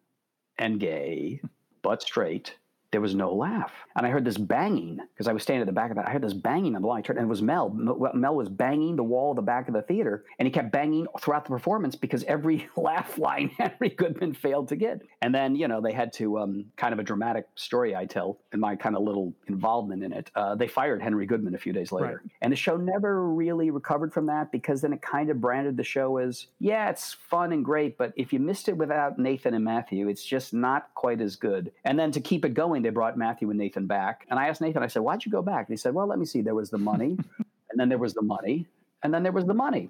and 0.58 0.78
gay, 0.78 1.40
but 1.82 2.02
straight, 2.02 2.56
there 2.92 3.00
was 3.00 3.14
no 3.14 3.32
laugh. 3.32 3.72
And 3.96 4.06
I 4.06 4.10
heard 4.10 4.24
this 4.24 4.36
banging 4.36 4.98
because 5.12 5.28
I 5.28 5.32
was 5.32 5.42
standing 5.42 5.62
at 5.62 5.66
the 5.66 5.72
back 5.72 5.90
of 5.90 5.96
that. 5.96 6.08
I 6.08 6.10
heard 6.10 6.22
this 6.22 6.32
banging 6.32 6.74
on 6.74 6.82
the 6.82 7.02
turned, 7.02 7.18
and 7.18 7.26
it 7.26 7.28
was 7.28 7.42
Mel. 7.42 7.70
Mel 7.70 8.34
was 8.34 8.48
banging 8.48 8.96
the 8.96 9.04
wall 9.04 9.30
of 9.30 9.36
the 9.36 9.42
back 9.42 9.68
of 9.68 9.74
the 9.74 9.82
theater, 9.82 10.24
and 10.38 10.46
he 10.46 10.52
kept 10.52 10.72
banging 10.72 11.06
throughout 11.20 11.44
the 11.44 11.50
performance 11.50 11.94
because 11.94 12.24
every 12.24 12.68
laugh 12.76 13.16
line 13.18 13.48
Henry 13.58 13.90
Goodman 13.90 14.34
failed 14.34 14.68
to 14.68 14.76
get. 14.76 15.02
And 15.22 15.34
then, 15.34 15.54
you 15.54 15.68
know, 15.68 15.80
they 15.80 15.92
had 15.92 16.12
to 16.14 16.38
um, 16.38 16.66
kind 16.76 16.92
of 16.92 16.98
a 16.98 17.02
dramatic 17.02 17.46
story 17.54 17.94
I 17.94 18.06
tell 18.06 18.38
and 18.52 18.60
my 18.60 18.74
kind 18.74 18.96
of 18.96 19.02
little 19.02 19.32
involvement 19.46 20.02
in 20.02 20.12
it. 20.12 20.30
Uh, 20.34 20.54
they 20.54 20.66
fired 20.66 21.00
Henry 21.00 21.26
Goodman 21.26 21.54
a 21.54 21.58
few 21.58 21.72
days 21.72 21.92
later, 21.92 22.20
right. 22.22 22.32
and 22.42 22.52
the 22.52 22.56
show 22.56 22.76
never 22.76 23.28
really 23.28 23.70
recovered 23.70 24.12
from 24.12 24.26
that 24.26 24.50
because 24.50 24.80
then 24.80 24.92
it 24.92 25.02
kind 25.02 25.30
of 25.30 25.40
branded 25.40 25.76
the 25.76 25.84
show 25.84 26.16
as, 26.16 26.46
yeah, 26.58 26.90
it's 26.90 27.14
fun 27.14 27.52
and 27.52 27.64
great, 27.64 27.96
but 27.96 28.12
if 28.16 28.32
you 28.32 28.40
missed 28.40 28.68
it 28.68 28.76
without 28.76 29.18
Nathan 29.18 29.54
and 29.54 29.64
Matthew, 29.64 30.08
it's 30.08 30.24
just 30.24 30.52
not 30.52 30.89
quite 31.00 31.22
as 31.22 31.34
good. 31.34 31.72
And 31.86 31.98
then 31.98 32.12
to 32.12 32.20
keep 32.20 32.44
it 32.44 32.52
going, 32.52 32.82
they 32.82 32.90
brought 32.90 33.16
Matthew 33.16 33.48
and 33.48 33.58
Nathan 33.58 33.86
back. 33.86 34.26
And 34.28 34.38
I 34.38 34.48
asked 34.48 34.60
Nathan, 34.60 34.82
I 34.82 34.86
said, 34.86 35.00
why'd 35.00 35.24
you 35.24 35.32
go 35.32 35.40
back? 35.40 35.66
And 35.66 35.72
he 35.72 35.78
said, 35.78 35.94
well, 35.94 36.06
let 36.06 36.18
me 36.18 36.26
see. 36.26 36.42
There 36.42 36.54
was 36.54 36.68
the 36.68 36.76
money, 36.76 37.16
and 37.70 37.78
then 37.78 37.88
there 37.88 37.96
was 37.96 38.12
the 38.12 38.20
money, 38.20 38.66
and 39.02 39.12
then 39.12 39.22
there 39.22 39.32
was 39.32 39.46
the 39.46 39.54
money. 39.54 39.88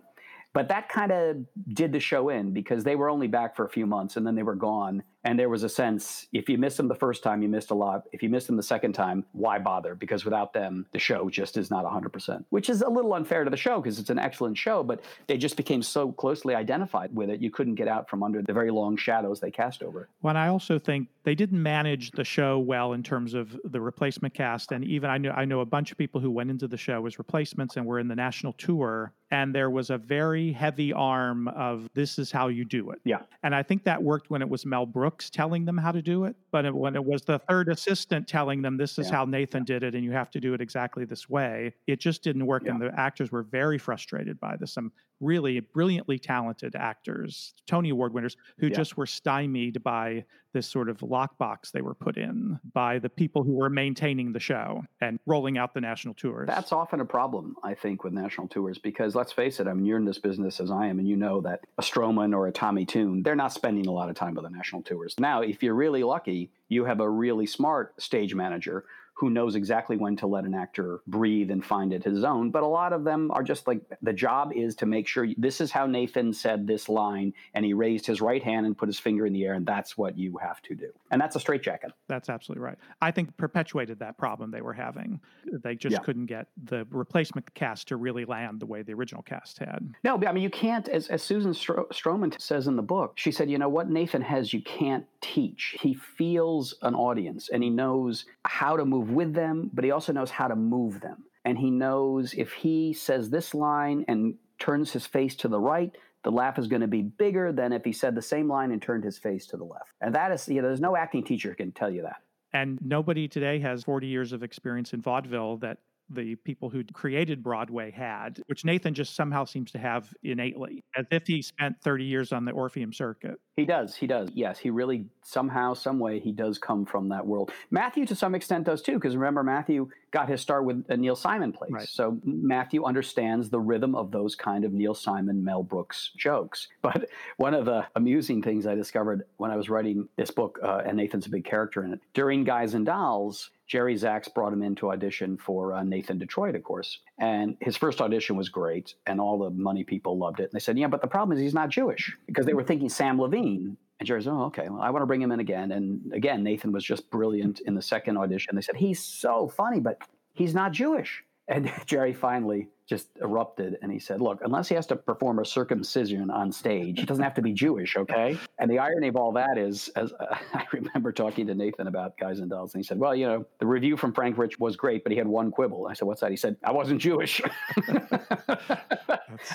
But 0.53 0.69
that 0.69 0.89
kind 0.89 1.11
of 1.11 1.39
did 1.75 1.91
the 1.91 1.99
show 1.99 2.29
in 2.29 2.53
because 2.53 2.85
they 2.85 2.95
were 2.95 3.11
only 3.11 3.27
back 3.27 3.57
for 3.57 3.65
a 3.65 3.69
few 3.69 3.87
months 3.87 4.17
and 4.17 4.27
then 4.27 4.35
they 4.35 4.43
were 4.43 4.57
gone. 4.57 5.03
And 5.25 5.39
there 5.39 5.49
was 5.49 5.63
a 5.63 5.69
sense 5.69 6.27
if 6.33 6.49
you 6.49 6.57
missed 6.59 6.77
them 6.77 6.89
the 6.89 6.95
first 6.95 7.23
time, 7.23 7.43
you 7.43 7.49
missed 7.49 7.71
a 7.71 7.75
lot. 7.75 8.05
If 8.13 8.23
you 8.23 8.29
missed 8.29 8.47
them 8.47 8.57
the 8.57 8.63
second 8.63 8.93
time, 8.93 9.25
why 9.33 9.59
bother? 9.59 9.95
Because 9.95 10.25
without 10.25 10.53
them, 10.53 10.87
the 10.93 10.99
show 10.99 11.29
just 11.29 11.57
is 11.57 11.71
not 11.71 11.85
100%, 11.85 12.45
which 12.51 12.71
is 12.71 12.83
a 12.83 12.89
little 12.89 13.15
unfair 13.15 13.45
to 13.45 13.51
the 13.51 13.57
show 13.57 13.81
because 13.81 13.99
it's 13.99 14.11
an 14.11 14.19
excellent 14.19 14.57
show, 14.57 14.83
but 14.83 15.05
they 15.27 15.37
just 15.37 15.57
became 15.57 15.83
so 15.83 16.13
closely 16.13 16.55
identified 16.55 17.15
with 17.15 17.31
it, 17.31 17.41
you 17.41 17.51
couldn't 17.51 17.75
get 17.75 17.89
out 17.89 18.09
from 18.09 18.23
under 18.23 18.43
the 18.43 18.53
very 18.53 18.71
long 18.71 18.97
shadows 18.97 19.41
they 19.41 19.51
cast 19.51 19.83
over 19.83 20.03
it. 20.03 20.09
Well, 20.23 20.37
I 20.37 20.49
also 20.49 20.79
think 20.79 21.09
they 21.25 21.35
didn't 21.35 21.63
manage 21.63 22.13
the 22.13 22.25
show 22.25 22.59
well 22.59 22.95
in 22.95 23.03
terms 23.03 23.35
of 23.35 23.59
the 23.65 23.81
replacement 23.81 24.33
cast. 24.33 24.73
And 24.73 24.85
even 24.85 25.11
I 25.11 25.19
know, 25.19 25.31
I 25.33 25.45
know 25.45 25.61
a 25.61 25.67
bunch 25.67 25.93
of 25.93 25.99
people 25.99 26.21
who 26.21 26.31
went 26.31 26.51
into 26.51 26.67
the 26.67 26.79
show 26.79 27.05
as 27.07 27.19
replacements 27.19 27.77
and 27.77 27.85
were 27.85 27.99
in 27.99 28.09
the 28.09 28.17
national 28.17 28.55
tour. 28.55 29.13
And 29.31 29.55
there 29.55 29.71
was 29.71 29.91
a 29.91 29.99
very 29.99 30.51
heavy 30.53 30.93
arm 30.93 31.49
of 31.49 31.89
this 31.95 32.19
is 32.19 32.33
how 32.33 32.49
you 32.49 32.65
do 32.65 32.91
it. 32.91 33.01
Yeah. 33.05 33.21
And 33.43 33.55
I 33.55 33.63
think 33.63 33.85
that 33.85 34.03
worked 34.03 34.31
when 34.31 34.43
it 34.43 34.49
was 34.49 34.67
Mel 34.67 34.87
Brooks 34.87 35.10
telling 35.19 35.65
them 35.65 35.77
how 35.77 35.91
to 35.93 36.01
do 36.03 36.25
it. 36.25 36.37
But 36.51 36.65
it, 36.65 36.75
when 36.75 36.95
it 36.95 37.05
was 37.05 37.23
the 37.23 37.39
third 37.41 37.69
assistant 37.69 38.29
telling 38.29 38.63
them 38.63 38.77
this 38.77 38.99
is 38.99 39.09
Yeah. 39.09 39.17
how 39.17 39.25
Nathan 39.25 39.65
did 39.65 39.83
it 39.83 39.95
and 39.95 40.05
you 40.05 40.13
have 40.13 40.31
to 40.31 40.41
do 40.41 40.55
it 40.55 40.61
exactly 40.61 41.05
this 41.05 41.29
way, 41.29 41.75
it 41.87 41.99
just 42.01 42.23
didn't 42.23 42.47
work. 42.47 42.67
And 42.67 42.81
the 42.81 42.93
actors 42.99 43.33
were 43.33 43.43
very 43.43 43.79
frustrated 43.79 44.39
by 44.39 44.57
this. 44.57 44.73
Some 44.73 44.93
really 45.21 45.61
brilliantly 45.61 46.19
talented 46.19 46.75
actors, 46.75 47.55
Tony 47.67 47.91
Award 47.91 48.13
winners, 48.13 48.37
who 48.59 48.69
Yeah. 48.69 48.77
just 48.77 48.97
were 48.97 49.07
stymied 49.07 49.83
by 49.83 50.25
this 50.53 50.67
sort 50.67 50.89
of 50.89 50.99
lockbox 50.99 51.71
they 51.71 51.81
were 51.81 51.95
put 51.95 52.17
in 52.17 52.59
by 52.73 52.99
the 52.99 53.09
people 53.09 53.45
who 53.45 53.53
were 53.53 53.71
maintaining 53.71 54.33
the 54.33 54.41
show 54.41 54.83
and 55.01 55.21
rolling 55.25 55.57
out 55.57 55.75
the 55.75 55.81
national 55.81 56.13
tours. 56.15 56.49
That's 56.49 56.73
often 56.73 56.99
a 57.01 57.05
problem, 57.05 57.55
I 57.63 57.75
think, 57.75 58.03
with 58.03 58.13
national 58.13 58.49
tours 58.49 58.77
because 58.79 59.15
let's 59.15 59.31
face 59.31 59.61
it, 59.61 59.69
I 59.69 59.75
mean, 59.75 59.85
you're 59.85 59.99
in 59.99 60.05
this 60.05 60.19
business 60.19 60.59
as 60.59 60.71
I 60.73 60.87
am, 60.89 60.99
and 60.99 61.07
you 61.07 61.17
know 61.17 61.41
that 61.43 61.61
a 61.79 61.83
Stroman 61.83 62.35
or 62.35 62.49
a 62.49 62.53
Tommy 62.53 62.85
Tune, 62.85 63.23
they're 63.23 63.37
not 63.37 63.53
spending 63.53 63.87
a 63.87 63.93
lot 63.93 64.09
of 64.11 64.17
time 64.17 64.35
with 64.35 64.43
the 64.45 64.51
national 64.51 64.83
tours. 64.83 65.15
Now, 65.21 65.43
if 65.43 65.63
you're 65.63 65.75
really 65.75 66.03
lucky, 66.03 66.51
you 66.69 66.85
have 66.85 66.99
a 67.01 67.09
really 67.09 67.47
smart 67.47 68.01
stage 68.03 68.35
manager 68.35 68.87
who 69.21 69.29
knows 69.29 69.55
exactly 69.55 69.99
when 69.99 70.17
to 70.17 70.27
let 70.27 70.45
an 70.45 70.55
actor 70.55 71.01
breathe 71.07 71.51
and 71.51 71.63
find 71.63 71.93
it 71.93 72.03
his 72.03 72.25
own. 72.25 72.51
But 72.51 72.63
a 72.63 72.67
lot 72.67 72.95
of 72.95 73.05
them 73.05 73.31
are 73.33 73.43
just 73.43 73.67
like 73.67 73.83
the 74.01 74.15
job 74.15 74.51
is 74.55 74.75
to 74.77 74.87
make 74.87 75.07
sure 75.07 75.29
this 75.37 75.61
is 75.61 75.71
how 75.71 75.85
Nathan 75.85 76.33
said 76.33 76.67
this 76.67 76.89
line, 76.89 77.35
and 77.53 77.63
he 77.63 77.75
raised 77.75 78.07
his 78.07 78.23
right 78.23 78.43
hand 78.43 78.65
and 78.65 78.79
put 78.79 78.89
his 78.89 78.99
finger 78.99 79.27
in 79.27 79.35
the 79.35 79.45
air, 79.45 79.53
and 79.53 79.67
that's 79.67 79.99
what 79.99 80.17
you 80.17 80.39
have 80.39 80.63
to 80.63 80.75
do. 80.75 80.89
And 81.11 81.21
that's 81.21 81.37
a 81.37 81.41
straitjacket. 81.41 81.93
That's 82.09 82.31
absolutely 82.31 82.65
right. 82.65 82.79
I 83.03 83.11
think 83.11 83.37
perpetuated 83.37 83.99
that 83.99 84.17
problem 84.17 84.51
they 84.51 84.63
were 84.63 84.73
having. 84.73 85.21
They 85.53 85.75
just 85.75 85.93
Yeah. 85.93 85.99
couldn't 85.99 86.27
get 86.27 86.47
the 86.65 86.87
replacement 86.91 87.53
cast 87.53 87.89
to 87.89 87.97
really 87.97 88.25
land 88.25 88.59
the 88.59 88.67
way 88.67 88.81
the 88.81 88.95
original 88.95 89.23
cast 89.23 89.59
had. 89.59 89.95
No, 90.03 90.19
I 90.27 90.33
mean, 90.33 90.43
you 90.43 90.49
can't, 90.49 90.89
as, 90.89 91.09
as 91.09 91.23
Susan 91.23 91.53
Stro- 91.53 91.89
Stroman 91.91 92.41
says 92.41 92.69
in 92.69 92.77
the 92.77 92.83
book, 92.83 93.13
she 93.17 93.33
said, 93.33 93.51
you 93.51 93.59
know, 93.59 93.69
what 93.69 93.91
Nathan 93.91 94.23
has, 94.23 94.55
you 94.55 94.63
can't 94.63 95.05
teach. 95.21 95.77
He 95.79 95.93
feels 95.93 96.75
an 96.81 96.95
audience 96.95 97.51
and 97.51 97.63
he 97.63 97.69
knows 97.69 98.25
how 98.47 98.77
to 98.79 98.85
move 98.87 99.10
with 99.11 99.35
them, 99.35 99.71
but 99.73 99.85
he 99.85 99.91
also 99.91 100.13
knows 100.13 100.31
how 100.31 100.49
to 100.49 100.57
move 100.57 101.01
them. 101.01 101.25
And 101.45 101.59
he 101.59 101.71
knows 101.71 102.35
if 102.35 102.53
he 102.53 102.93
says 102.93 103.31
this 103.31 103.55
line 103.55 104.05
and 104.09 104.35
turns 104.59 104.93
his 104.93 105.07
face 105.07 105.35
to 105.37 105.49
the 105.49 105.59
right, 105.59 105.91
the 106.23 106.31
laugh 106.31 106.59
is 106.59 106.67
going 106.67 106.83
to 106.83 106.89
be 106.89 107.03
bigger 107.03 107.53
than 107.53 107.73
if 107.73 107.85
he 107.85 107.93
said 107.93 108.15
the 108.15 108.23
same 108.23 108.49
line 108.49 108.73
and 108.73 108.83
turned 108.83 109.05
his 109.05 109.19
face 109.19 109.47
to 109.47 109.57
the 109.57 109.65
left. 109.65 109.93
And 110.01 110.15
that 110.15 110.33
is, 110.33 110.49
you 110.49 110.61
know, 110.61 110.69
there's 110.69 110.81
no 110.81 110.97
acting 110.97 111.25
teacher 111.25 111.55
can 111.55 111.73
tell 111.73 111.91
you 111.91 112.03
that. 112.03 112.17
And 112.53 112.79
nobody 112.83 113.29
today 113.29 113.59
has 113.61 113.85
40 113.85 114.07
years 114.07 114.33
of 114.33 114.43
experience 114.43 114.93
in 114.93 115.01
vaudeville 115.01 115.59
that 115.59 115.79
the 116.11 116.35
people 116.37 116.71
who 116.71 116.85
created 116.93 117.43
Broadway 117.43 117.91
had, 117.91 118.41
which 118.47 118.65
Nathan 118.65 118.95
just 118.95 119.15
somehow 119.15 119.45
seems 119.45 119.71
to 119.73 119.79
have 119.79 120.13
innately, 120.23 120.85
as 120.97 121.07
if 121.11 121.27
he 121.27 121.43
spent 121.43 121.81
30 121.83 122.05
years 122.05 122.33
on 122.33 122.45
the 122.45 122.53
Orpheum 122.53 122.93
circuit. 122.93 123.41
He 123.57 123.65
does. 123.65 123.95
He 123.95 124.07
does. 124.07 124.31
Yes, 124.35 124.59
he 124.59 124.71
really 124.71 125.07
somehow, 125.23 125.75
some 125.75 125.99
way, 125.99 126.19
he 126.19 126.33
does 126.33 126.59
come 126.59 126.85
from 126.85 127.09
that 127.11 127.27
world. 127.27 127.53
Matthew, 127.71 128.07
to 128.07 128.15
some 128.15 128.35
extent, 128.35 128.65
does 128.65 128.83
too, 128.83 128.95
because 128.95 129.17
remember, 129.17 129.43
Matthew 129.43 129.89
got 130.11 130.29
his 130.29 130.41
start 130.41 130.65
with 130.65 130.85
a 130.89 130.97
Neil 130.97 131.15
Simon 131.15 131.53
plays. 131.53 131.71
Right. 131.71 131.89
So 131.89 132.19
Matthew 132.25 132.85
understands 132.85 133.51
the 133.51 133.61
rhythm 133.61 133.95
of 133.95 134.11
those 134.11 134.35
kind 134.35 134.65
of 134.65 134.73
Neil 134.73 134.95
Simon, 134.95 135.45
Mel 135.45 135.63
Brooks 135.63 136.11
jokes. 136.17 136.69
But 136.83 137.09
one 137.37 137.55
of 137.55 137.67
the 137.67 137.87
amusing 137.95 138.43
things 138.43 138.67
I 138.67 138.75
discovered 138.75 139.25
when 139.37 139.51
I 139.51 139.57
was 139.57 139.69
writing 139.69 140.09
this 140.17 140.31
book, 140.31 140.59
uh, 140.63 140.83
and 140.85 140.97
Nathan's 140.97 141.27
a 141.27 141.31
big 141.31 141.45
character 141.45 141.85
in 141.85 141.93
it, 141.93 142.01
during 142.15 142.43
Guys 142.43 142.75
and 142.75 142.85
Dolls, 142.85 143.51
Jerry 143.71 143.97
Zaks 143.97 144.27
brought 144.27 144.53
him 144.53 144.65
in 144.65 144.75
to 144.75 144.91
audition 144.91 145.37
for 145.37 145.75
uh, 145.75 145.85
Nathan 145.85 146.19
Detroit, 146.19 146.57
of 146.57 146.65
course. 146.65 146.99
And 147.19 147.57
his 147.61 147.77
first 147.77 148.01
audition 148.01 148.35
was 148.35 148.49
great, 148.49 148.97
and 149.07 149.21
all 149.21 149.39
the 149.39 149.51
money 149.51 149.85
people 149.85 150.19
loved 150.19 150.41
it. 150.41 150.45
And 150.45 150.53
they 150.53 150.59
said, 150.59 150.77
Yeah, 150.77 150.89
but 150.89 151.01
the 151.01 151.07
problem 151.07 151.39
is 151.39 151.41
he's 151.41 151.55
not 151.55 151.69
Jewish 151.69 152.17
because 152.27 152.47
they 152.47 152.53
were 152.53 152.65
thinking 152.65 152.89
Sam 152.89 153.17
Levene. 153.17 153.77
And 154.01 154.07
Jerry 154.07 154.25
said, 154.25 154.33
Oh, 154.33 154.47
okay, 154.47 154.69
well, 154.69 154.83
I 154.83 154.91
want 154.91 155.03
to 155.03 155.07
bring 155.07 155.23
him 155.23 155.31
in 155.31 155.39
again. 155.39 155.71
And 155.71 156.13
again, 156.13 156.43
Nathan 156.43 156.73
was 156.73 156.83
just 156.83 157.09
brilliant 157.11 157.61
in 157.61 157.77
the 157.77 157.83
second 157.83 158.17
audition. 158.17 158.57
They 158.57 158.63
said, 158.63 158.75
He's 158.75 159.01
so 159.01 159.47
funny, 159.47 159.79
but 159.79 160.03
he's 160.35 160.53
not 160.53 160.73
Jewish. 160.73 161.23
And 161.51 161.71
Jerry 161.87 162.15
finally 162.15 162.69
just 162.87 163.09
erupted 163.21 163.77
and 163.83 163.93
he 163.93 163.99
said, 163.99 164.21
Look, 164.21 164.41
unless 164.43 164.69
he 164.69 164.75
has 164.77 164.87
to 164.87 164.97
perform 164.97 165.41
a 165.41 165.45
circumcision 165.45 166.31
on 166.31 166.51
stage, 166.51 166.99
he 166.99 167.05
doesn't 167.05 167.23
have 167.23 167.35
to 167.35 167.43
be 167.43 167.53
Jewish, 167.53 167.97
okay? 167.97 168.39
And 168.59 168.71
the 168.71 168.79
irony 168.79 169.09
of 169.09 169.17
all 169.17 169.33
that 169.33 169.59
is, 169.59 169.89
as 169.97 170.13
uh, 170.13 170.37
I 170.55 170.65
remember 170.73 171.13
talking 171.13 171.47
to 171.49 171.55
Nathan 171.55 171.89
about 171.89 172.17
Guys 172.19 172.39
and 172.39 172.49
Dolls, 172.49 172.75
and 172.75 172.83
he 172.83 172.87
said, 172.87 172.99
Well, 172.99 173.15
you 173.15 173.27
know, 173.27 173.45
the 173.59 173.67
review 173.67 173.97
from 173.97 174.13
Frank 174.13 174.39
Rich 174.39 174.59
was 174.59 174.77
great, 174.77 175.03
but 175.03 175.13
he 175.13 175.19
had 175.19 175.27
one 175.27 175.51
quibble. 175.51 175.89
I 175.89 175.95
said, 175.95 176.07
What's 176.07 176.21
that? 176.21 176.31
He 176.31 176.37
said, 176.37 176.57
I 176.65 176.73
wasn't 176.73 177.01
Jewish. 177.01 177.43
and 177.87 178.09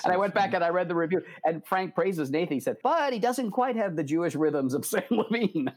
I 0.04 0.16
went 0.16 0.34
back 0.34 0.54
and 0.54 0.62
I 0.62 0.68
read 0.68 0.88
the 0.88 0.94
review, 0.94 1.22
and 1.44 1.66
Frank 1.66 1.94
praises 1.94 2.30
Nathan. 2.30 2.54
He 2.54 2.60
said, 2.60 2.76
But 2.82 3.12
he 3.12 3.18
doesn't 3.18 3.50
quite 3.50 3.76
have 3.76 3.96
the 3.96 4.04
Jewish 4.04 4.34
rhythms 4.34 4.74
of 4.74 4.84
Sam 4.84 5.02
Levene. 5.10 5.72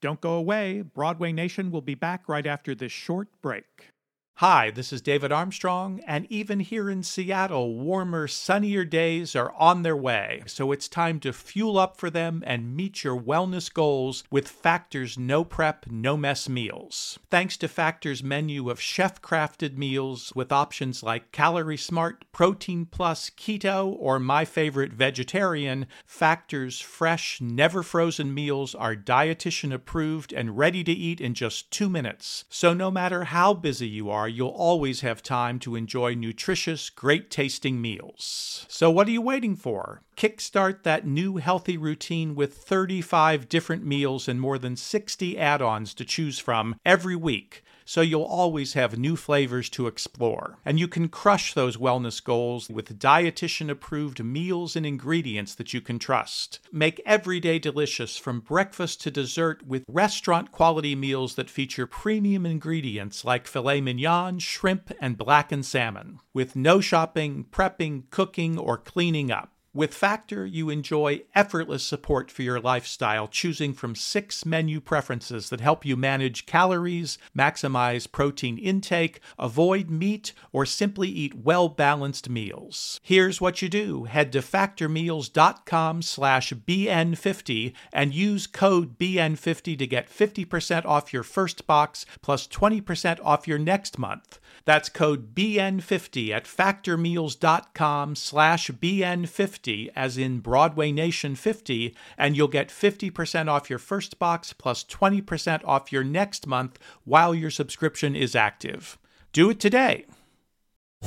Don't 0.00 0.20
go 0.20 0.34
away. 0.34 0.82
Broadway 0.82 1.32
Nation 1.32 1.70
will 1.70 1.82
be 1.82 1.94
back 1.94 2.28
right 2.28 2.46
after 2.46 2.74
this 2.74 2.92
short 2.92 3.28
break. 3.42 3.90
Hi, 4.38 4.70
this 4.70 4.92
is 4.92 5.02
David 5.02 5.32
Armstrong, 5.32 6.00
and 6.06 6.24
even 6.30 6.60
here 6.60 6.88
in 6.88 7.02
Seattle, 7.02 7.74
warmer, 7.74 8.28
sunnier 8.28 8.84
days 8.84 9.34
are 9.34 9.52
on 9.54 9.82
their 9.82 9.96
way. 9.96 10.44
So 10.46 10.70
it's 10.70 10.86
time 10.86 11.18
to 11.20 11.32
fuel 11.32 11.76
up 11.76 11.96
for 11.96 12.08
them 12.08 12.44
and 12.46 12.76
meet 12.76 13.02
your 13.02 13.20
wellness 13.20 13.74
goals 13.74 14.22
with 14.30 14.46
Factor's 14.46 15.18
no 15.18 15.42
prep, 15.42 15.86
no 15.90 16.16
mess 16.16 16.48
meals. 16.48 17.18
Thanks 17.28 17.56
to 17.56 17.66
Factor's 17.66 18.22
menu 18.22 18.70
of 18.70 18.80
chef 18.80 19.20
crafted 19.20 19.76
meals 19.76 20.32
with 20.36 20.52
options 20.52 21.02
like 21.02 21.32
Calorie 21.32 21.76
Smart, 21.76 22.24
Protein 22.30 22.86
Plus, 22.86 23.30
Keto, 23.30 23.96
or 23.98 24.20
my 24.20 24.44
favorite, 24.44 24.92
vegetarian, 24.92 25.88
Factor's 26.06 26.80
fresh, 26.80 27.40
never 27.40 27.82
frozen 27.82 28.32
meals 28.32 28.72
are 28.76 28.94
dietitian 28.94 29.74
approved 29.74 30.32
and 30.32 30.56
ready 30.56 30.84
to 30.84 30.92
eat 30.92 31.20
in 31.20 31.34
just 31.34 31.72
two 31.72 31.88
minutes. 31.88 32.44
So 32.48 32.72
no 32.72 32.88
matter 32.88 33.24
how 33.24 33.52
busy 33.52 33.88
you 33.88 34.08
are, 34.10 34.27
you'll 34.28 34.48
always 34.48 35.00
have 35.00 35.22
time 35.22 35.58
to 35.60 35.74
enjoy 35.74 36.14
nutritious, 36.14 36.90
great 36.90 37.30
tasting 37.30 37.80
meals. 37.80 38.66
So, 38.68 38.90
what 38.90 39.08
are 39.08 39.12
you 39.12 39.22
waiting 39.22 39.56
for? 39.56 40.02
Kickstart 40.16 40.82
that 40.82 41.06
new 41.06 41.38
healthy 41.38 41.76
routine 41.76 42.34
with 42.34 42.58
35 42.58 43.48
different 43.48 43.84
meals 43.84 44.28
and 44.28 44.40
more 44.40 44.58
than 44.58 44.76
60 44.76 45.38
add 45.38 45.62
ons 45.62 45.94
to 45.94 46.04
choose 46.04 46.38
from 46.38 46.76
every 46.84 47.16
week 47.16 47.64
so 47.88 48.02
you'll 48.02 48.22
always 48.22 48.74
have 48.74 48.98
new 48.98 49.16
flavors 49.16 49.70
to 49.70 49.86
explore. 49.86 50.58
And 50.62 50.78
you 50.78 50.86
can 50.88 51.08
crush 51.08 51.54
those 51.54 51.78
wellness 51.78 52.22
goals 52.22 52.68
with 52.68 52.98
dietitian 52.98 53.70
approved 53.70 54.22
meals 54.22 54.76
and 54.76 54.84
ingredients 54.84 55.54
that 55.54 55.72
you 55.72 55.80
can 55.80 55.98
trust. 55.98 56.60
Make 56.70 57.00
every 57.06 57.40
day 57.40 57.58
delicious 57.58 58.18
from 58.18 58.40
breakfast 58.40 59.00
to 59.04 59.10
dessert 59.10 59.66
with 59.66 59.84
restaurant 59.88 60.52
quality 60.52 60.94
meals 60.94 61.36
that 61.36 61.48
feature 61.48 61.86
premium 61.86 62.44
ingredients 62.44 63.24
like 63.24 63.46
filet 63.46 63.80
mignon, 63.80 64.38
shrimp, 64.38 64.92
and 65.00 65.16
blackened 65.16 65.64
salmon, 65.64 66.18
with 66.34 66.54
no 66.54 66.82
shopping, 66.82 67.46
prepping, 67.50 68.10
cooking, 68.10 68.58
or 68.58 68.76
cleaning 68.76 69.30
up. 69.30 69.54
With 69.74 69.92
Factor, 69.92 70.46
you 70.46 70.70
enjoy 70.70 71.24
effortless 71.34 71.84
support 71.84 72.30
for 72.30 72.40
your 72.40 72.58
lifestyle, 72.58 73.28
choosing 73.28 73.74
from 73.74 73.94
six 73.94 74.46
menu 74.46 74.80
preferences 74.80 75.50
that 75.50 75.60
help 75.60 75.84
you 75.84 75.94
manage 75.94 76.46
calories, 76.46 77.18
maximize 77.36 78.10
protein 78.10 78.56
intake, 78.56 79.20
avoid 79.38 79.90
meat, 79.90 80.32
or 80.52 80.64
simply 80.64 81.08
eat 81.10 81.34
well-balanced 81.34 82.30
meals. 82.30 82.98
Here's 83.02 83.42
what 83.42 83.60
you 83.60 83.68
do. 83.68 84.04
Head 84.04 84.32
to 84.32 84.38
factormeals.com 84.38 86.00
slash 86.00 86.52
BN50 86.54 87.74
and 87.92 88.14
use 88.14 88.46
code 88.46 88.98
BN50 88.98 89.78
to 89.78 89.86
get 89.86 90.08
50% 90.08 90.86
off 90.86 91.12
your 91.12 91.22
first 91.22 91.66
box 91.66 92.06
plus 92.22 92.48
20% 92.48 93.18
off 93.22 93.46
your 93.46 93.58
next 93.58 93.98
month. 93.98 94.40
That's 94.68 94.90
code 94.90 95.34
BN50 95.34 96.28
at 96.28 96.44
factormeals.com 96.44 98.14
slash 98.14 98.70
BN50 98.70 99.90
as 99.96 100.18
in 100.18 100.40
Broadway 100.40 100.92
Nation 100.92 101.36
50 101.36 101.96
and 102.18 102.36
you'll 102.36 102.48
get 102.48 102.68
50% 102.68 103.48
off 103.48 103.70
your 103.70 103.78
first 103.78 104.18
box 104.18 104.52
plus 104.52 104.84
20% 104.84 105.62
off 105.64 105.90
your 105.90 106.04
next 106.04 106.46
month 106.46 106.78
while 107.04 107.34
your 107.34 107.48
subscription 107.48 108.14
is 108.14 108.36
active. 108.36 108.98
Do 109.32 109.48
it 109.48 109.58
today. 109.58 110.04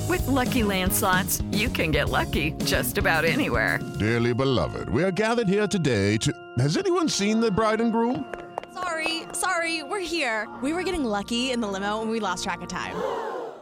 With 0.08 0.26
Lucky 0.26 0.64
Land 0.64 0.92
slots, 0.92 1.40
you 1.52 1.68
can 1.68 1.92
get 1.92 2.08
lucky 2.08 2.54
just 2.64 2.98
about 2.98 3.24
anywhere. 3.24 3.78
Dearly 4.00 4.34
beloved, 4.34 4.88
we 4.88 5.04
are 5.04 5.12
gathered 5.12 5.46
here 5.46 5.68
today 5.68 6.16
to... 6.16 6.32
Has 6.58 6.76
anyone 6.76 7.08
seen 7.08 7.38
the 7.38 7.52
bride 7.52 7.80
and 7.80 7.92
groom? 7.92 8.26
Sorry, 8.74 9.22
sorry, 9.32 9.84
we're 9.84 10.00
here. 10.00 10.48
We 10.62 10.72
were 10.72 10.82
getting 10.82 11.04
lucky 11.04 11.52
in 11.52 11.60
the 11.60 11.68
limo 11.68 12.02
and 12.02 12.10
we 12.10 12.18
lost 12.18 12.42
track 12.42 12.60
of 12.62 12.68
time. 12.68 12.96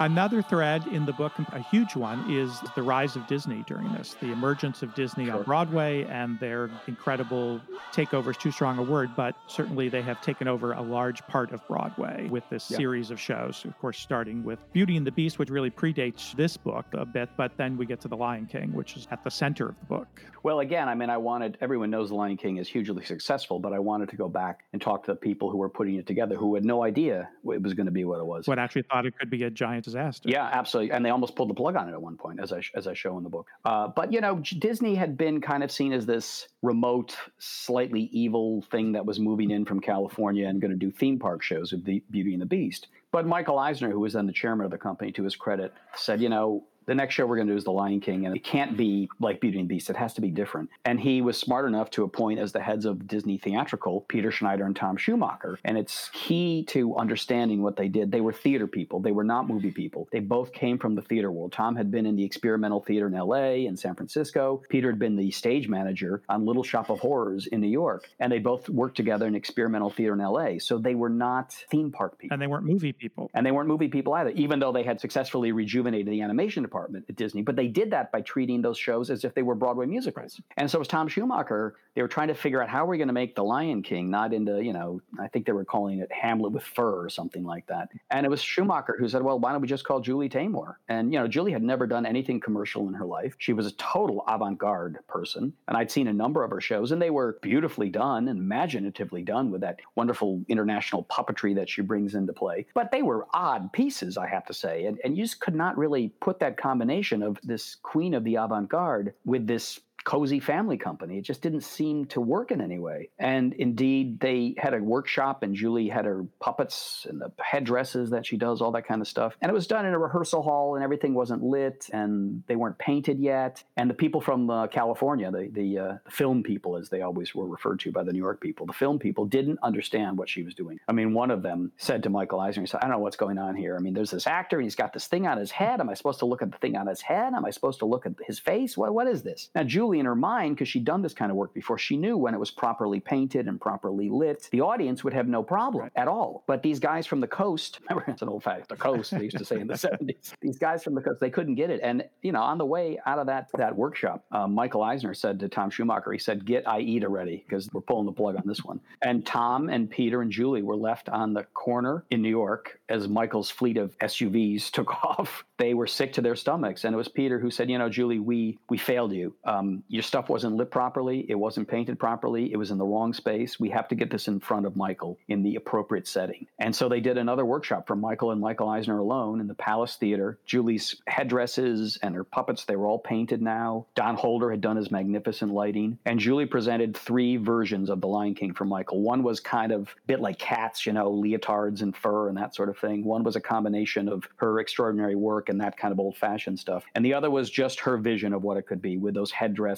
Another 0.00 0.40
thread 0.40 0.86
in 0.86 1.04
the 1.04 1.12
book, 1.12 1.32
a 1.52 1.58
huge 1.58 1.94
one, 1.94 2.24
is 2.30 2.58
the 2.74 2.82
rise 2.82 3.16
of 3.16 3.26
Disney 3.26 3.62
during 3.66 3.92
this, 3.92 4.16
the 4.18 4.32
emergence 4.32 4.82
of 4.82 4.94
Disney 4.94 5.28
on 5.28 5.42
Broadway 5.42 6.04
and 6.04 6.40
their 6.40 6.70
incredible 6.86 7.60
takeovers, 7.92 8.38
too 8.38 8.50
strong 8.50 8.78
a 8.78 8.82
word, 8.82 9.10
but 9.14 9.36
certainly 9.46 9.90
they 9.90 10.00
have 10.00 10.22
taken 10.22 10.48
over 10.48 10.72
a 10.72 10.80
large 10.80 11.20
part 11.26 11.52
of 11.52 11.60
Broadway 11.68 12.28
with 12.30 12.48
this 12.48 12.70
Yeah. 12.70 12.78
series 12.78 13.10
of 13.10 13.20
shows. 13.20 13.62
Of 13.66 13.78
course, 13.78 13.98
starting 13.98 14.42
with 14.42 14.58
Beauty 14.72 14.96
and 14.96 15.06
the 15.06 15.12
Beast, 15.12 15.38
which 15.38 15.50
really 15.50 15.70
predates 15.70 16.34
this 16.34 16.56
book 16.56 16.86
a 16.94 17.04
bit, 17.04 17.28
but 17.36 17.58
then 17.58 17.76
we 17.76 17.84
get 17.84 18.00
to 18.00 18.08
The 18.08 18.16
Lion 18.16 18.46
King, 18.46 18.72
which 18.72 18.96
is 18.96 19.06
at 19.10 19.22
the 19.22 19.30
center 19.30 19.68
of 19.68 19.78
the 19.80 19.84
book. 19.86 20.22
Well, 20.42 20.60
again, 20.60 20.88
I 20.88 20.94
mean, 20.94 21.10
I 21.10 21.18
wanted 21.18 21.58
everyone 21.60 21.90
knows 21.90 22.08
The 22.08 22.14
Lion 22.14 22.38
King 22.38 22.56
is 22.56 22.66
hugely 22.68 23.04
successful, 23.04 23.58
but 23.58 23.74
I 23.74 23.78
wanted 23.78 24.08
to 24.08 24.16
go 24.16 24.30
back 24.30 24.64
and 24.72 24.80
talk 24.80 25.04
to 25.04 25.12
the 25.12 25.16
people 25.16 25.50
who 25.50 25.58
were 25.58 25.68
putting 25.68 25.96
it 25.96 26.06
together 26.06 26.36
who 26.36 26.54
had 26.54 26.64
no 26.64 26.82
idea 26.84 27.28
it 27.44 27.62
was 27.62 27.74
going 27.74 27.84
to 27.84 27.92
be 27.92 28.06
what 28.06 28.18
it 28.18 28.24
was. 28.24 28.48
What 28.48 28.58
actually 28.58 28.84
thought 28.90 29.04
it 29.04 29.18
could 29.18 29.28
be 29.28 29.42
a 29.42 29.50
giant 29.50 29.84
disaster. 29.90 30.28
Yeah, 30.28 30.48
absolutely. 30.50 30.92
And 30.92 31.04
they 31.04 31.10
almost 31.10 31.34
pulled 31.34 31.50
the 31.50 31.54
plug 31.54 31.76
on 31.76 31.88
it 31.88 31.92
at 31.92 32.00
one 32.00 32.16
point, 32.16 32.40
as 32.40 32.52
I, 32.52 32.62
as 32.74 32.86
I 32.86 32.94
show 32.94 33.18
in 33.18 33.24
the 33.24 33.30
book. 33.30 33.48
Uh, 33.64 33.88
but, 33.88 34.12
you 34.12 34.20
know, 34.20 34.36
Disney 34.36 34.94
had 34.94 35.18
been 35.18 35.40
kind 35.40 35.62
of 35.62 35.70
seen 35.70 35.92
as 35.92 36.06
this 36.06 36.48
remote, 36.62 37.16
slightly 37.38 38.02
evil 38.12 38.62
thing 38.70 38.92
that 38.92 39.04
was 39.04 39.18
moving 39.18 39.50
in 39.50 39.64
from 39.64 39.80
California 39.80 40.46
and 40.48 40.60
going 40.60 40.70
to 40.70 40.76
do 40.76 40.90
theme 40.90 41.18
park 41.18 41.42
shows 41.42 41.72
with 41.72 41.84
the 41.84 42.02
Beauty 42.10 42.32
and 42.32 42.42
the 42.42 42.46
Beast. 42.46 42.88
But 43.12 43.26
Michael 43.26 43.58
Eisner, 43.58 43.90
who 43.90 44.00
was 44.00 44.12
then 44.12 44.26
the 44.26 44.32
chairman 44.32 44.64
of 44.64 44.70
the 44.70 44.78
company, 44.78 45.10
to 45.12 45.24
his 45.24 45.34
credit, 45.34 45.74
said, 45.96 46.20
you 46.20 46.28
know, 46.28 46.64
the 46.90 46.94
next 46.96 47.14
show 47.14 47.24
we're 47.24 47.36
going 47.36 47.46
to 47.46 47.52
do 47.52 47.56
is 47.56 47.62
The 47.62 47.70
Lion 47.70 48.00
King, 48.00 48.26
and 48.26 48.34
it 48.34 48.42
can't 48.42 48.76
be 48.76 49.08
like 49.20 49.40
Beauty 49.40 49.60
and 49.60 49.68
the 49.68 49.74
Beast. 49.74 49.90
It 49.90 49.96
has 49.96 50.12
to 50.14 50.20
be 50.20 50.28
different. 50.28 50.70
And 50.84 50.98
he 50.98 51.22
was 51.22 51.38
smart 51.38 51.68
enough 51.68 51.88
to 51.90 52.02
appoint 52.02 52.40
as 52.40 52.50
the 52.50 52.60
heads 52.60 52.84
of 52.84 53.06
Disney 53.06 53.38
Theatrical 53.38 54.00
Peter 54.08 54.32
Schneider 54.32 54.64
and 54.64 54.74
Tom 54.74 54.96
Schumacher. 54.96 55.56
And 55.62 55.78
it's 55.78 56.10
key 56.12 56.64
to 56.70 56.96
understanding 56.96 57.62
what 57.62 57.76
they 57.76 57.86
did. 57.86 58.10
They 58.10 58.20
were 58.20 58.32
theater 58.32 58.66
people, 58.66 58.98
they 58.98 59.12
were 59.12 59.22
not 59.22 59.46
movie 59.48 59.70
people. 59.70 60.08
They 60.10 60.18
both 60.18 60.52
came 60.52 60.78
from 60.78 60.96
the 60.96 61.02
theater 61.02 61.30
world. 61.30 61.52
Tom 61.52 61.76
had 61.76 61.92
been 61.92 62.06
in 62.06 62.16
the 62.16 62.24
experimental 62.24 62.80
theater 62.80 63.06
in 63.06 63.12
LA 63.12 63.68
and 63.68 63.78
San 63.78 63.94
Francisco. 63.94 64.62
Peter 64.68 64.90
had 64.90 64.98
been 64.98 65.14
the 65.14 65.30
stage 65.30 65.68
manager 65.68 66.22
on 66.28 66.44
Little 66.44 66.64
Shop 66.64 66.90
of 66.90 66.98
Horrors 66.98 67.46
in 67.46 67.60
New 67.60 67.68
York. 67.68 68.08
And 68.18 68.32
they 68.32 68.40
both 68.40 68.68
worked 68.68 68.96
together 68.96 69.28
in 69.28 69.36
experimental 69.36 69.90
theater 69.90 70.14
in 70.14 70.18
LA. 70.18 70.58
So 70.58 70.76
they 70.76 70.96
were 70.96 71.08
not 71.08 71.52
theme 71.70 71.92
park 71.92 72.18
people. 72.18 72.34
And 72.34 72.42
they 72.42 72.48
weren't 72.48 72.64
movie 72.64 72.92
people. 72.92 73.30
And 73.32 73.46
they 73.46 73.52
weren't 73.52 73.68
movie 73.68 73.86
people 73.86 74.12
either, 74.14 74.30
even 74.30 74.58
though 74.58 74.72
they 74.72 74.82
had 74.82 75.00
successfully 75.00 75.52
rejuvenated 75.52 76.08
the 76.08 76.22
animation 76.22 76.64
department 76.64 76.79
at 76.94 77.16
Disney. 77.16 77.42
But 77.42 77.56
they 77.56 77.68
did 77.68 77.90
that 77.90 78.12
by 78.12 78.20
treating 78.20 78.62
those 78.62 78.78
shows 78.78 79.10
as 79.10 79.24
if 79.24 79.34
they 79.34 79.42
were 79.42 79.54
Broadway 79.54 79.86
musicals. 79.86 80.40
And 80.56 80.70
so 80.70 80.78
it 80.78 80.80
was 80.80 80.88
Tom 80.88 81.08
Schumacher. 81.08 81.76
They 81.94 82.02
were 82.02 82.08
trying 82.08 82.28
to 82.28 82.34
figure 82.34 82.62
out 82.62 82.68
how 82.68 82.84
we're 82.84 82.96
going 82.96 83.08
to 83.08 83.14
make 83.14 83.34
The 83.34 83.44
Lion 83.44 83.82
King 83.82 84.10
not 84.10 84.32
into, 84.32 84.62
you 84.62 84.72
know, 84.72 85.00
I 85.18 85.28
think 85.28 85.46
they 85.46 85.52
were 85.52 85.64
calling 85.64 85.98
it 85.98 86.10
Hamlet 86.12 86.52
with 86.52 86.62
fur 86.62 87.04
or 87.04 87.08
something 87.08 87.44
like 87.44 87.66
that. 87.66 87.88
And 88.10 88.24
it 88.24 88.28
was 88.28 88.40
Schumacher 88.40 88.96
who 88.98 89.08
said, 89.08 89.22
well, 89.22 89.38
why 89.38 89.52
don't 89.52 89.60
we 89.60 89.68
just 89.68 89.84
call 89.84 90.00
Julie 90.00 90.28
Taymor? 90.28 90.76
And, 90.88 91.12
you 91.12 91.18
know, 91.18 91.26
Julie 91.26 91.52
had 91.52 91.62
never 91.62 91.86
done 91.86 92.06
anything 92.06 92.40
commercial 92.40 92.86
in 92.88 92.94
her 92.94 93.04
life. 93.04 93.34
She 93.38 93.52
was 93.52 93.66
a 93.66 93.72
total 93.72 94.24
avant 94.28 94.58
garde 94.58 94.98
person. 95.08 95.52
And 95.66 95.76
I'd 95.76 95.90
seen 95.90 96.06
a 96.06 96.12
number 96.12 96.44
of 96.44 96.50
her 96.50 96.60
shows, 96.60 96.92
and 96.92 97.02
they 97.02 97.10
were 97.10 97.38
beautifully 97.42 97.88
done 97.88 98.28
and 98.28 98.38
imaginatively 98.38 99.22
done 99.22 99.50
with 99.50 99.60
that 99.62 99.80
wonderful 99.96 100.42
international 100.48 101.04
puppetry 101.04 101.54
that 101.56 101.68
she 101.68 101.82
brings 101.82 102.14
into 102.14 102.32
play. 102.32 102.66
But 102.74 102.90
they 102.92 103.02
were 103.02 103.26
odd 103.34 103.72
pieces, 103.72 104.16
I 104.16 104.28
have 104.28 104.46
to 104.46 104.54
say. 104.54 104.86
And, 104.86 105.00
and 105.04 105.16
you 105.16 105.24
just 105.24 105.40
could 105.40 105.54
not 105.54 105.76
really 105.76 106.12
put 106.20 106.38
that 106.40 106.56
combination 106.60 107.22
of 107.22 107.38
this 107.42 107.76
queen 107.82 108.14
of 108.14 108.24
the 108.24 108.36
avant 108.36 108.68
garde 108.68 109.14
with 109.24 109.46
this 109.46 109.80
cozy 110.04 110.40
family 110.40 110.76
company. 110.76 111.18
It 111.18 111.22
just 111.22 111.42
didn't 111.42 111.62
seem 111.62 112.06
to 112.06 112.20
work 112.20 112.50
in 112.50 112.60
any 112.60 112.78
way. 112.78 113.10
And 113.18 113.52
indeed, 113.54 114.20
they 114.20 114.54
had 114.56 114.74
a 114.74 114.78
workshop, 114.78 115.42
and 115.42 115.54
Julie 115.54 115.88
had 115.88 116.04
her 116.04 116.24
puppets 116.40 117.06
and 117.08 117.20
the 117.20 117.30
headdresses 117.38 118.10
that 118.10 118.26
she 118.26 118.36
does, 118.36 118.60
all 118.60 118.72
that 118.72 118.86
kind 118.86 119.00
of 119.00 119.08
stuff. 119.08 119.36
And 119.40 119.50
it 119.50 119.52
was 119.54 119.66
done 119.66 119.86
in 119.86 119.94
a 119.94 119.98
rehearsal 119.98 120.42
hall, 120.42 120.74
and 120.74 120.84
everything 120.84 121.14
wasn't 121.14 121.42
lit, 121.42 121.88
and 121.92 122.42
they 122.46 122.56
weren't 122.56 122.78
painted 122.78 123.18
yet. 123.18 123.62
And 123.76 123.88
the 123.88 123.94
people 123.94 124.20
from 124.20 124.50
uh, 124.50 124.66
California, 124.68 125.30
the 125.30 125.48
the, 125.52 125.78
uh, 125.78 125.98
the 126.04 126.10
film 126.10 126.42
people, 126.42 126.76
as 126.76 126.88
they 126.88 127.02
always 127.02 127.34
were 127.34 127.46
referred 127.46 127.80
to 127.80 127.92
by 127.92 128.02
the 128.02 128.12
New 128.12 128.18
York 128.18 128.40
people, 128.40 128.66
the 128.66 128.72
film 128.72 128.98
people 128.98 129.26
didn't 129.26 129.58
understand 129.62 130.18
what 130.18 130.28
she 130.28 130.42
was 130.42 130.54
doing. 130.54 130.78
I 130.88 130.92
mean, 130.92 131.12
one 131.14 131.30
of 131.30 131.42
them 131.42 131.72
said 131.76 132.02
to 132.04 132.10
Michael 132.10 132.40
Eisner, 132.40 132.62
he 132.62 132.66
said, 132.66 132.78
"I 132.78 132.86
don't 132.86 132.92
know 132.92 132.98
what's 132.98 133.16
going 133.16 133.38
on 133.38 133.54
here. 133.54 133.76
I 133.76 133.80
mean, 133.80 133.94
there's 133.94 134.10
this 134.10 134.26
actor, 134.26 134.56
and 134.56 134.64
he's 134.64 134.74
got 134.74 134.92
this 134.92 135.06
thing 135.06 135.26
on 135.26 135.38
his 135.38 135.50
head. 135.50 135.80
Am 135.80 135.88
I 135.88 135.94
supposed 135.94 136.20
to 136.20 136.26
look 136.26 136.42
at 136.42 136.50
the 136.52 136.58
thing 136.58 136.76
on 136.76 136.86
his 136.86 137.00
head? 137.00 137.34
Am 137.34 137.44
I 137.44 137.50
supposed 137.50 137.80
to 137.80 137.86
look 137.86 138.06
at 138.06 138.12
his 138.26 138.38
face? 138.38 138.76
What 138.76 138.94
what 138.94 139.06
is 139.06 139.22
this?" 139.22 139.50
Now, 139.54 139.64
Julie 139.64 139.99
in 140.00 140.06
her 140.06 140.14
mind, 140.16 140.56
because 140.56 140.68
she'd 140.68 140.84
done 140.84 141.02
this 141.02 141.14
kind 141.14 141.30
of 141.30 141.36
work 141.36 141.54
before, 141.54 141.78
she 141.78 141.96
knew 141.96 142.16
when 142.16 142.34
it 142.34 142.40
was 142.40 142.50
properly 142.50 142.98
painted 142.98 143.46
and 143.46 143.60
properly 143.60 144.08
lit, 144.08 144.48
the 144.50 144.60
audience 144.60 145.04
would 145.04 145.12
have 145.12 145.28
no 145.28 145.42
problem 145.42 145.90
at 145.94 146.08
all. 146.08 146.42
But 146.46 146.62
these 146.62 146.80
guys 146.80 147.06
from 147.06 147.20
the 147.20 147.28
coast, 147.28 147.78
remember 147.88 148.10
it's 148.10 148.22
an 148.22 148.28
old 148.28 148.42
fact, 148.42 148.68
the 148.68 148.76
coast, 148.76 149.12
they 149.12 149.24
used 149.24 149.38
to 149.38 149.44
say 149.44 149.60
in 149.60 149.66
the 149.66 149.74
70s, 150.00 150.32
these 150.40 150.58
guys 150.58 150.82
from 150.82 150.94
the 150.94 151.00
coast, 151.00 151.20
they 151.20 151.30
couldn't 151.30 151.54
get 151.54 151.70
it. 151.70 151.80
And, 151.82 152.04
you 152.22 152.32
know, 152.32 152.42
on 152.42 152.58
the 152.58 152.66
way 152.66 152.98
out 153.06 153.18
of 153.18 153.26
that, 153.26 153.48
that 153.56 153.76
workshop, 153.76 154.24
uh, 154.32 154.46
Michael 154.46 154.82
Eisner 154.82 155.14
said 155.14 155.38
to 155.40 155.48
Tom 155.48 155.70
Schumacher, 155.70 156.12
he 156.12 156.18
said, 156.18 156.44
get 156.44 156.66
Aida 156.66 157.08
ready 157.08 157.44
because 157.46 157.68
we're 157.72 157.80
pulling 157.80 158.06
the 158.06 158.12
plug 158.12 158.36
on 158.36 158.42
this 158.46 158.64
one. 158.64 158.80
And 159.02 159.24
Tom 159.24 159.68
and 159.68 159.90
Peter 159.90 160.22
and 160.22 160.30
Julie 160.30 160.62
were 160.62 160.76
left 160.76 161.08
on 161.08 161.34
the 161.34 161.44
corner 161.54 162.04
in 162.10 162.22
New 162.22 162.28
York 162.28 162.80
as 162.88 163.08
Michael's 163.08 163.50
fleet 163.50 163.76
of 163.76 163.96
SUVs 163.98 164.70
took 164.70 165.04
off. 165.04 165.44
They 165.58 165.74
were 165.74 165.86
sick 165.86 166.12
to 166.14 166.20
their 166.20 166.36
stomachs. 166.36 166.84
And 166.84 166.94
it 166.94 166.96
was 166.96 167.08
Peter 167.08 167.38
who 167.38 167.50
said, 167.50 167.70
you 167.70 167.78
know, 167.78 167.88
Julie, 167.88 168.18
we, 168.18 168.58
we 168.68 168.78
failed 168.78 169.12
you. 169.12 169.34
Um, 169.44 169.79
your 169.88 170.02
stuff 170.02 170.28
wasn't 170.28 170.56
lit 170.56 170.70
properly. 170.70 171.26
It 171.28 171.34
wasn't 171.34 171.68
painted 171.68 171.98
properly. 171.98 172.52
It 172.52 172.56
was 172.56 172.70
in 172.70 172.78
the 172.78 172.84
wrong 172.84 173.12
space. 173.12 173.58
We 173.58 173.70
have 173.70 173.88
to 173.88 173.94
get 173.94 174.10
this 174.10 174.28
in 174.28 174.40
front 174.40 174.66
of 174.66 174.76
Michael 174.76 175.18
in 175.28 175.42
the 175.42 175.56
appropriate 175.56 176.06
setting. 176.06 176.46
And 176.58 176.74
so 176.74 176.88
they 176.88 177.00
did 177.00 177.18
another 177.18 177.44
workshop 177.44 177.86
for 177.86 177.96
Michael 177.96 178.30
and 178.30 178.40
Michael 178.40 178.68
Eisner 178.68 178.98
alone 178.98 179.40
in 179.40 179.46
the 179.46 179.54
Palace 179.54 179.96
Theater. 179.96 180.38
Julie's 180.44 181.00
headdresses 181.06 181.98
and 182.02 182.14
her 182.14 182.24
puppets, 182.24 182.64
they 182.64 182.76
were 182.76 182.86
all 182.86 182.98
painted 182.98 183.42
now. 183.42 183.86
Don 183.94 184.16
Holder 184.16 184.50
had 184.50 184.60
done 184.60 184.76
his 184.76 184.90
magnificent 184.90 185.52
lighting. 185.52 185.98
And 186.04 186.20
Julie 186.20 186.46
presented 186.46 186.96
three 186.96 187.36
versions 187.36 187.90
of 187.90 188.00
The 188.00 188.08
Lion 188.08 188.34
King 188.34 188.54
for 188.54 188.64
Michael. 188.64 189.00
One 189.00 189.22
was 189.22 189.40
kind 189.40 189.72
of 189.72 189.82
a 189.82 190.06
bit 190.06 190.20
like 190.20 190.38
cats, 190.38 190.86
you 190.86 190.92
know, 190.92 191.10
leotards 191.10 191.82
and 191.82 191.96
fur 191.96 192.28
and 192.28 192.36
that 192.36 192.54
sort 192.54 192.68
of 192.68 192.78
thing. 192.78 193.04
One 193.04 193.24
was 193.24 193.36
a 193.36 193.40
combination 193.40 194.08
of 194.08 194.28
her 194.36 194.60
extraordinary 194.60 195.16
work 195.16 195.48
and 195.48 195.60
that 195.60 195.76
kind 195.76 195.92
of 195.92 196.00
old 196.00 196.16
fashioned 196.16 196.58
stuff. 196.58 196.84
And 196.94 197.04
the 197.04 197.14
other 197.14 197.30
was 197.30 197.50
just 197.50 197.80
her 197.80 197.96
vision 197.96 198.32
of 198.32 198.42
what 198.42 198.56
it 198.56 198.66
could 198.66 198.82
be 198.82 198.96
with 198.96 199.14
those 199.14 199.30
headdresses 199.30 199.69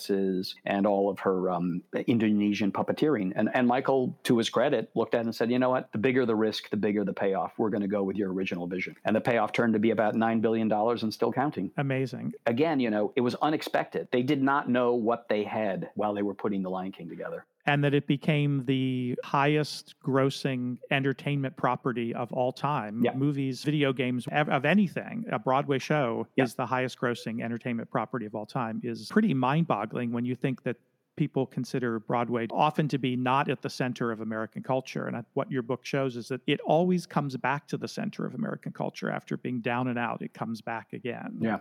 and 0.64 0.86
all 0.86 1.08
of 1.08 1.18
her 1.20 1.50
um, 1.50 1.82
Indonesian 2.06 2.72
puppeteering. 2.72 3.32
And, 3.36 3.48
and 3.54 3.66
Michael, 3.66 4.16
to 4.24 4.38
his 4.38 4.50
credit, 4.50 4.90
looked 4.94 5.14
at 5.14 5.20
it 5.20 5.26
and 5.26 5.34
said, 5.34 5.50
you 5.50 5.58
know 5.58 5.70
what? 5.70 5.90
The 5.92 5.98
bigger 5.98 6.26
the 6.26 6.34
risk, 6.34 6.70
the 6.70 6.76
bigger 6.76 7.04
the 7.04 7.12
payoff. 7.12 7.52
We're 7.58 7.70
going 7.70 7.82
to 7.82 7.88
go 7.88 8.02
with 8.02 8.16
your 8.16 8.32
original 8.32 8.66
vision. 8.66 8.96
And 9.04 9.14
the 9.14 9.20
payoff 9.20 9.52
turned 9.52 9.72
to 9.74 9.78
be 9.78 9.90
about 9.90 10.14
$9 10.14 10.40
billion 10.40 10.70
and 10.72 11.14
still 11.14 11.32
counting. 11.32 11.70
Amazing. 11.76 12.32
Again, 12.46 12.80
you 12.80 12.90
know, 12.90 13.12
it 13.16 13.20
was 13.20 13.34
unexpected. 13.36 14.08
They 14.10 14.22
did 14.22 14.42
not 14.42 14.68
know 14.68 14.94
what 14.94 15.28
they 15.28 15.44
had 15.44 15.90
while 15.94 16.14
they 16.14 16.22
were 16.22 16.34
putting 16.34 16.62
The 16.62 16.70
Lion 16.70 16.92
King 16.92 17.08
together 17.08 17.46
and 17.66 17.84
that 17.84 17.94
it 17.94 18.06
became 18.06 18.64
the 18.64 19.16
highest 19.22 19.94
grossing 20.04 20.78
entertainment 20.90 21.56
property 21.56 22.12
of 22.14 22.32
all 22.32 22.52
time. 22.52 23.02
Yep. 23.04 23.16
Movies, 23.16 23.62
video 23.62 23.92
games, 23.92 24.26
of, 24.32 24.64
anything, 24.64 25.24
a 25.30 25.38
Broadway 25.38 25.78
show 25.78 26.26
yep. 26.36 26.46
is 26.46 26.54
the 26.54 26.66
highest 26.66 26.98
grossing 26.98 27.42
entertainment 27.42 27.90
property 27.90 28.26
of 28.26 28.34
all 28.34 28.46
time 28.46 28.80
is 28.82 29.08
pretty 29.08 29.34
mind 29.34 29.66
boggling 29.66 30.12
when 30.12 30.24
you 30.24 30.34
think 30.34 30.62
that 30.64 30.76
people 31.16 31.46
consider 31.46 32.00
Broadway 32.00 32.46
often 32.50 32.88
to 32.88 32.98
be 32.98 33.16
not 33.16 33.50
at 33.50 33.60
the 33.60 33.68
center 33.70 34.10
of 34.10 34.20
American 34.20 34.62
culture. 34.62 35.06
And 35.06 35.24
what 35.34 35.50
your 35.50 35.62
book 35.62 35.84
shows 35.84 36.16
is 36.16 36.28
that 36.28 36.40
it 36.46 36.60
always 36.60 37.06
comes 37.06 37.36
back 37.36 37.68
to 37.68 37.76
the 37.76 37.88
center 37.88 38.24
of 38.24 38.34
American 38.34 38.72
culture 38.72 39.10
after 39.10 39.36
being 39.36 39.60
down 39.60 39.88
and 39.88 39.98
out. 39.98 40.22
It 40.22 40.32
comes 40.32 40.60
back 40.62 40.92
again. 40.92 41.36
Yeah. 41.40 41.58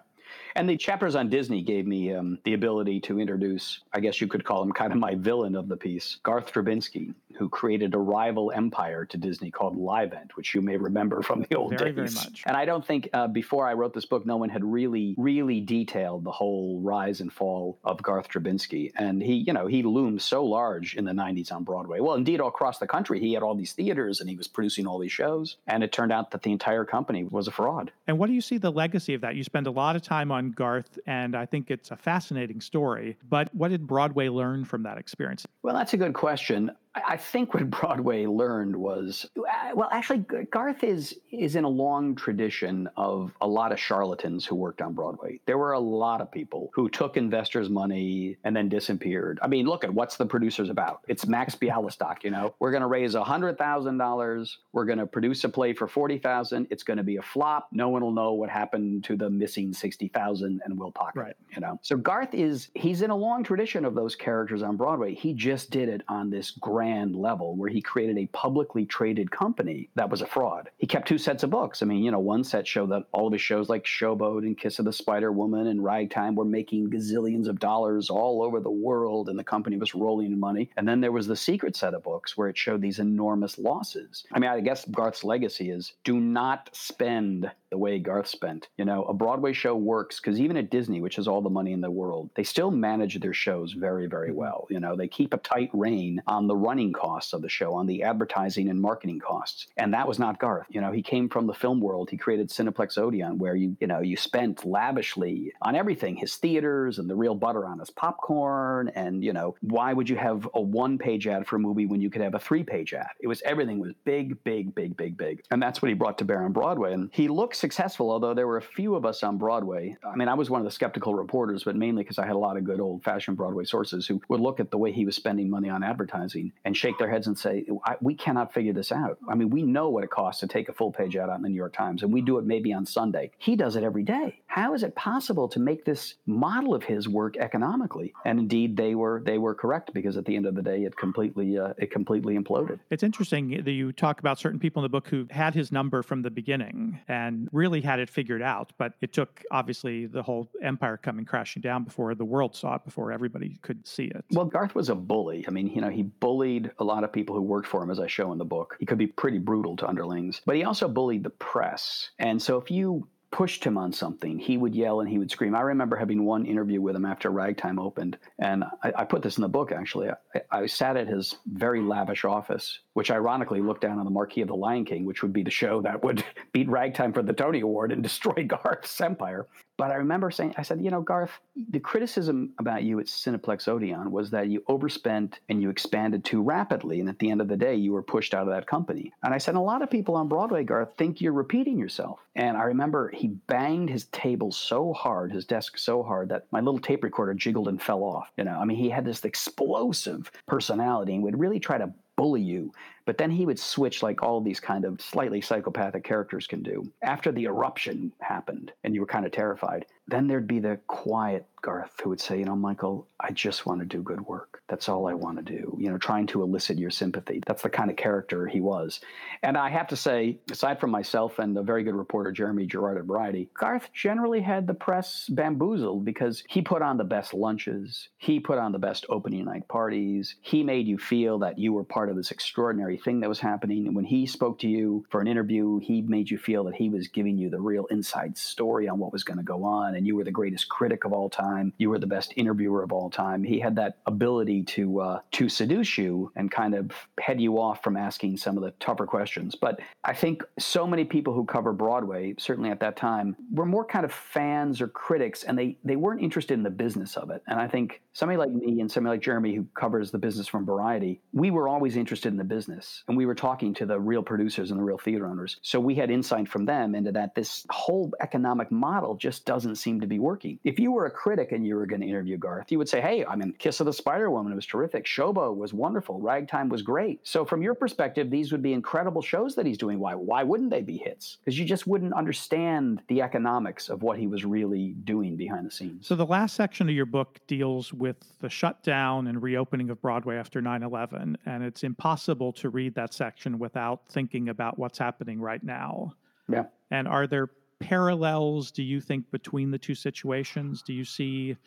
And 0.56 0.70
the 0.70 0.78
chapters 0.78 1.16
on 1.16 1.30
Disney 1.30 1.62
gave 1.62 1.88
me 1.88 2.14
um, 2.14 2.40
the 2.44 2.54
ability 2.54 3.00
to 3.02 3.20
introduce, 3.20 3.80
I 3.94 4.00
guess 4.00 4.22
you 4.22 4.28
could 4.28 4.44
call 4.44 4.62
him 4.64 4.72
kind 4.72 4.92
of 4.92 5.00
my 5.00 5.16
villain 5.16 5.56
of 5.56 5.68
the 5.68 5.78
piece, 5.78 6.18
Garth 6.24 6.52
Drabinsky, 6.54 7.14
who 7.38 7.50
created 7.50 7.94
a 7.96 7.98
rival 7.98 8.52
empire 8.52 9.06
to 9.06 9.18
Disney 9.18 9.52
called 9.52 9.78
Livent, 9.78 10.32
which 10.36 10.54
you 10.54 10.62
may 10.62 10.78
remember 10.78 11.22
from 11.22 11.46
the 11.50 11.56
old 11.56 11.78
very, 11.78 11.92
days. 11.92 12.14
Very 12.14 12.26
much. 12.26 12.44
And 12.46 12.58
I 12.58 12.66
don't 12.66 12.86
think 12.86 13.10
uh, 13.14 13.28
before 13.28 13.68
I 13.68 13.74
wrote 13.74 13.94
this 13.94 14.06
book, 14.06 14.26
no 14.26 14.38
one 14.38 14.50
had 14.50 14.64
really, 14.64 15.16
really 15.18 15.60
detailed 15.62 16.24
the 16.24 16.32
whole 16.32 16.80
rise 16.82 17.22
and 17.22 17.32
fall 17.32 17.80
of 17.84 18.02
Garth 18.02 18.30
Drabinsky. 18.30 18.92
And 18.96 19.22
he, 19.22 19.44
you 19.48 19.54
know, 19.54 19.68
he 19.68 19.84
loomed 19.84 20.22
so 20.22 20.46
large 20.46 20.96
in 20.96 21.06
the 21.06 21.14
90s 21.14 21.52
on 21.52 21.64
Broadway. 21.64 22.00
Well, 22.00 22.16
indeed, 22.16 22.42
all 22.42 22.50
across 22.50 22.80
the 22.80 22.88
country, 22.88 23.20
he 23.20 23.34
had 23.34 23.44
all 23.44 23.56
these 23.56 23.74
theaters 23.74 24.20
and 24.20 24.30
he 24.30 24.36
was 24.36 24.48
producing 24.48 24.86
all 24.86 25.00
these 25.00 25.12
shows. 25.12 25.58
And 25.68 25.84
it 25.84 25.92
turned 25.92 26.12
out 26.12 26.32
that 26.32 26.44
the 26.44 26.52
entire 26.52 26.86
company 26.86 27.24
was 27.24 27.48
a 27.48 27.52
fraud. 27.52 27.92
And 28.08 28.20
what 28.20 28.28
do 28.28 28.34
you 28.34 28.42
see 28.42 28.58
the 28.58 28.72
legacy 28.72 29.14
of 29.14 29.22
that? 29.22 29.36
You 29.36 29.44
spend 29.44 29.68
a 29.68 29.72
lot 29.72 29.96
of 29.96 30.02
time 30.02 30.11
on 30.12 30.52
Garth, 30.52 31.00
and 31.08 31.36
I 31.36 31.46
think 31.46 31.72
it's 31.72 31.92
a 31.92 31.96
fascinating 31.96 32.62
story. 32.62 33.18
But 33.30 33.54
what 33.56 33.70
did 33.70 33.88
Broadway 33.88 34.28
learn 34.28 34.66
from 34.66 34.84
that 34.84 34.98
experience? 34.98 35.46
Well, 35.64 35.76
that's 35.76 35.94
a 35.94 35.98
good 35.98 36.14
question. 36.14 36.72
I 36.94 37.18
think 37.18 37.54
what 37.54 37.70
Broadway 37.70 38.26
learned 38.26 38.76
was 38.76 39.30
uh, 39.38 39.72
well, 39.74 39.90
actually, 39.92 40.26
Garth 40.52 40.84
is 40.84 41.18
is 41.32 41.56
in 41.56 41.64
a 41.64 41.70
long 41.70 42.16
tradition 42.16 42.90
of 42.98 43.32
a 43.42 43.48
lot 43.48 43.72
of 43.72 43.80
charlatans 43.80 44.46
who 44.46 44.56
worked 44.56 44.82
on 44.82 44.94
Broadway. 44.94 45.40
There 45.46 45.58
were 45.58 45.72
a 45.74 45.80
lot 45.80 46.22
of 46.22 46.32
people 46.32 46.70
who 46.74 46.90
took 46.90 47.16
investors' 47.16 47.70
money 47.70 48.38
and 48.44 48.56
then 48.56 48.68
disappeared. 48.68 49.40
I 49.42 49.48
mean, 49.48 49.66
look 49.66 49.84
at 49.84 49.94
what's 49.94 50.18
the 50.18 50.26
producers 50.26 50.70
about? 50.70 51.02
It's 51.08 51.26
Max 51.26 51.56
Bialystock. 51.62 52.24
You 52.24 52.32
know, 52.32 52.56
we're 52.60 52.72
going 52.72 52.82
to 52.82 52.88
raise 52.88 53.16
a 53.16 53.24
hundred 53.24 53.58
thousand 53.58 53.98
dollars. 53.98 54.58
We're 54.74 54.86
going 54.86 55.00
to 55.00 55.08
produce 55.08 55.44
a 55.44 55.50
play 55.50 55.74
for 55.74 55.88
forty 55.88 56.18
thousand. 56.18 56.68
It's 56.70 56.84
going 56.84 56.98
to 56.98 57.04
be 57.04 57.18
a 57.18 57.22
flop. 57.22 57.70
No 57.72 57.90
one 57.90 58.02
will 58.02 58.12
know 58.12 58.34
what 58.34 58.50
happened 58.50 59.06
to 59.06 59.16
the 59.16 59.30
missing 59.30 59.74
sixty 59.74 60.10
thousand, 60.10 60.62
and 60.66 60.78
we'll 60.78 60.92
pocket. 60.92 61.20
Right. 61.20 61.36
You 61.54 61.62
know, 61.62 61.80
so 61.82 61.96
Garth 61.96 62.34
is 62.34 62.70
he's 62.76 63.02
in 63.02 63.12
a 63.12 63.16
long 63.16 63.44
tradition 63.44 63.86
of 63.86 63.96
those 63.96 64.16
characters 64.16 64.62
on 64.62 64.76
Broadway. 64.76 65.16
He 65.16 65.34
just 65.34 65.72
did 65.72 65.88
it 65.88 66.02
on 66.10 66.30
this 66.30 66.52
grand 66.52 66.81
grand 66.82 67.16
level 67.16 67.56
where 67.56 67.70
he 67.70 67.80
created 67.80 68.18
a 68.18 68.26
publicly 68.28 68.88
traded 68.88 69.30
company 69.30 69.88
that 69.94 70.10
was 70.10 70.24
a 70.24 70.26
fraud. 70.26 70.68
He 70.80 70.88
kept 70.88 71.08
two 71.08 71.20
sets 71.20 71.44
of 71.44 71.52
books. 71.52 71.84
I 71.84 71.86
mean, 71.86 72.04
you 72.04 72.10
know, 72.10 72.18
one 72.18 72.44
set 72.44 72.66
showed 72.66 72.90
that 72.90 73.04
all 73.12 73.28
of 73.28 73.34
his 73.34 73.42
shows 73.42 73.70
like 73.70 73.86
Showboat 73.86 74.40
and 74.40 74.58
Kiss 74.58 74.80
of 74.80 74.86
the 74.86 74.92
Spider 74.92 75.32
Woman 75.32 75.68
and 75.68 75.84
Ragtime 75.84 76.34
were 76.34 76.44
making 76.44 76.90
gazillions 76.90 77.48
of 77.48 77.60
dollars 77.60 78.10
all 78.10 78.42
over 78.42 78.60
the 78.60 78.72
world 78.72 79.30
and 79.30 79.38
the 79.38 79.44
company 79.44 79.78
was 79.78 79.94
rolling 79.94 80.32
in 80.32 80.40
money. 80.40 80.72
And 80.76 80.88
then 80.88 81.02
there 81.02 81.12
was 81.12 81.28
the 81.28 81.36
secret 81.36 81.76
set 81.76 81.94
of 81.94 82.02
books 82.02 82.36
where 82.36 82.50
it 82.50 82.58
showed 82.58 82.82
these 82.82 82.98
enormous 82.98 83.60
losses. 83.60 84.24
I 84.32 84.40
mean, 84.40 84.50
I 84.50 84.60
guess 84.62 84.86
Garth's 84.86 85.24
legacy 85.24 85.70
is 85.70 85.94
do 86.04 86.20
not 86.20 86.72
spend 86.74 87.52
the 87.72 87.78
way 87.78 87.98
Garth 88.00 88.28
spent. 88.28 88.68
You 88.78 88.86
know, 88.86 89.04
a 89.06 89.14
Broadway 89.14 89.54
show 89.54 89.76
works 89.76 90.20
because 90.20 90.40
even 90.40 90.58
at 90.58 90.70
Disney, 90.70 91.02
which 91.02 91.16
has 91.16 91.28
all 91.28 91.42
the 91.42 91.50
money 91.50 91.72
in 91.72 91.82
the 91.82 91.90
world, 91.90 92.30
they 92.36 92.44
still 92.44 92.70
manage 92.70 93.20
their 93.20 93.34
shows 93.34 93.72
very, 93.74 94.08
very 94.08 94.30
mm-hmm. 94.30 94.38
well. 94.38 94.68
You 94.70 94.80
know, 94.80 94.96
they 94.96 95.08
keep 95.08 95.34
a 95.34 95.38
tight 95.38 95.70
rein 95.74 96.22
on 96.28 96.48
the 96.48 96.56
running 96.72 96.94
costs 96.94 97.34
of 97.34 97.42
the 97.42 97.50
show, 97.50 97.74
on 97.74 97.86
the 97.86 98.02
advertising 98.02 98.70
and 98.70 98.80
marketing 98.80 99.20
costs. 99.20 99.68
And 99.76 99.94
that 99.94 100.08
was 100.08 100.18
not 100.20 100.40
Garth. 100.40 100.68
You 100.70 100.80
know, 100.80 100.94
he 100.94 101.02
came 101.02 101.28
from 101.28 101.46
the 101.46 101.54
film 101.54 101.82
world. 101.82 102.10
He 102.10 102.16
created 102.16 102.48
Cineplex 102.48 102.98
Odeon, 102.98 103.38
where 103.38 103.56
you, 103.56 103.76
you 103.82 103.88
know, 103.88 104.00
you 104.00 104.16
spent 104.16 104.64
lavishly 104.66 105.52
on 105.62 105.76
everything, 105.76 106.16
his 106.16 106.38
theaters 106.38 106.98
and 106.98 107.10
the 107.10 107.16
real 107.16 107.36
butter 107.36 107.66
on 107.66 107.80
his 107.80 107.90
popcorn. 107.90 108.90
And, 108.96 109.22
you 109.22 109.34
know, 109.34 109.54
why 109.60 109.92
would 109.92 110.08
you 110.08 110.16
have 110.16 110.48
a 110.54 110.62
one 110.62 110.98
page 110.98 111.28
ad 111.28 111.46
for 111.46 111.58
a 111.58 111.60
movie 111.60 111.88
when 111.88 112.00
you 112.00 112.10
could 112.10 112.22
have 112.22 112.36
a 112.36 112.40
three 112.40 112.64
page 112.64 112.94
ad? 112.94 113.10
It 113.20 113.28
was 113.28 113.42
everything 113.42 113.78
was 113.78 113.92
big, 114.06 114.42
big, 114.46 114.74
big, 114.74 114.96
big, 114.96 115.18
big. 115.18 115.44
And 115.52 115.62
that's 115.62 115.82
what 115.82 115.90
he 115.90 115.94
brought 115.94 116.18
to 116.20 116.26
bear 116.26 116.42
on 116.44 116.54
Broadway. 116.54 116.94
And 116.94 117.10
he 117.12 117.28
looked 117.28 117.58
successful, 117.58 118.10
although 118.10 118.34
there 118.34 118.48
were 118.48 118.58
a 118.58 118.62
few 118.62 118.96
of 118.96 119.06
us 119.06 119.24
on 119.24 119.38
Broadway. 119.38 119.98
I 120.10 120.16
mean, 120.16 120.30
I 120.30 120.36
was 120.36 120.50
one 120.50 120.62
of 120.62 120.66
the 120.66 120.72
skeptical 120.72 121.16
reporters, 121.16 121.66
but 121.66 121.76
mainly 121.76 122.04
because 122.04 122.18
I 122.18 122.26
had 122.26 122.38
a 122.38 122.40
lot 122.48 122.56
of 122.56 122.64
good 122.64 122.80
old 122.80 123.04
fashioned 123.04 123.36
Broadway 123.36 123.66
sources 123.66 124.08
who 124.08 124.22
would 124.30 124.40
look 124.40 124.62
at 124.62 124.72
the 124.72 124.78
way 124.78 124.94
he 124.94 125.04
was 125.04 125.18
spending 125.18 125.50
money 125.50 125.70
on 125.70 125.84
advertising 125.84 126.54
and 126.66 126.76
shake 126.76 126.98
their 126.98 127.10
heads 127.10 127.28
and 127.28 127.38
say, 127.38 127.66
we 128.02 128.16
cannot 128.16 128.54
figure 128.54 128.74
this 128.74 128.92
out. 128.92 129.18
I 129.30 129.36
mean, 129.36 129.50
we 129.50 129.64
know 129.64 129.90
what 129.90 130.04
it 130.04 130.10
costs 130.10 130.42
to 130.42 130.48
take 130.48 130.70
a 130.70 130.74
full 130.74 130.92
page 130.92 131.16
out 131.16 131.30
in 131.30 131.42
the 131.42 131.50
New 131.50 131.56
York 131.56 131.74
Times, 131.74 132.04
and 132.04 132.14
we 132.14 132.22
do 132.22 132.38
it 132.38 132.46
maybe 132.46 132.74
on 132.74 132.86
Sunday. 132.86 133.32
He 133.38 133.56
does 133.56 133.76
it 133.76 133.84
every 133.84 134.04
day. 134.04 134.42
How 134.48 134.74
is 134.74 134.84
it 134.84 134.96
possible 134.96 135.48
to 135.50 135.60
make 135.60 135.86
this 135.86 136.16
model 136.26 136.76
of 136.76 136.84
his 136.84 137.08
work 137.08 137.38
economically? 137.38 138.14
And 138.26 138.40
indeed, 138.40 138.78
they 138.78 138.96
were 138.96 139.22
they 139.26 139.38
were 139.38 139.56
correct 139.56 139.94
because 139.94 140.18
at 140.18 140.26
the 140.26 140.36
end 140.36 140.46
of 140.46 140.56
the 140.56 140.62
day, 140.62 140.84
it 140.84 140.96
completely 140.98 141.58
uh, 141.58 141.74
it 141.78 141.90
completely 141.92 142.38
imploded. 142.38 142.80
It's 142.90 143.04
interesting 143.04 143.64
that 143.64 143.72
you 143.72 143.92
talk 143.92 144.20
about 144.20 144.40
certain 144.40 144.60
people 144.60 144.82
in 144.82 144.84
the 144.84 144.90
book 144.90 145.08
who 145.08 145.28
had 145.32 145.56
his 145.56 145.72
number 145.72 146.04
from 146.04 146.22
the 146.22 146.30
beginning 146.30 147.00
and 147.08 147.48
really 147.52 147.82
had 147.82 148.00
it 148.00 148.10
figured 148.10 148.42
out, 148.42 148.74
but 148.78 148.94
it 149.02 149.14
took 149.14 149.42
obviously 149.52 150.06
the 150.06 150.22
whole 150.22 150.50
empire 150.62 150.98
coming 150.98 151.26
crashing 151.26 151.62
down 151.62 151.84
before 151.84 152.14
the 152.14 152.26
world 152.26 152.56
saw 152.56 152.76
it, 152.76 152.86
before 152.86 153.12
everybody 153.12 153.58
could 153.62 153.88
see 153.88 154.06
it. 154.06 154.26
Well, 154.32 154.46
Garth 154.46 154.76
was 154.76 154.90
a 154.90 154.96
bully. 154.96 155.46
I 155.48 155.52
mean, 155.52 155.68
you 155.68 155.82
know, 155.82 155.90
he 155.90 156.04
bullied 156.04 156.51
a 156.80 156.84
lot 156.84 157.04
of 157.04 157.12
people 157.12 157.36
who 157.36 157.42
worked 157.42 157.68
for 157.68 157.84
him, 157.84 157.90
as 157.90 158.00
I 158.00 158.08
show 158.08 158.32
in 158.32 158.38
the 158.38 158.46
book. 158.46 158.76
He 158.80 158.86
could 158.86 158.98
be 158.98 159.08
pretty 159.08 159.40
brutal 159.40 159.76
to 159.78 159.88
underlings, 159.88 160.42
but 160.46 160.56
he 160.56 160.64
also 160.64 160.88
bullied 160.88 161.24
the 161.24 161.30
press. 161.30 162.12
And 162.20 162.42
so 162.42 162.58
if 162.58 162.70
you 162.70 163.08
pushed 163.32 163.64
him 163.64 163.78
on 163.78 163.94
something, 163.94 164.38
he 164.38 164.58
would 164.58 164.76
yell 164.76 165.00
and 165.00 165.10
he 165.10 165.18
would 165.18 165.32
scream. 165.32 165.56
I 165.56 165.62
remember 165.62 165.96
having 165.96 166.26
one 166.26 166.46
interview 166.46 166.82
with 166.82 166.96
him 166.96 167.06
after 167.06 167.30
Ragtime 167.30 167.80
opened, 167.80 168.18
and 168.40 168.66
I, 168.84 168.92
I 168.98 169.06
put 169.06 169.22
this 169.22 169.38
in 169.38 169.42
the 169.42 169.50
book 169.50 169.72
actually. 169.72 170.10
I, 170.10 170.42
I, 170.52 170.66
sat 170.66 170.98
at 170.98 171.08
his 171.08 171.38
very 171.48 171.82
lavish 171.82 172.26
office, 172.26 172.80
which 172.94 173.12
ironically 173.12 173.62
looked 173.62 173.82
down 173.82 174.00
on 174.00 174.06
the 174.06 174.12
marquee 174.12 174.42
of 174.42 174.48
The 174.48 174.56
Lion 174.56 174.86
King, 174.86 175.06
which 175.06 175.22
would 175.22 175.34
be 175.34 175.44
the 175.44 175.52
show 175.52 175.82
that 175.82 176.04
would 176.04 176.24
beat 176.52 176.70
Ragtime 176.70 177.14
for 177.14 177.24
the 177.24 177.34
Tony 177.34 177.62
Award 177.62 177.92
and 177.92 178.04
destroy 178.12 178.44
Garth's 178.46 179.00
empire. 179.02 179.48
But 179.82 179.90
I 179.90 179.96
remember 179.96 180.30
saying, 180.30 180.54
I 180.58 180.62
said, 180.62 180.80
you 180.80 180.92
know, 180.92 181.02
Garth, 181.02 181.40
the 181.72 181.80
criticism 181.80 182.54
about 182.60 182.84
you 182.84 183.00
at 183.00 183.08
Cineplex 183.08 183.68
Odeon 183.68 184.12
was 184.12 184.30
that 184.30 184.48
you 184.48 184.64
overspent 184.68 185.40
and 185.50 185.60
you 185.60 185.72
expanded 185.72 186.24
too 186.24 186.44
rapidly. 186.44 187.00
And 187.00 187.10
at 187.10 187.18
the 187.18 187.32
end 187.32 187.42
of 187.42 187.48
the 187.48 187.58
day, 187.58 187.76
you 187.76 187.94
were 187.94 188.04
pushed 188.04 188.36
out 188.36 188.48
of 188.48 188.54
that 188.54 188.68
company. 188.68 189.12
And 189.24 189.34
I 189.34 189.40
said, 189.40 189.56
a 189.56 189.60
lot 189.60 189.82
of 189.82 189.90
people 189.90 190.16
on 190.16 190.28
Broadway, 190.28 190.64
Garth, 190.64 190.94
think 190.98 191.20
you're 191.20 191.34
repeating 191.34 191.80
yourself. 191.80 192.20
And 192.36 192.58
I 192.58 192.64
remember 192.64 193.10
he 193.10 193.30
banged 193.30 193.90
his 193.90 194.06
table 194.12 194.52
so 194.52 194.94
hard, 194.94 195.32
his 195.32 195.46
desk 195.46 195.80
so 195.80 196.04
hard, 196.04 196.30
that 196.30 196.46
my 196.52 196.60
little 196.60 196.80
tape 196.80 197.04
recorder 197.04 197.34
jiggled 197.34 197.68
and 197.68 197.82
fell 197.82 198.04
off. 198.04 198.32
You 198.38 198.44
know, 198.44 198.60
I 198.60 198.66
mean, 198.66 198.78
he 198.78 198.90
had 198.90 199.04
this 199.04 199.26
explosive 199.26 200.32
personality 200.48 201.16
and 201.16 201.24
would 201.24 201.40
really 201.40 201.60
try 201.60 201.80
to 201.80 201.92
bully 202.22 202.40
you. 202.40 202.72
But 203.06 203.18
then 203.18 203.32
he 203.32 203.48
would 203.48 203.58
switch 203.58 204.04
like 204.04 204.22
all 204.22 204.42
these 204.42 204.60
kind 204.60 204.86
of 204.86 205.02
slightly 205.02 205.42
psychopathic 205.42 206.04
characters 206.04 206.46
can 206.46 206.62
do. 206.62 206.88
After 207.02 207.32
the 207.32 207.46
eruption 207.46 208.12
happened 208.20 208.72
and 208.84 208.94
you 208.94 209.02
were 209.02 209.08
kind 209.08 209.26
of 209.26 209.32
terrified, 209.32 209.88
then 210.12 210.28
there'd 210.28 210.48
be 210.48 210.60
the 210.60 210.80
quiet 210.88 211.48
Garth 211.62 211.92
who 212.02 212.10
would 212.10 212.20
say, 212.20 212.40
you 212.40 212.46
know, 212.46 212.56
Michael, 212.56 213.08
I 213.20 213.32
just 213.32 213.66
want 213.66 213.82
to 213.82 213.86
do 213.86 214.02
good 214.02 214.22
work. 214.22 214.64
That's 214.68 214.90
all 214.90 215.08
I 215.08 215.14
want 215.14 215.38
to 215.38 215.44
do. 215.44 215.78
You 215.80 215.92
know, 215.92 215.98
trying 215.98 216.26
to 216.28 216.42
elicit 216.42 216.78
your 216.78 216.90
sympathy. 216.90 217.42
That's 217.46 217.62
the 217.62 217.70
kind 217.70 217.92
of 217.92 217.98
character 217.98 218.48
he 218.48 218.62
was. 218.62 219.00
And 219.44 219.58
I 219.58 219.70
have 219.70 219.88
to 219.90 219.96
say, 219.96 220.40
aside 220.50 220.80
from 220.80 220.90
myself 220.90 221.40
and 221.40 221.56
a 221.58 221.62
very 221.62 221.84
good 221.84 221.96
reporter, 221.96 222.32
Jeremy 222.32 222.66
Gerard 222.66 222.98
at 222.98 223.06
Variety, 223.06 223.50
Garth 223.54 223.90
generally 223.94 224.42
had 224.42 224.66
the 224.66 224.74
press 224.74 225.28
bamboozled 225.30 226.04
because 226.04 226.44
he 226.50 226.62
put 226.62 226.82
on 226.82 226.98
the 226.98 227.04
best 227.04 227.34
lunches. 227.34 228.10
He 228.18 228.40
put 228.40 228.58
on 228.58 228.72
the 228.72 228.80
best 228.80 229.06
opening 229.10 229.46
night 229.46 229.68
parties. 229.68 230.36
He 230.42 230.64
made 230.64 230.88
you 230.88 230.98
feel 230.98 231.40
that 231.40 231.60
you 231.60 231.74
were 231.74 231.84
part 231.84 232.10
of 232.10 232.16
this 232.16 232.32
extraordinary 232.32 232.98
thing 232.98 233.20
that 233.20 233.30
was 233.30 233.40
happening. 233.40 233.86
And 233.86 233.96
when 233.96 234.06
he 234.06 234.26
spoke 234.26 234.60
to 234.60 234.68
you 234.68 235.06
for 235.12 235.22
an 235.22 235.28
interview, 235.28 235.80
he 235.80 236.02
made 236.02 236.32
you 236.32 236.40
feel 236.40 236.64
that 236.64 236.76
he 236.76 236.90
was 236.90 237.08
giving 237.08 237.38
you 237.38 237.50
the 237.50 237.60
real 237.60 237.86
inside 237.88 238.38
story 238.38 238.88
on 238.88 238.98
what 238.98 239.14
was 239.14 239.24
going 239.24 239.38
to 239.38 239.44
go 239.44 239.64
on. 239.64 239.96
And 239.96 240.01
you 240.06 240.16
were 240.16 240.24
the 240.24 240.32
greatest 240.32 240.70
critic 240.70 241.06
of 241.06 241.14
all 241.14 241.30
time. 241.30 241.74
You 241.78 241.90
were 241.90 242.00
the 242.00 242.08
best 242.08 242.34
interviewer 242.36 242.84
of 242.84 242.92
all 242.92 243.10
time. 243.10 243.44
He 243.44 243.60
had 243.60 243.76
that 243.76 243.98
ability 244.06 244.64
to 244.64 245.02
uh, 245.02 245.20
to 245.34 245.50
seduce 245.50 245.98
you 245.98 246.32
and 246.36 246.52
kind 246.52 246.74
of 246.74 246.92
head 247.20 247.40
you 247.40 247.60
off 247.60 247.84
from 247.84 247.98
asking 247.98 248.38
some 248.38 248.58
of 248.58 248.64
the 248.64 248.72
tougher 248.80 249.06
questions. 249.06 249.56
But 249.56 249.80
I 250.04 250.14
think 250.14 250.44
so 250.60 250.86
many 250.88 251.06
people 251.06 251.34
who 251.34 251.46
cover 251.46 251.74
Broadway, 251.74 252.36
certainly 252.38 252.70
at 252.70 252.80
that 252.80 252.98
time, 252.98 253.36
were 253.52 253.66
more 253.66 253.86
kind 253.86 254.06
of 254.06 254.12
fans 254.12 254.82
or 254.82 254.88
critics, 254.88 255.44
and 255.44 255.58
they 255.58 255.78
they 255.84 255.96
weren't 255.96 256.22
interested 256.22 256.54
in 256.54 256.64
the 256.64 256.70
business 256.70 257.18
of 257.18 257.30
it. 257.30 257.42
And 257.48 257.60
I 257.60 257.68
think 257.68 258.02
somebody 258.14 258.38
like 258.38 258.52
me 258.52 258.82
and 258.82 258.92
somebody 258.92 259.16
like 259.16 259.24
Jeremy, 259.24 259.56
who 259.56 259.66
covers 259.74 260.12
the 260.12 260.18
business 260.18 260.48
from 260.48 260.66
Variety, 260.66 261.22
we 261.34 261.52
were 261.52 261.68
always 261.68 261.96
interested 261.96 262.30
in 262.30 262.38
the 262.38 262.44
business, 262.44 263.04
and 263.08 263.18
we 263.18 263.26
were 263.26 263.36
talking 263.36 263.74
to 263.76 263.86
the 263.86 264.00
real 264.00 264.24
producers 264.24 264.72
and 264.72 264.80
the 264.80 264.84
real 264.84 264.98
theater 264.98 265.28
owners. 265.28 265.58
So 265.62 265.80
we 265.80 265.96
had 265.96 266.10
insight 266.12 266.48
from 266.48 266.66
them 266.66 266.96
into 266.96 267.12
that 267.12 267.36
this 267.36 267.66
whole 267.70 268.12
economic 268.22 268.72
model 268.72 269.16
just 269.16 269.46
doesn't 269.46 269.76
seem 269.82 270.00
to 270.02 270.08
be 270.08 270.20
working. 270.20 270.60
If 270.64 270.80
you 270.80 270.92
were 270.92 271.06
a 271.06 271.12
critic 271.12 271.52
and 271.52 271.66
you 271.66 271.76
were 271.76 271.86
going 271.86 272.02
to 272.02 272.08
interview 272.08 272.38
Garth, 272.38 272.72
you 272.72 272.78
would 272.78 272.90
say, 272.90 273.02
"Hey, 273.02 273.26
I 273.26 273.36
mean, 273.36 273.54
Kiss 273.58 273.80
of 273.80 273.86
the 273.86 273.94
Spider 273.94 274.30
Woman 274.30 274.56
was 274.56 274.66
terrific. 274.66 275.06
Showboat 275.06 275.56
was 275.58 275.74
wonderful. 275.74 276.20
Ragtime 276.20 276.70
was 276.70 276.82
great." 276.82 277.20
So 277.24 277.44
from 277.44 277.62
your 277.62 277.74
perspective, 277.74 278.30
these 278.30 278.52
would 278.52 278.62
be 278.62 278.74
incredible 278.74 279.22
shows 279.22 279.56
that 279.56 279.66
he's 279.66 279.78
doing. 279.78 280.00
Why? 280.00 280.16
Why 280.16 280.44
wouldn't 280.44 280.70
they 280.70 280.82
be 280.82 280.98
hits? 280.98 281.38
Because 281.44 281.58
you 281.58 281.66
just 281.66 281.88
wouldn't 281.88 282.14
understand 282.14 283.02
the 283.08 283.22
economics 283.22 283.90
of 283.90 284.04
what 284.04 284.18
he 284.18 284.28
was 284.28 284.46
really 284.46 284.94
doing 285.04 285.36
behind 285.36 285.66
the 285.66 285.72
scenes. 285.72 286.08
So 286.08 286.16
the 286.16 286.26
last 286.26 286.56
section 286.56 286.88
of 286.88 286.96
your 286.96 287.06
book 287.06 287.40
deals 287.48 287.94
with 287.94 288.18
the 288.40 288.50
shutdown 288.50 289.28
and 289.28 289.42
reopening 289.42 289.90
of 289.90 290.02
Broadway 290.02 290.38
after 290.38 290.62
9/11, 290.62 291.38
and 291.46 291.64
it's 291.64 291.84
impossible 291.84 292.54
to 292.54 292.70
read 292.70 292.96
that 292.96 293.14
section 293.14 293.60
without 293.60 294.08
thinking 294.10 294.50
about 294.50 294.78
what's 294.78 294.98
happening 294.98 295.40
right 295.40 295.64
now. 295.64 296.14
Yeah. 296.48 296.66
And 296.90 297.08
are 297.08 297.28
there 297.28 297.50
parallels, 297.82 298.72
do 298.72 298.84
you 298.84 299.02
think, 299.02 299.30
between 299.32 299.72
the 299.72 299.78
two 299.78 299.96
situations? 299.96 300.82
Do 300.82 300.94
you 300.94 301.04
see 301.04 301.58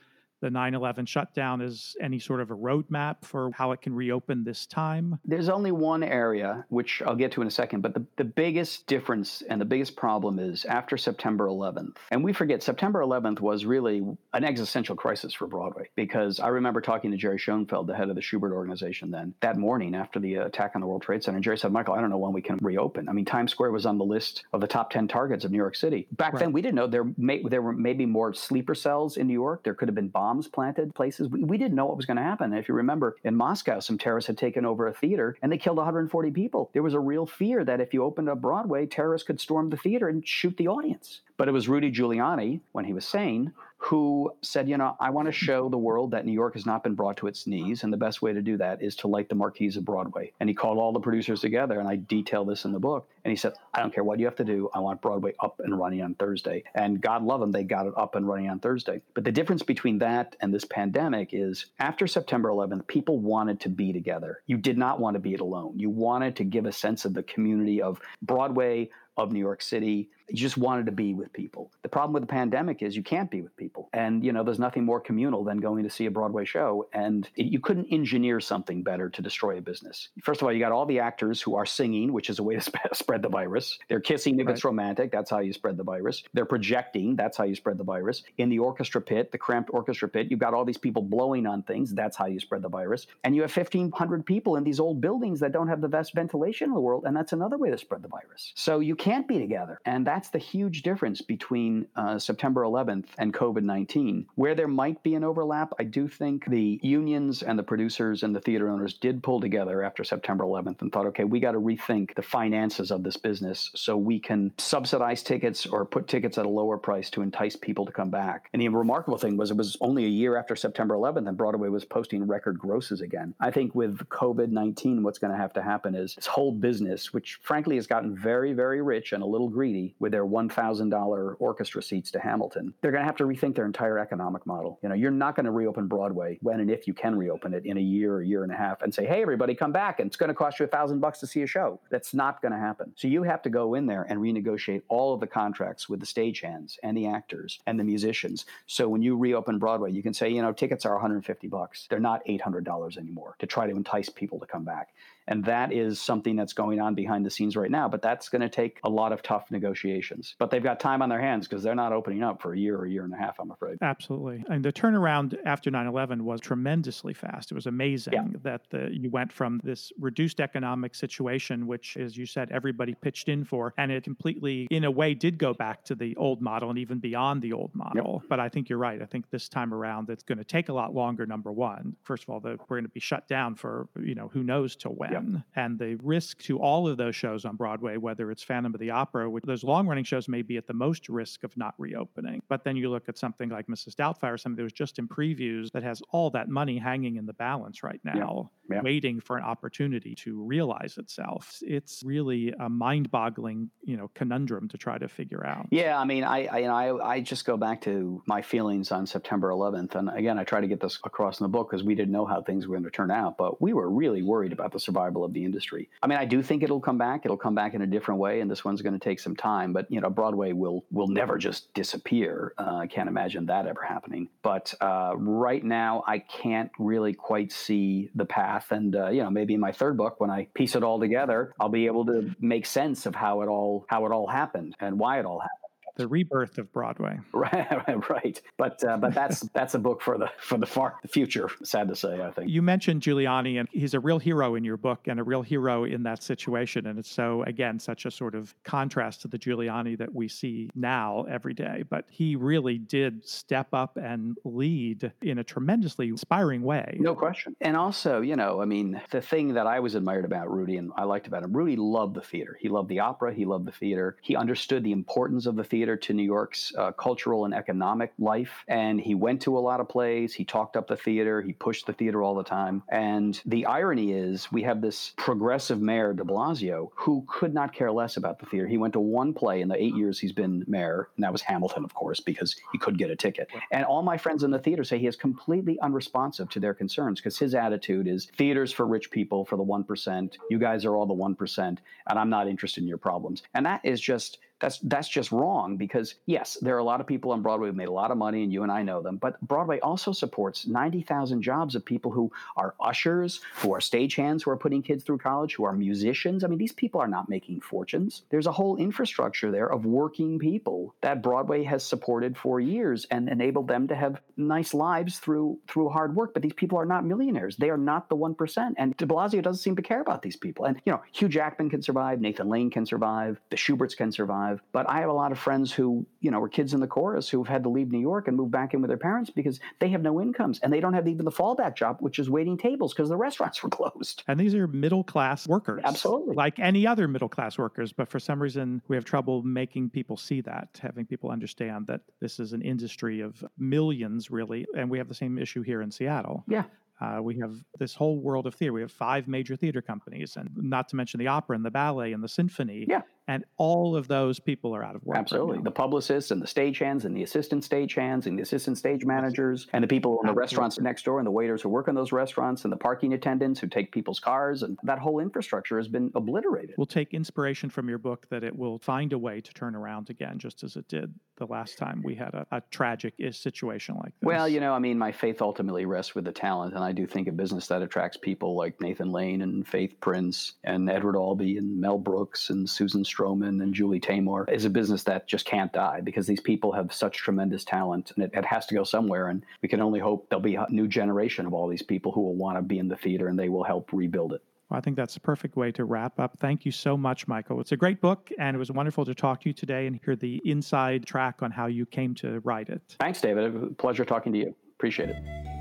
the 0.45 0.51
9 0.51 0.75
11 0.75 1.07
shutdown 1.07 1.63
as 1.63 1.97
any 2.03 2.19
sort 2.19 2.43
of 2.43 2.51
a 2.51 2.55
roadmap 2.55 3.17
for 3.23 3.51
how 3.53 3.73
it 3.73 3.81
can 3.81 3.95
reopen 3.95 4.45
this 4.45 4.67
time? 4.67 5.19
There's 5.25 5.49
only 5.49 5.73
one 5.73 6.03
area, 6.03 6.67
which 6.69 7.01
I'll 7.01 7.17
get 7.17 7.33
to 7.33 7.41
in 7.41 7.49
a 7.49 7.51
second, 7.51 7.81
but 7.81 7.95
the, 7.95 8.05
the 8.17 8.25
biggest 8.25 8.87
difference 8.87 9.43
and 9.49 9.59
the 9.59 9.65
biggest 9.65 9.97
problem 9.97 10.39
is 10.39 10.67
after 10.67 10.99
September 10.99 11.47
11th. 11.47 11.97
And 12.11 12.23
we 12.23 12.35
forget 12.35 12.63
September 12.63 13.01
11th 13.01 13.41
was 13.41 13.65
really 13.65 14.03
an 14.35 14.45
existential 14.45 14.95
crisis 14.95 15.33
for 15.33 15.47
Broadway 15.47 15.89
because 15.97 16.41
I 16.41 16.49
remember 16.49 16.83
talking 16.83 17.11
to 17.11 17.17
Jerry 17.17 17.39
Schoenfeld, 17.39 17.87
the 17.87 17.97
head 17.97 18.11
of 18.11 18.15
the 18.15 18.21
Shubert 18.21 18.53
organization, 18.53 19.11
then 19.11 19.33
that 19.41 19.57
morning 19.57 19.95
after 19.95 20.21
the 20.21 20.35
attack 20.35 20.73
on 20.75 20.83
the 20.83 20.87
World 20.87 21.01
Trade 21.01 21.25
Center. 21.25 21.39
And 21.39 21.45
Jerry 21.45 21.57
said, 21.57 21.73
Michael, 21.73 21.95
I 21.95 22.03
don't 22.03 22.11
know 22.11 22.19
when 22.19 22.35
we 22.35 22.43
can 22.43 22.59
reopen. 22.61 23.09
I 23.09 23.13
mean, 23.13 23.25
Times 23.25 23.51
Square 23.51 23.71
was 23.71 23.87
on 23.87 23.97
the 23.97 24.05
list 24.05 24.45
of 24.53 24.61
the 24.61 24.67
top 24.67 24.91
10 24.91 25.09
targets 25.09 25.47
of 25.47 25.53
New 25.53 25.57
York 25.57 25.75
City. 25.75 26.07
Back 26.13 26.35
right. 26.35 26.41
then, 26.41 26.53
we 26.53 26.61
didn't 26.61 26.75
know 26.75 26.87
there, 26.87 27.07
may, 27.17 27.43
there 27.43 27.63
were 27.63 27.73
maybe 27.73 28.05
more 28.05 28.35
sleeper 28.35 28.75
cells 28.75 29.17
in 29.17 29.27
New 29.27 29.33
York. 29.33 29.65
There 29.65 29.73
could 29.73 29.89
have 29.89 29.95
been 29.95 30.09
bombs 30.09 30.34
planted 30.43 30.95
places. 30.95 31.29
We, 31.29 31.45
we 31.45 31.59
didn't 31.59 31.75
know 31.75 31.87
what 31.87 31.97
was 31.97 32.07
going 32.07 32.17
to 32.17 32.23
happen. 32.23 32.53
And 32.53 32.59
if 32.59 32.69
you 32.69 32.75
remember, 32.75 33.17
in 33.25 33.37
Moscow, 33.37 33.81
some 33.81 33.99
terrorists 33.99 34.27
had 34.27 34.39
taken 34.39 34.65
over 34.65 34.89
a 34.89 34.95
theater 34.95 35.37
and 35.43 35.51
they 35.51 35.59
killed 35.59 35.77
140 35.77 36.31
people. 36.31 36.71
There 36.73 36.83
was 36.83 36.95
a 36.95 37.01
real 37.01 37.27
fear 37.27 37.65
that 37.65 37.81
if 37.81 37.95
you 37.95 38.03
opened 38.03 38.29
up 38.29 38.41
Broadway, 38.41 38.87
terrorists 38.87 39.27
could 39.27 39.41
storm 39.41 39.71
the 39.71 39.77
theater 39.77 40.09
and 40.09 40.27
shoot 40.27 40.57
the 40.57 40.69
audience. 40.69 41.21
But 41.37 41.49
it 41.49 41.53
was 41.53 41.69
Rudy 41.69 41.91
Giuliani, 41.91 42.61
when 42.73 42.85
he 42.85 42.93
was 42.93 43.07
sane, 43.07 43.53
who 43.77 44.33
said, 44.41 44.69
you 44.69 44.79
know, 44.79 44.97
I 44.99 45.11
want 45.11 45.27
to 45.27 45.33
show 45.33 45.69
the 45.69 45.77
world 45.77 46.13
that 46.13 46.25
New 46.25 46.33
York 46.33 46.55
has 46.55 46.65
not 46.65 46.83
been 46.83 46.95
brought 46.95 47.19
to 47.19 47.27
its 47.27 47.47
knees. 47.47 47.83
And 47.83 47.93
the 47.93 47.99
best 47.99 48.23
way 48.23 48.33
to 48.33 48.41
do 48.41 48.57
that 48.57 48.83
is 48.83 48.97
to 48.97 49.09
light 49.09 49.29
the 49.29 49.35
marquees 49.35 49.77
of 49.77 49.85
Broadway. 49.85 50.33
And 50.41 50.49
he 50.49 50.55
called 50.55 50.79
all 50.79 50.93
the 50.93 51.01
producers 51.01 51.41
together, 51.41 51.79
and 51.81 51.89
I 51.89 51.97
detail 51.97 52.45
this 52.45 52.65
in 52.65 52.73
the 52.73 52.79
book. 52.79 53.09
And 53.25 53.31
he 53.31 53.37
said, 53.37 53.55
I 53.73 53.81
don't 53.81 53.93
care 53.93 54.05
what 54.05 54.19
you 54.19 54.25
have 54.27 54.37
to 54.37 54.45
do. 54.45 54.71
I 54.75 54.81
want 54.81 55.03
Broadway 55.03 55.35
up 55.41 55.61
and 55.63 55.79
running 55.79 56.03
on 56.03 56.15
Thursday. 56.15 56.65
And 56.75 57.01
God 57.01 57.25
love 57.25 57.41
them, 57.41 57.53
they 57.53 57.65
got 57.65 57.87
it 57.87 57.93
up 57.97 58.15
and 58.15 58.27
running 58.27 58.49
on 58.49 58.59
Thursday. 58.59 59.03
But 59.13 59.25
the 59.25 59.33
difference 59.33 59.63
between 59.63 59.99
that 59.99 60.37
and 60.41 60.53
this 60.53 60.65
pandemic 60.65 61.31
is 61.33 61.67
after 61.79 62.07
September 62.07 62.49
11th, 62.51 62.87
people 62.87 63.19
wanted 63.19 63.61
to 63.61 63.69
be 63.69 63.93
together. 63.93 64.41
You 64.47 64.57
did 64.57 64.79
not 64.79 65.01
want 65.01 65.15
to 65.15 65.21
be 65.21 65.35
it 65.35 65.41
alone. 65.41 65.79
You 65.79 65.91
wanted 65.91 66.37
to 66.37 66.45
give 66.45 66.67
a 66.67 66.73
sense 66.73 67.05
of 67.05 67.15
the 67.15 67.23
community 67.23 67.83
of 67.83 68.01
Broadway, 68.23 68.91
of 69.17 69.33
New 69.33 69.41
York 69.41 69.63
City 69.63 70.09
You 70.29 70.37
just 70.37 70.57
wanted 70.57 70.87
to 70.87 70.93
be 70.93 71.13
with 71.15 71.33
people. 71.33 71.71
The 71.83 71.89
problem 71.89 72.13
with 72.15 72.23
the 72.23 72.27
pandemic 72.29 72.83
is 72.83 72.97
you 72.97 73.03
can't 73.03 73.31
be 73.31 73.43
with 73.43 73.55
people. 73.57 73.91
And, 73.93 74.25
you 74.25 74.33
know, 74.33 74.43
there's 74.43 74.59
nothing 74.59 74.85
more 74.85 75.01
communal 75.01 75.45
than 75.45 75.59
going 75.59 75.85
to 75.85 75.91
see 75.91 76.07
a 76.07 76.11
Broadway 76.11 76.45
show. 76.45 76.89
And 76.93 77.29
it, 77.37 77.47
you 77.47 77.61
couldn't 77.61 77.87
engineer 77.93 78.41
something 78.41 78.83
better 78.83 79.11
to 79.11 79.23
destroy 79.23 79.59
a 79.59 79.61
business. 79.61 80.09
First 80.23 80.41
of 80.41 80.47
all, 80.47 80.53
you 80.53 80.61
got 80.61 80.73
all 80.73 80.87
the 80.87 80.99
actors 81.01 81.43
who 81.43 81.55
are 81.57 81.67
singing, 81.67 82.13
which 82.13 82.31
is 82.31 82.39
a 82.39 82.43
way 82.43 82.55
to 82.55 82.61
sp- 82.65 82.95
spread 82.95 83.23
the 83.23 83.29
virus. 83.29 83.79
They're 83.89 84.01
kissing 84.01 84.41
if 84.41 84.47
Right. 84.47 84.55
it's 84.55 84.65
romantic. 84.65 85.13
That's 85.13 85.31
how 85.31 85.41
you 85.41 85.53
spread 85.53 85.77
the 85.77 85.85
virus. 85.85 86.23
They're 86.33 86.45
projecting. 86.47 87.17
That's 87.17 87.37
how 87.37 87.45
you 87.45 87.55
spread 87.55 87.77
the 87.79 87.85
virus. 87.85 88.23
In 88.39 88.49
the 88.49 88.59
orchestra 88.59 89.01
pit, 89.01 89.31
the 89.31 89.39
cramped 89.39 89.71
orchestra 89.73 90.09
pit, 90.09 90.29
you've 90.31 90.41
got 90.41 90.55
all 90.55 90.65
these 90.65 90.79
people 90.79 91.03
blowing 91.03 91.47
on 91.47 91.63
things. 91.63 91.93
That's 91.95 92.17
how 92.17 92.27
you 92.27 92.41
spread 92.41 92.63
the 92.63 92.69
virus. 92.69 93.07
And 93.25 93.37
you 93.37 93.43
have 93.43 93.55
1,500 93.55 94.25
people 94.25 94.57
in 94.57 94.65
these 94.65 94.81
old 94.81 95.01
buildings 95.01 95.41
that 95.41 95.53
don't 95.53 95.69
have 95.69 95.81
the 95.81 95.89
best 95.89 96.15
ventilation 96.15 96.69
in 96.69 96.75
the 96.75 96.81
world. 96.81 97.05
And 97.07 97.15
that's 97.17 97.33
another 97.33 97.59
way 97.59 97.71
to 97.71 97.79
spread 97.79 98.03
the 98.03 98.09
virus. 98.09 98.53
So 98.55 98.81
you 98.81 98.97
can't 98.97 99.29
be 99.29 99.39
together. 99.39 99.81
And 99.85 100.07
that's 100.15 100.29
the 100.29 100.39
huge 100.39 100.83
difference 100.83 101.21
between 101.21 101.89
uh, 101.97 102.17
September 102.21 102.63
11th 102.63 103.07
and 103.19 103.35
COVID 103.35 103.65
19. 103.65 104.27
Where 104.37 104.55
there 104.55 104.69
might 104.69 105.03
be 105.03 105.17
an 105.17 105.25
overlap, 105.25 105.73
I 105.81 105.83
do 105.83 106.07
think 106.07 106.47
the 106.47 106.79
unions 106.85 107.43
and 107.43 107.59
the 107.59 107.65
producers 107.65 108.23
and 108.23 108.33
the 108.33 108.41
theater 108.41 108.69
owners 108.69 108.95
did 108.95 109.25
pull 109.25 109.41
together 109.41 109.83
after 109.83 110.05
September 110.05 110.45
11th 110.45 110.83
and 110.83 110.93
thought, 110.93 111.07
okay, 111.07 111.25
we 111.25 111.41
got 111.41 111.53
to 111.53 111.59
rethink 111.59 112.15
the 112.15 112.23
finances 112.23 112.93
of 112.93 113.03
this 113.03 113.17
business 113.17 113.73
so 113.75 113.97
we 113.97 114.21
can 114.21 114.53
subsidize 114.57 115.21
tickets 115.25 115.67
or 115.67 115.85
put 115.85 116.07
tickets 116.07 116.39
at 116.39 116.47
a 116.47 116.49
lower 116.49 116.79
price 116.79 117.11
to 117.11 117.21
entice 117.21 117.57
people 117.57 117.85
to 117.85 117.91
come 117.91 118.11
back. 118.11 118.51
And 118.53 118.63
the 118.63 118.69
remarkable 118.69 119.19
thing 119.19 119.37
was 119.37 119.51
it 119.51 119.57
was 119.57 119.77
only 119.81 120.05
a 120.05 120.09
year 120.09 120.37
after 120.37 120.55
September 120.55 120.95
11th 120.95 121.27
and 121.27 121.37
Broadway 121.37 121.71
was 121.71 121.85
posting 121.85 122.25
record 122.25 122.57
grosses 122.57 123.01
again. 123.01 123.35
I 123.41 123.51
think 123.51 123.75
with 123.75 123.99
COVID 124.11 124.51
19, 124.51 125.03
what's 125.03 125.19
going 125.19 125.33
to 125.33 125.37
have 125.37 125.55
to 125.55 125.63
happen 125.63 125.97
is 125.97 126.15
this 126.15 126.27
whole 126.27 126.53
business, 126.53 127.13
which 127.13 127.41
frankly 127.43 127.75
has 127.75 127.89
gotten 127.89 128.17
very, 128.17 128.53
very 128.53 128.81
rich 128.81 129.13
and 129.13 129.21
a 129.21 129.27
little 129.27 129.49
greedy 129.49 129.97
with 130.05 130.13
their 130.13 130.27
$1,000 130.27 131.37
orchestra 131.39 131.83
seats 131.83 132.11
to 132.11 132.21
Hamilton, 132.21 132.75
they're 132.83 132.91
going 132.91 133.01
to 133.01 133.07
have 133.07 133.17
to 133.17 133.25
rethink 133.25 133.55
their 133.55 133.65
entire 133.65 133.99
economic 133.99 134.45
model. 134.45 134.79
You 134.83 134.91
know, 134.91 134.95
you're 134.95 135.11
not 135.11 135.35
going 135.35 135.47
to 135.47 135.51
reopen 135.51 135.89
Broadway 135.89 136.39
when 136.43 136.61
and 136.61 136.71
if 136.71 136.87
you 136.87 136.93
can 136.93 137.17
reopen 137.17 137.55
it 137.55 137.65
in 137.65 137.79
a 137.79 137.81
year 137.81 138.13
or 138.13 138.23
year 138.23 138.43
and 138.43 138.53
a 138.53 138.55
half 138.55 138.83
and 138.83 138.93
say, 138.93 139.07
hey, 139.07 139.23
everybody, 139.23 139.55
come 139.55 139.73
back 139.73 140.01
and 140.01 140.09
it's 140.09 140.17
going 140.19 140.29
to 140.29 140.35
cost 140.35 140.61
you 140.61 140.67
a 140.67 140.69
thousand 140.69 141.01
bucks 141.01 141.21
to 141.21 141.27
see 141.27 141.41
a 141.41 141.47
show. 141.47 141.81
That's 141.91 142.13
not 142.13 142.43
going 142.43 142.53
to 142.53 142.59
happen. 142.59 142.93
So 142.97 143.09
you 143.09 143.23
have 143.23 143.41
to 143.45 143.49
go 143.49 143.73
in 143.73 143.87
there 143.87 144.03
and 144.03 144.21
renegotiate 144.21 144.83
all 144.89 145.15
of 145.15 145.21
the 145.21 145.27
contracts 145.27 145.89
with 145.89 146.01
the 146.01 146.07
stagehands 146.07 146.77
and 146.83 146.95
the 146.95 147.07
actors 147.07 147.61
and 147.67 147.81
the 147.81 147.85
musicians. 147.85 148.45
So 148.67 148.91
when 148.91 149.01
you 149.01 149.17
reopen 149.17 149.59
Broadway, 149.59 149.91
you 149.91 150.03
can 150.03 150.13
say, 150.13 150.29
you 150.29 150.43
know, 150.43 150.53
tickets 150.53 150.85
are 150.85 150.93
150 150.93 151.49
bucks. 151.49 151.87
They're 151.89 151.99
not 151.99 152.21
$800 152.27 152.99
anymore 152.99 153.37
to 153.39 153.47
try 153.47 153.67
to 153.67 153.75
entice 153.75 154.11
people 154.11 154.39
to 154.41 154.47
come 154.47 154.65
back. 154.65 154.91
And 155.27 155.45
that 155.45 155.73
is 155.73 156.01
something 156.01 156.37
that's 156.37 156.53
going 156.53 156.81
on 156.81 156.95
behind 156.95 157.25
the 157.25 157.31
scenes 157.31 157.57
right 157.57 157.71
now. 157.71 157.89
But 157.89 158.03
that's 158.03 158.29
going 158.29 158.43
to 158.43 158.49
take 158.49 158.81
a 158.85 158.91
lot 158.91 159.13
of 159.13 159.23
tough 159.23 159.51
negotiations. 159.51 160.35
But 160.39 160.51
they've 160.51 160.63
got 160.63 160.81
time 160.81 161.03
on 161.03 161.09
their 161.09 161.21
hands 161.21 161.49
because 161.49 161.63
they're 161.63 161.75
not 161.75 161.93
opening 161.93 162.23
up 162.23 162.43
for 162.43 162.53
a 162.53 162.59
year 162.59 162.77
or 162.77 162.85
a 162.85 162.91
year 162.91 163.05
and 163.05 163.15
a 163.15 163.17
half, 163.17 163.39
I'm 163.39 163.51
afraid. 163.51 163.79
Absolutely. 163.81 164.45
And 164.49 164.65
the 164.65 164.73
turnaround 164.73 165.37
after 165.45 165.71
9 165.71 165.87
11 165.87 166.25
was 166.25 166.41
tremendously 166.41 167.15
fast. 167.15 167.51
It 167.51 167.55
was 167.55 167.67
amazing 167.67 168.41
that 168.43 168.63
the, 168.71 168.89
you 168.93 169.11
went 169.11 169.33
from 169.33 169.61
this 169.65 169.93
reduced 169.99 170.41
economic 170.41 170.95
situation, 170.95 171.67
which, 171.67 171.97
as 171.97 172.17
you 172.17 172.27
said, 172.27 172.51
everybody 172.53 172.95
pitched 172.95 173.29
in 173.29 173.45
for, 173.45 173.73
and 173.79 173.91
it 173.91 174.05
completely, 174.05 174.67
in 174.71 174.85
a 174.85 174.91
way, 174.91 175.15
did 175.15 175.39
go 175.39 175.55
back 175.55 175.85
to 175.85 175.95
the 175.95 176.15
old 176.17 176.41
model 176.41 176.71
and 176.71 176.79
even 176.79 176.99
beyond 176.99 177.43
the 177.43 177.53
old 177.53 177.75
model. 177.75 178.23
But 178.29 178.41
I 178.41 178.49
think 178.49 178.69
you're 178.69 178.79
right. 178.79 179.01
I 179.01 179.07
think 179.07 179.31
this 179.31 179.49
time 179.49 179.73
around, 179.73 180.11
it's 180.11 180.23
going 180.23 180.39
to 180.39 180.45
take 180.45 180.69
a 180.69 180.73
lot 180.73 180.95
longer, 180.95 181.27
number 181.27 181.53
one. 181.53 181.97
First 182.03 182.25
of 182.25 182.31
all, 182.31 182.41
the, 182.41 182.59
we're 182.69 182.77
going 182.77 182.85
to 182.85 182.89
be 182.89 183.01
shut 183.01 183.27
down 183.29 183.55
for, 183.55 183.89
you 184.03 184.15
know, 184.15 184.29
who 184.33 184.43
knows 184.43 184.77
till 184.77 184.93
when. 184.93 185.14
And 185.57 185.79
the 185.79 185.97
risk 186.03 186.39
to 186.43 186.59
all 186.59 186.89
of 186.89 186.97
those 186.97 187.15
shows 187.17 187.45
on 187.45 187.57
Broadway, 187.57 187.97
whether 187.97 188.31
it's 188.31 188.43
Phantom 188.43 188.75
of 188.75 188.81
the 188.81 188.91
Opera, 188.91 189.29
which 189.31 189.45
those 189.45 189.65
long 189.65 189.87
running 189.87 190.05
shows 190.05 190.29
may 190.29 190.43
be 190.43 190.57
at 190.57 190.67
the 190.67 190.75
most 190.75 191.09
risk 191.09 191.45
of 191.45 191.57
not 191.57 191.75
reopening. 191.79 192.43
But 192.49 192.65
then 192.65 192.77
you 192.77 192.91
look 192.91 193.09
at 193.09 193.19
something 193.19 193.49
like 193.49 193.67
Mrs. 193.67 193.95
Doubtfire, 193.95 194.39
something 194.39 194.57
that 194.57 194.63
was 194.63 194.73
just 194.73 194.99
in 194.99 195.09
previews 195.09 195.71
that 195.73 195.83
has 195.83 196.03
all 196.11 196.31
that 196.31 196.49
money 196.49 196.79
hanging 196.79 197.17
in 197.17 197.27
the 197.27 197.33
balance 197.33 197.83
right 197.83 198.01
now, 198.05 198.51
Yeah. 198.71 198.83
waiting 198.83 199.21
for 199.21 199.37
an 199.37 199.45
opportunity 199.45 200.15
to 200.17 200.43
realize 200.43 200.99
itself. 200.99 201.59
It's 201.63 202.03
really 202.05 202.53
a 202.59 202.69
mind 202.69 203.11
boggling, 203.11 203.71
you 203.83 203.97
know, 203.97 204.11
conundrum 204.15 204.69
to 204.69 204.79
try 204.79 204.99
to 204.99 205.09
figure 205.09 205.47
out. 205.47 205.69
Yeah, 205.71 205.99
I 205.99 206.05
mean, 206.05 206.25
I, 206.25 206.47
I 206.47 206.59
you 206.59 206.67
know, 206.67 206.75
I, 207.01 207.15
I 207.15 207.21
just 207.21 207.45
go 207.45 207.57
back 207.57 207.81
to 207.83 208.23
my 208.27 208.43
feelings 208.43 208.91
on 208.93 209.07
September 209.07 209.51
11th, 209.51 209.95
and 209.95 210.09
again, 210.11 210.39
I 210.39 210.45
try 210.45 210.61
to 210.61 210.67
get 210.67 210.81
this 210.81 210.99
across 211.05 211.41
in 211.41 211.45
the 211.45 211.49
book 211.49 211.71
because 211.71 211.85
we 211.85 211.95
didn't 211.95 212.13
know 212.13 212.25
how 212.27 212.43
things 212.43 212.67
were 212.67 212.75
going 212.75 212.85
to 212.85 212.91
turn 212.91 213.11
out, 213.11 213.37
but 213.37 213.61
we 213.61 213.73
were 213.73 213.91
really 213.91 214.23
worried 214.23 214.53
about 214.53 214.73
the 214.73 214.81
survival 214.81 215.04
of 215.25 215.33
the 215.33 215.45
industry. 215.45 215.89
I 216.03 216.07
mean, 216.07 216.19
I 216.19 216.25
do 216.25 216.43
think 216.43 216.63
it'll 216.63 216.81
come 216.81 216.99
back. 216.99 217.25
It'll 217.25 217.37
come 217.37 217.55
back 217.55 217.75
in 217.75 217.83
a 217.83 217.87
different 217.87 218.21
way, 218.21 218.41
and 218.41 218.51
this 218.51 218.65
one's 218.65 218.83
going 218.83 218.93
to 218.93 218.99
take 218.99 219.21
some 219.21 219.37
time. 219.37 219.73
But 219.73 219.91
you 219.91 220.01
know, 220.01 220.11
Broadway 220.11 220.53
will 220.53 220.85
will 220.91 221.09
never 221.09 221.39
just 221.39 221.73
disappear. 221.75 222.55
Uh, 222.59 222.77
I 222.77 222.87
can't 222.87 223.09
imagine 223.09 223.47
that 223.47 223.67
ever 223.67 223.83
happening. 223.83 224.29
But 224.43 224.75
uh, 224.81 225.15
right 225.17 225.65
now, 225.65 226.05
I 226.07 226.19
can't 226.19 226.71
really 226.79 227.13
quite 227.13 227.53
see 227.53 228.11
the 228.15 228.25
path. 228.25 228.71
And 228.71 228.97
uh, 228.97 229.09
you 229.11 229.23
know, 229.23 229.31
maybe 229.31 229.55
in 229.55 229.61
my 229.61 229.73
third 229.73 229.97
book, 229.97 230.21
when 230.21 230.31
I 230.31 230.49
piece 230.55 230.77
it 230.77 230.83
all 230.83 231.01
together, 231.01 231.53
I'll 231.61 231.69
be 231.69 231.87
able 231.87 232.07
to 232.07 232.35
make 232.41 232.67
sense 232.67 233.07
of 233.07 233.15
how 233.15 233.43
it 233.43 233.47
all 233.49 233.87
how 233.89 234.07
it 234.07 234.13
all 234.13 234.27
happened 234.27 234.75
and 234.81 234.99
why 234.99 235.19
it 235.19 235.27
all 235.27 235.41
happened. 235.41 235.64
The 235.97 236.09
rebirth 236.09 236.59
of 236.59 236.73
Broadway. 236.73 237.21
Right, 237.45 238.09
right. 238.09 238.41
But 238.57 238.83
uh, 238.85 238.97
but 238.97 239.15
that's 239.15 239.41
that's 239.55 239.75
a 239.75 239.79
book 239.79 240.01
for 240.01 240.17
the 240.17 240.31
for 240.39 240.57
the 240.57 240.67
far 240.67 240.97
the 241.03 241.09
future. 241.09 241.51
Sad 241.63 241.89
to 241.89 241.97
say, 241.97 242.23
I 242.23 242.31
think. 242.31 242.51
You 242.51 242.63
mentioned 242.63 243.03
Giuliani, 243.03 243.61
and 243.61 243.69
he's 243.71 243.93
a 243.93 244.01
real 244.01 244.19
hero 244.19 244.55
in 244.55 244.65
your 244.65 244.77
book 244.77 245.07
and 245.07 245.21
a 245.21 245.23
real 245.23 245.43
hero 245.43 245.85
in 245.85 246.05
that 246.05 246.23
situation. 246.23 246.87
And 246.87 246.99
it's 246.99 247.11
so, 247.11 247.43
again, 247.43 247.79
such 247.79 248.07
a 248.07 248.11
sort 248.11 248.35
of 248.35 248.55
contrast 248.65 249.23
to 249.23 249.29
the 249.29 249.39
Giuliani 249.39 249.99
that 249.99 250.15
we 250.15 250.29
see 250.29 250.71
now 250.75 251.27
every 251.29 251.53
day. 251.53 251.85
But 251.89 252.07
he 252.09 252.35
really 252.35 252.79
did 252.79 253.27
step 253.29 253.69
up 253.75 253.97
and 253.97 254.39
lead 254.45 255.13
in 255.21 255.39
a 255.39 255.45
tremendously 255.45 256.09
inspiring 256.09 256.63
way. 256.63 256.97
No 256.99 257.15
question. 257.15 257.57
And 257.61 257.77
also, 257.77 258.23
you 258.23 258.37
know, 258.37 258.63
I 258.63 258.65
mean, 258.65 259.01
the 259.11 259.21
thing 259.21 259.55
that 259.55 259.67
I 259.67 259.81
was 259.81 259.95
admired 259.95 260.25
about 260.25 260.51
Rudy 260.51 260.77
and 260.77 260.93
I 260.97 261.05
liked 261.05 261.27
about 261.27 261.43
him, 261.43 261.53
Rudy 261.53 261.77
loved 261.77 262.15
the 262.15 262.23
theater. 262.23 262.57
He 262.59 262.69
loved 262.69 262.89
the 262.89 263.01
opera. 263.01 263.35
He 263.35 263.45
loved 263.45 263.67
the 263.67 263.73
theater. 263.73 264.17
He 264.23 264.35
understood 264.35 264.83
the 264.83 264.93
importance 264.93 265.47
of 265.47 265.57
the 265.57 265.65
theater 265.65 265.84
to 265.85 266.13
New 266.13 266.23
York's 266.23 266.73
uh, 266.77 266.93
cultural 266.93 267.45
and 267.45 267.55
economic 267.55 268.13
life. 268.19 268.65
And 268.69 269.01
he 269.01 269.15
went 269.15 269.43
to 269.43 269.57
a 269.57 269.61
lot 269.61 269.81
of 269.81 269.89
plays. 269.89 270.33
He 270.35 270.45
talked 270.45 270.77
up 270.77 270.89
the 270.89 270.97
theater. 270.97 271.43
He 271.43 271.53
pushed 271.53 271.87
the 271.87 271.93
theater 271.93 272.23
all 272.23 272.35
the 272.35 272.45
time. 272.45 272.83
And 272.91 273.41
the 273.47 273.67
irony 273.67 274.13
is, 274.13 274.51
we 274.51 274.63
have 274.63 274.81
this 274.81 275.13
progressive 275.17 275.81
mayor, 275.81 276.13
de 276.13 276.25
Blasio, 276.25 276.91
who 276.97 277.25
could 277.29 277.53
not 277.53 277.73
care 277.73 277.93
less 277.93 278.17
about 278.17 278.39
the 278.39 278.47
theater. 278.47 278.67
He 278.67 278.79
went 278.79 278.95
to 278.95 279.01
one 279.01 279.33
play 279.35 279.61
in 279.61 279.69
the 279.69 279.81
eight 279.81 279.95
years 279.95 280.19
he's 280.19 280.33
been 280.33 280.65
mayor, 280.67 281.09
and 281.17 281.25
that 281.25 281.33
was 281.33 281.43
Hamilton, 281.43 281.85
of 281.85 281.95
course, 281.95 282.21
because 282.21 282.57
he 282.73 282.79
could 282.79 282.99
get 282.99 283.11
a 283.11 283.17
ticket. 283.17 283.49
And 283.71 283.85
all 283.85 284.03
my 284.03 284.17
friends 284.17 284.43
in 284.43 284.51
the 284.51 284.59
theater 284.59 284.85
say 284.85 284.99
he 284.99 285.07
is 285.07 285.17
completely 285.17 285.79
unresponsive 285.81 286.49
to 286.51 286.61
their 286.61 286.75
concerns 286.75 287.21
because 287.21 287.39
his 287.39 287.55
attitude 287.55 288.09
is 288.09 288.27
theaters 288.37 288.73
for 288.73 288.87
rich 288.87 289.11
people, 289.11 289.45
for 289.45 289.57
the 289.57 289.65
1%. 289.65 290.37
You 290.51 290.59
guys 290.59 290.85
are 290.85 290.97
all 290.97 291.07
the 291.07 291.15
1%, 291.15 291.59
and 291.59 291.79
I'm 292.19 292.31
not 292.31 292.49
interested 292.49 292.83
in 292.83 292.89
your 292.89 292.99
problems. 292.99 293.43
And 293.55 293.67
that 293.67 293.81
is 293.85 294.01
just 294.01 294.39
that's 294.65 294.79
that's 294.79 295.09
just 295.09 295.31
wrong 295.31 295.77
because 295.77 296.15
yes, 296.25 296.57
there 296.63 296.75
are 296.75 296.79
a 296.79 296.85
lot 296.85 297.03
of 297.03 297.07
people 297.07 297.33
on 297.33 297.43
Broadway 297.43 297.69
who 297.69 297.75
made 297.75 297.89
a 297.89 297.93
lot 297.93 298.11
of 298.11 298.17
money, 298.17 298.43
and 298.43 298.51
you 298.51 298.63
and 298.63 298.73
I 298.73 298.83
know 298.83 299.03
them. 299.03 299.19
But 299.19 299.39
Broadway 299.43 299.79
also 299.81 300.13
supports 300.13 300.67
ninety 300.67 301.03
thousand 301.03 301.43
jobs 301.43 301.75
of 301.75 301.85
people 301.85 302.11
who 302.11 302.33
are 302.57 302.75
ushers, 302.81 303.43
who 303.57 303.75
are 303.75 303.79
stagehands, 303.79 304.43
who 304.43 304.51
are 304.51 304.57
putting 304.57 304.81
kids 304.81 305.05
through 305.05 305.19
college, 305.19 305.55
who 305.55 305.65
are 305.65 305.75
musicians. 305.75 306.45
I 306.45 306.47
mean, 306.47 306.59
these 306.59 306.73
people 306.73 306.99
are 307.03 307.09
not 307.09 307.29
making 307.29 307.61
fortunes. 307.61 308.23
There's 308.31 308.47
a 308.47 308.53
whole 308.53 308.79
infrastructure 308.79 309.51
there 309.51 309.71
of 309.71 309.85
working 309.85 310.39
people 310.39 310.95
that 311.03 311.23
Broadway 311.23 311.63
has 311.65 311.85
supported 311.85 312.35
for 312.35 312.59
years 312.59 313.07
and 313.11 313.29
enabled 313.29 313.69
them 313.69 313.87
to 313.89 313.95
have 313.95 314.23
nice 314.39 314.73
lives 314.73 315.19
through 315.19 315.59
through 315.69 315.91
hard 315.91 316.17
work. 316.17 316.33
But 316.33 316.43
these 316.43 316.55
people 316.55 316.79
are 316.79 316.87
not 316.87 317.05
millionaires. 317.05 317.59
They 317.59 317.69
are 317.69 317.77
not 317.77 318.09
the 318.09 318.17
one 318.17 318.35
percent. 318.35 318.77
And 318.79 318.97
De 318.97 319.05
Blasio 319.05 319.43
doesn't 319.43 319.63
seem 319.63 319.77
to 319.77 319.83
care 319.83 320.01
about 320.01 320.23
these 320.23 320.37
people. 320.37 320.65
And 320.65 320.81
you 320.87 320.93
know, 320.93 321.03
Hugh 321.13 321.29
Jackman 321.29 321.69
can 321.69 321.83
survive, 321.83 322.19
Nathan 322.19 322.49
Lane 322.49 322.71
can 322.71 322.87
survive, 322.87 323.39
the 323.51 323.57
Shuberts 323.57 323.95
can 323.95 324.11
survive. 324.11 324.54
But 324.73 324.89
I 324.89 325.01
have 325.01 325.09
a 325.09 325.15
lot 325.15 325.33
of 325.33 325.39
friends 325.39 325.73
who, 325.73 326.07
you 326.21 326.31
know, 326.31 326.41
were 326.41 326.49
kids 326.49 326.75
in 326.75 326.81
the 326.81 326.87
chorus 326.87 327.29
who've 327.29 327.47
had 327.47 327.63
to 327.63 327.69
leave 327.69 327.91
New 327.91 328.01
York 328.01 328.29
and 328.29 328.37
move 328.37 328.51
back 328.51 328.75
in 328.75 328.81
with 328.81 328.89
their 328.89 328.99
parents 328.99 329.31
because 329.31 329.61
they 329.79 329.89
have 329.89 330.03
no 330.03 330.21
incomes 330.21 330.61
and 330.61 330.73
they 330.73 330.81
don't 330.81 330.95
have 330.95 331.09
even 331.09 331.25
the 331.25 331.31
fallback 331.31 331.77
job, 331.77 331.99
which 332.01 332.19
is 332.19 332.31
waiting 332.31 332.57
tables 332.57 332.93
because 332.93 333.09
the 333.09 333.17
restaurants 333.17 333.63
were 333.63 333.69
closed. 333.69 334.23
And 334.29 334.39
these 334.39 334.55
are 334.55 334.67
middle 334.67 335.05
class 335.05 335.47
workers. 335.47 335.83
Absolutely. 335.85 336.35
Like 336.35 336.59
any 336.59 336.87
other 336.87 337.09
middle 337.09 337.29
class 337.29 337.59
workers. 337.59 337.93
But 337.93 338.09
for 338.09 338.19
some 338.19 338.41
reason, 338.41 338.83
we 338.89 338.97
have 338.97 339.05
trouble 339.05 339.43
making 339.43 339.91
people 339.91 340.17
see 340.17 340.41
that, 340.43 340.81
having 340.83 341.07
people 341.07 341.31
understand 341.31 341.87
that 341.87 342.03
this 342.21 342.41
is 342.41 342.53
an 342.53 342.63
industry 342.63 343.21
of 343.21 343.45
millions, 343.59 344.31
really. 344.31 344.67
And 344.77 344.91
we 344.91 344.99
have 344.99 345.09
the 345.09 345.15
same 345.15 345.39
issue 345.39 345.63
here 345.63 345.83
in 345.83 345.91
Seattle. 345.91 346.45
Yeah. 346.49 346.65
Uh, 347.01 347.21
we 347.21 347.39
have 347.39 347.55
this 347.79 347.95
whole 347.95 348.21
world 348.21 348.47
of 348.47 348.55
theater. 348.55 348.73
We 348.73 348.81
have 348.81 348.93
five 348.93 349.27
major 349.27 349.57
theater 349.57 349.83
companies, 349.83 350.37
and 350.37 350.51
not 350.57 350.89
to 350.91 350.97
mention 350.97 351.19
the 351.19 351.27
opera 351.27 351.57
and 351.57 351.65
the 351.65 351.71
ballet 351.71 352.13
and 352.13 352.23
the 352.23 352.29
symphony. 352.29 352.87
Yeah. 352.89 353.03
And 353.27 353.45
all 353.57 353.97
of 353.97 354.07
those 354.07 354.39
people 354.39 354.75
are 354.77 354.85
out 354.85 354.97
of 354.97 355.05
work. 355.05 355.17
Absolutely. 355.17 355.59
now. 355.59 355.65
The 355.65 355.71
publicists 355.71 356.31
and 356.31 356.43
the 356.43 356.47
stagehands 356.47 357.05
and 357.05 357.17
the 357.17 357.23
assistant 357.23 357.69
stagehands 357.69 358.27
and 358.27 358.39
the 358.39 358.43
assistant 358.43 358.77
stage 358.77 359.05
managers 359.05 359.67
and 359.73 359.83
the 359.83 359.89
people 359.89 360.21
in 360.21 360.27
the 360.27 360.35
restaurants 360.35 360.79
next 360.79 361.05
door 361.05 361.19
and 361.19 361.27
the 361.27 361.31
waiters 361.31 361.63
who 361.63 361.69
work 361.69 361.89
in 361.89 361.95
those 361.95 362.13
restaurants 362.13 362.65
and 362.65 362.73
the 362.73 362.77
parking 362.77 363.15
attendants 363.15 363.59
who 363.61 363.67
take 363.67 363.93
people's 363.93 364.21
cars 364.21 364.63
and 364.63 364.79
that 364.83 364.99
whole 364.99 365.21
infrastructure 365.21 365.79
has 365.79 365.89
been 365.89 366.11
obliterated. 366.15 366.75
We'll 366.77 366.87
take 366.87 367.15
inspiration 367.15 367.71
from 367.71 367.89
your 367.89 367.99
book 367.99 368.27
that 368.31 368.45
it 368.45 368.55
will 368.55 368.79
find 368.79 369.13
a 369.13 369.19
way 369.19 369.41
to 369.41 369.55
turn 369.55 369.75
around 369.75 370.11
again, 370.11 370.39
just 370.39 370.63
as 370.63 370.77
it 370.77 370.87
did 370.89 371.15
the 371.37 371.47
last 371.47 371.79
time 371.79 372.03
we 372.05 372.15
had 372.15 372.35
a, 372.35 372.47
a 372.53 372.63
tragic 372.71 373.15
situation 373.33 373.97
like 373.97 374.13
this. 374.21 374.27
Well, 374.27 374.49
you 374.49 374.61
know, 374.61 374.73
I 374.73 374.79
mean, 374.79 374.99
my 374.99 375.13
faith 375.13 375.43
ultimately 375.43 375.85
rests 375.85 376.15
with 376.15 376.25
the 376.25 376.33
talent, 376.33 376.75
and 376.75 376.85
I 376.85 376.93
do 376.93 377.07
think 377.07 377.27
a 377.29 377.33
business 377.33 377.67
that 377.69 377.83
attracts 377.83 378.17
people 378.17 378.55
like 378.55 378.81
Nathan 378.81 379.11
Lane 379.11 379.43
and 379.43 379.67
Faith 379.67 379.95
Prince 380.01 380.55
and 380.63 380.89
Edward 380.89 381.17
Albee 381.17 381.57
and 381.57 381.81
Mel 381.81 381.99
Brooks 381.99 382.51
and 382.51 382.69
Susan 382.69 383.05
Stroman 383.15 383.63
and 383.63 383.73
Julie 383.75 384.01
Taymor 384.01 384.51
is 384.51 384.65
a 384.65 384.71
business 384.71 385.03
that 385.05 385.27
just 385.27 385.47
can't 385.47 385.73
die 385.73 386.01
because 386.01 386.27
these 386.27 386.41
people 386.41 386.73
have 386.73 386.93
such 386.93 387.17
tremendous 387.19 387.65
talent, 387.65 388.13
and 388.15 388.25
it, 388.25 388.31
it 388.35 388.45
has 388.45 388.67
to 388.67 388.75
go 388.75 388.85
somewhere. 388.85 389.29
And 389.29 389.45
we 389.63 389.69
can 389.69 389.81
only 389.81 390.01
hope 390.01 390.29
there'll 390.29 390.43
be 390.43 390.57
a 390.57 390.67
new 390.71 390.89
generation 390.89 391.47
of 391.47 391.55
all 391.55 391.69
these 391.69 391.83
people 391.83 392.13
who 392.13 392.21
will 392.21 392.37
want 392.37 392.59
to 392.59 392.63
be 392.63 392.79
in 392.79 392.89
the 392.89 392.97
theater, 392.97 393.29
and 393.29 393.39
they 393.39 393.49
will 393.49 393.65
help 393.65 393.93
rebuild 393.93 394.33
it. 394.33 394.43
Well, 394.71 394.79
I 394.79 394.81
think 394.81 394.97
that's 394.97 395.15
the 395.15 395.21
perfect 395.21 395.57
way 395.57 395.71
to 395.73 395.85
wrap 395.85 396.19
up. 396.19 396.39
Thank 396.41 396.65
you 396.65 396.73
so 396.73 396.97
much, 396.97 397.29
Michael. 397.29 397.61
It's 397.61 397.73
a 397.73 397.77
great 397.77 398.01
book, 398.01 398.31
and 398.39 398.55
it 398.55 398.59
was 398.59 398.71
wonderful 398.71 399.05
to 399.05 399.15
talk 399.15 399.43
to 399.43 399.49
you 399.49 399.53
today 399.53 399.87
and 399.87 400.01
hear 400.05 400.17
the 400.17 400.41
inside 400.45 401.07
track 401.07 401.43
on 401.43 401.51
how 401.51 401.67
you 401.67 401.85
came 401.87 402.15
to 402.17 402.41
write 402.41 402.71
it. 402.71 402.97
Thanks, 403.01 403.21
David. 403.21 403.55
A 403.55 403.67
pleasure 403.75 404.05
talking 404.05 404.33
to 404.33 404.39
you. 404.39 404.55
Appreciate 404.77 405.11
it. 405.11 405.54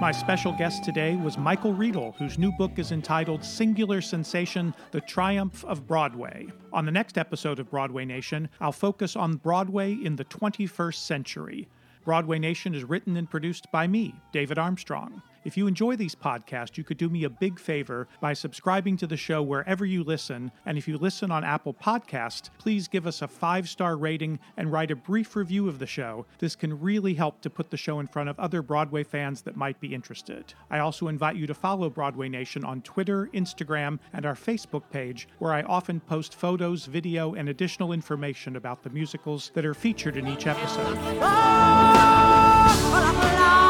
My 0.00 0.12
special 0.12 0.52
guest 0.52 0.82
today 0.82 1.14
was 1.16 1.36
Michael 1.36 1.74
Riedel, 1.74 2.12
whose 2.12 2.38
new 2.38 2.52
book 2.52 2.78
is 2.78 2.90
entitled 2.90 3.44
Singular 3.44 4.00
Sensation 4.00 4.74
The 4.92 5.02
Triumph 5.02 5.62
of 5.66 5.86
Broadway. 5.86 6.46
On 6.72 6.86
the 6.86 6.90
next 6.90 7.18
episode 7.18 7.58
of 7.58 7.70
Broadway 7.70 8.06
Nation, 8.06 8.48
I'll 8.62 8.72
focus 8.72 9.14
on 9.14 9.36
Broadway 9.36 9.92
in 9.92 10.16
the 10.16 10.24
21st 10.24 10.94
century. 10.94 11.68
Broadway 12.02 12.38
Nation 12.38 12.74
is 12.74 12.82
written 12.82 13.18
and 13.18 13.28
produced 13.28 13.70
by 13.72 13.86
me, 13.86 14.14
David 14.32 14.58
Armstrong. 14.58 15.20
If 15.42 15.56
you 15.56 15.66
enjoy 15.66 15.96
these 15.96 16.14
podcasts, 16.14 16.76
you 16.76 16.84
could 16.84 16.98
do 16.98 17.08
me 17.08 17.24
a 17.24 17.30
big 17.30 17.58
favor 17.58 18.08
by 18.20 18.34
subscribing 18.34 18.98
to 18.98 19.06
the 19.06 19.16
show 19.16 19.42
wherever 19.42 19.86
you 19.86 20.04
listen. 20.04 20.52
And 20.66 20.76
if 20.76 20.86
you 20.86 20.98
listen 20.98 21.30
on 21.30 21.44
Apple 21.44 21.72
Podcasts, 21.72 22.50
please 22.58 22.88
give 22.88 23.06
us 23.06 23.22
a 23.22 23.28
five 23.28 23.68
star 23.68 23.96
rating 23.96 24.38
and 24.58 24.70
write 24.70 24.90
a 24.90 24.96
brief 24.96 25.34
review 25.36 25.66
of 25.68 25.78
the 25.78 25.86
show. 25.86 26.26
This 26.38 26.54
can 26.54 26.78
really 26.78 27.14
help 27.14 27.40
to 27.40 27.50
put 27.50 27.70
the 27.70 27.78
show 27.78 28.00
in 28.00 28.06
front 28.06 28.28
of 28.28 28.38
other 28.38 28.60
Broadway 28.60 29.02
fans 29.02 29.40
that 29.42 29.56
might 29.56 29.80
be 29.80 29.94
interested. 29.94 30.52
I 30.70 30.80
also 30.80 31.08
invite 31.08 31.36
you 31.36 31.46
to 31.46 31.54
follow 31.54 31.88
Broadway 31.88 32.28
Nation 32.28 32.64
on 32.64 32.82
Twitter, 32.82 33.30
Instagram, 33.32 33.98
and 34.12 34.26
our 34.26 34.34
Facebook 34.34 34.82
page, 34.90 35.26
where 35.38 35.52
I 35.52 35.62
often 35.62 36.00
post 36.00 36.34
photos, 36.34 36.84
video, 36.84 37.34
and 37.34 37.48
additional 37.48 37.92
information 37.92 38.56
about 38.56 38.82
the 38.82 38.90
musicals 38.90 39.50
that 39.54 39.64
are 39.64 39.74
featured 39.74 40.16
in 40.18 40.28
each 40.28 40.46
episode. 40.46 40.98
Ah, 41.22 42.66
ah, 42.92 43.30
ah, 43.38 43.69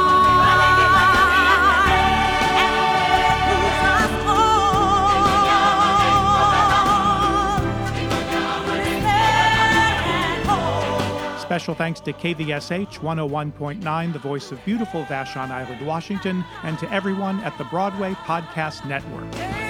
Special 11.50 11.74
thanks 11.74 11.98
to 12.02 12.12
KVSH 12.12 13.00
101.9, 13.00 14.12
the 14.12 14.18
voice 14.20 14.52
of 14.52 14.64
beautiful 14.64 15.02
Vashon 15.06 15.50
Island, 15.50 15.84
Washington, 15.84 16.44
and 16.62 16.78
to 16.78 16.88
everyone 16.92 17.40
at 17.40 17.58
the 17.58 17.64
Broadway 17.64 18.12
Podcast 18.12 18.86
Network. 18.86 19.69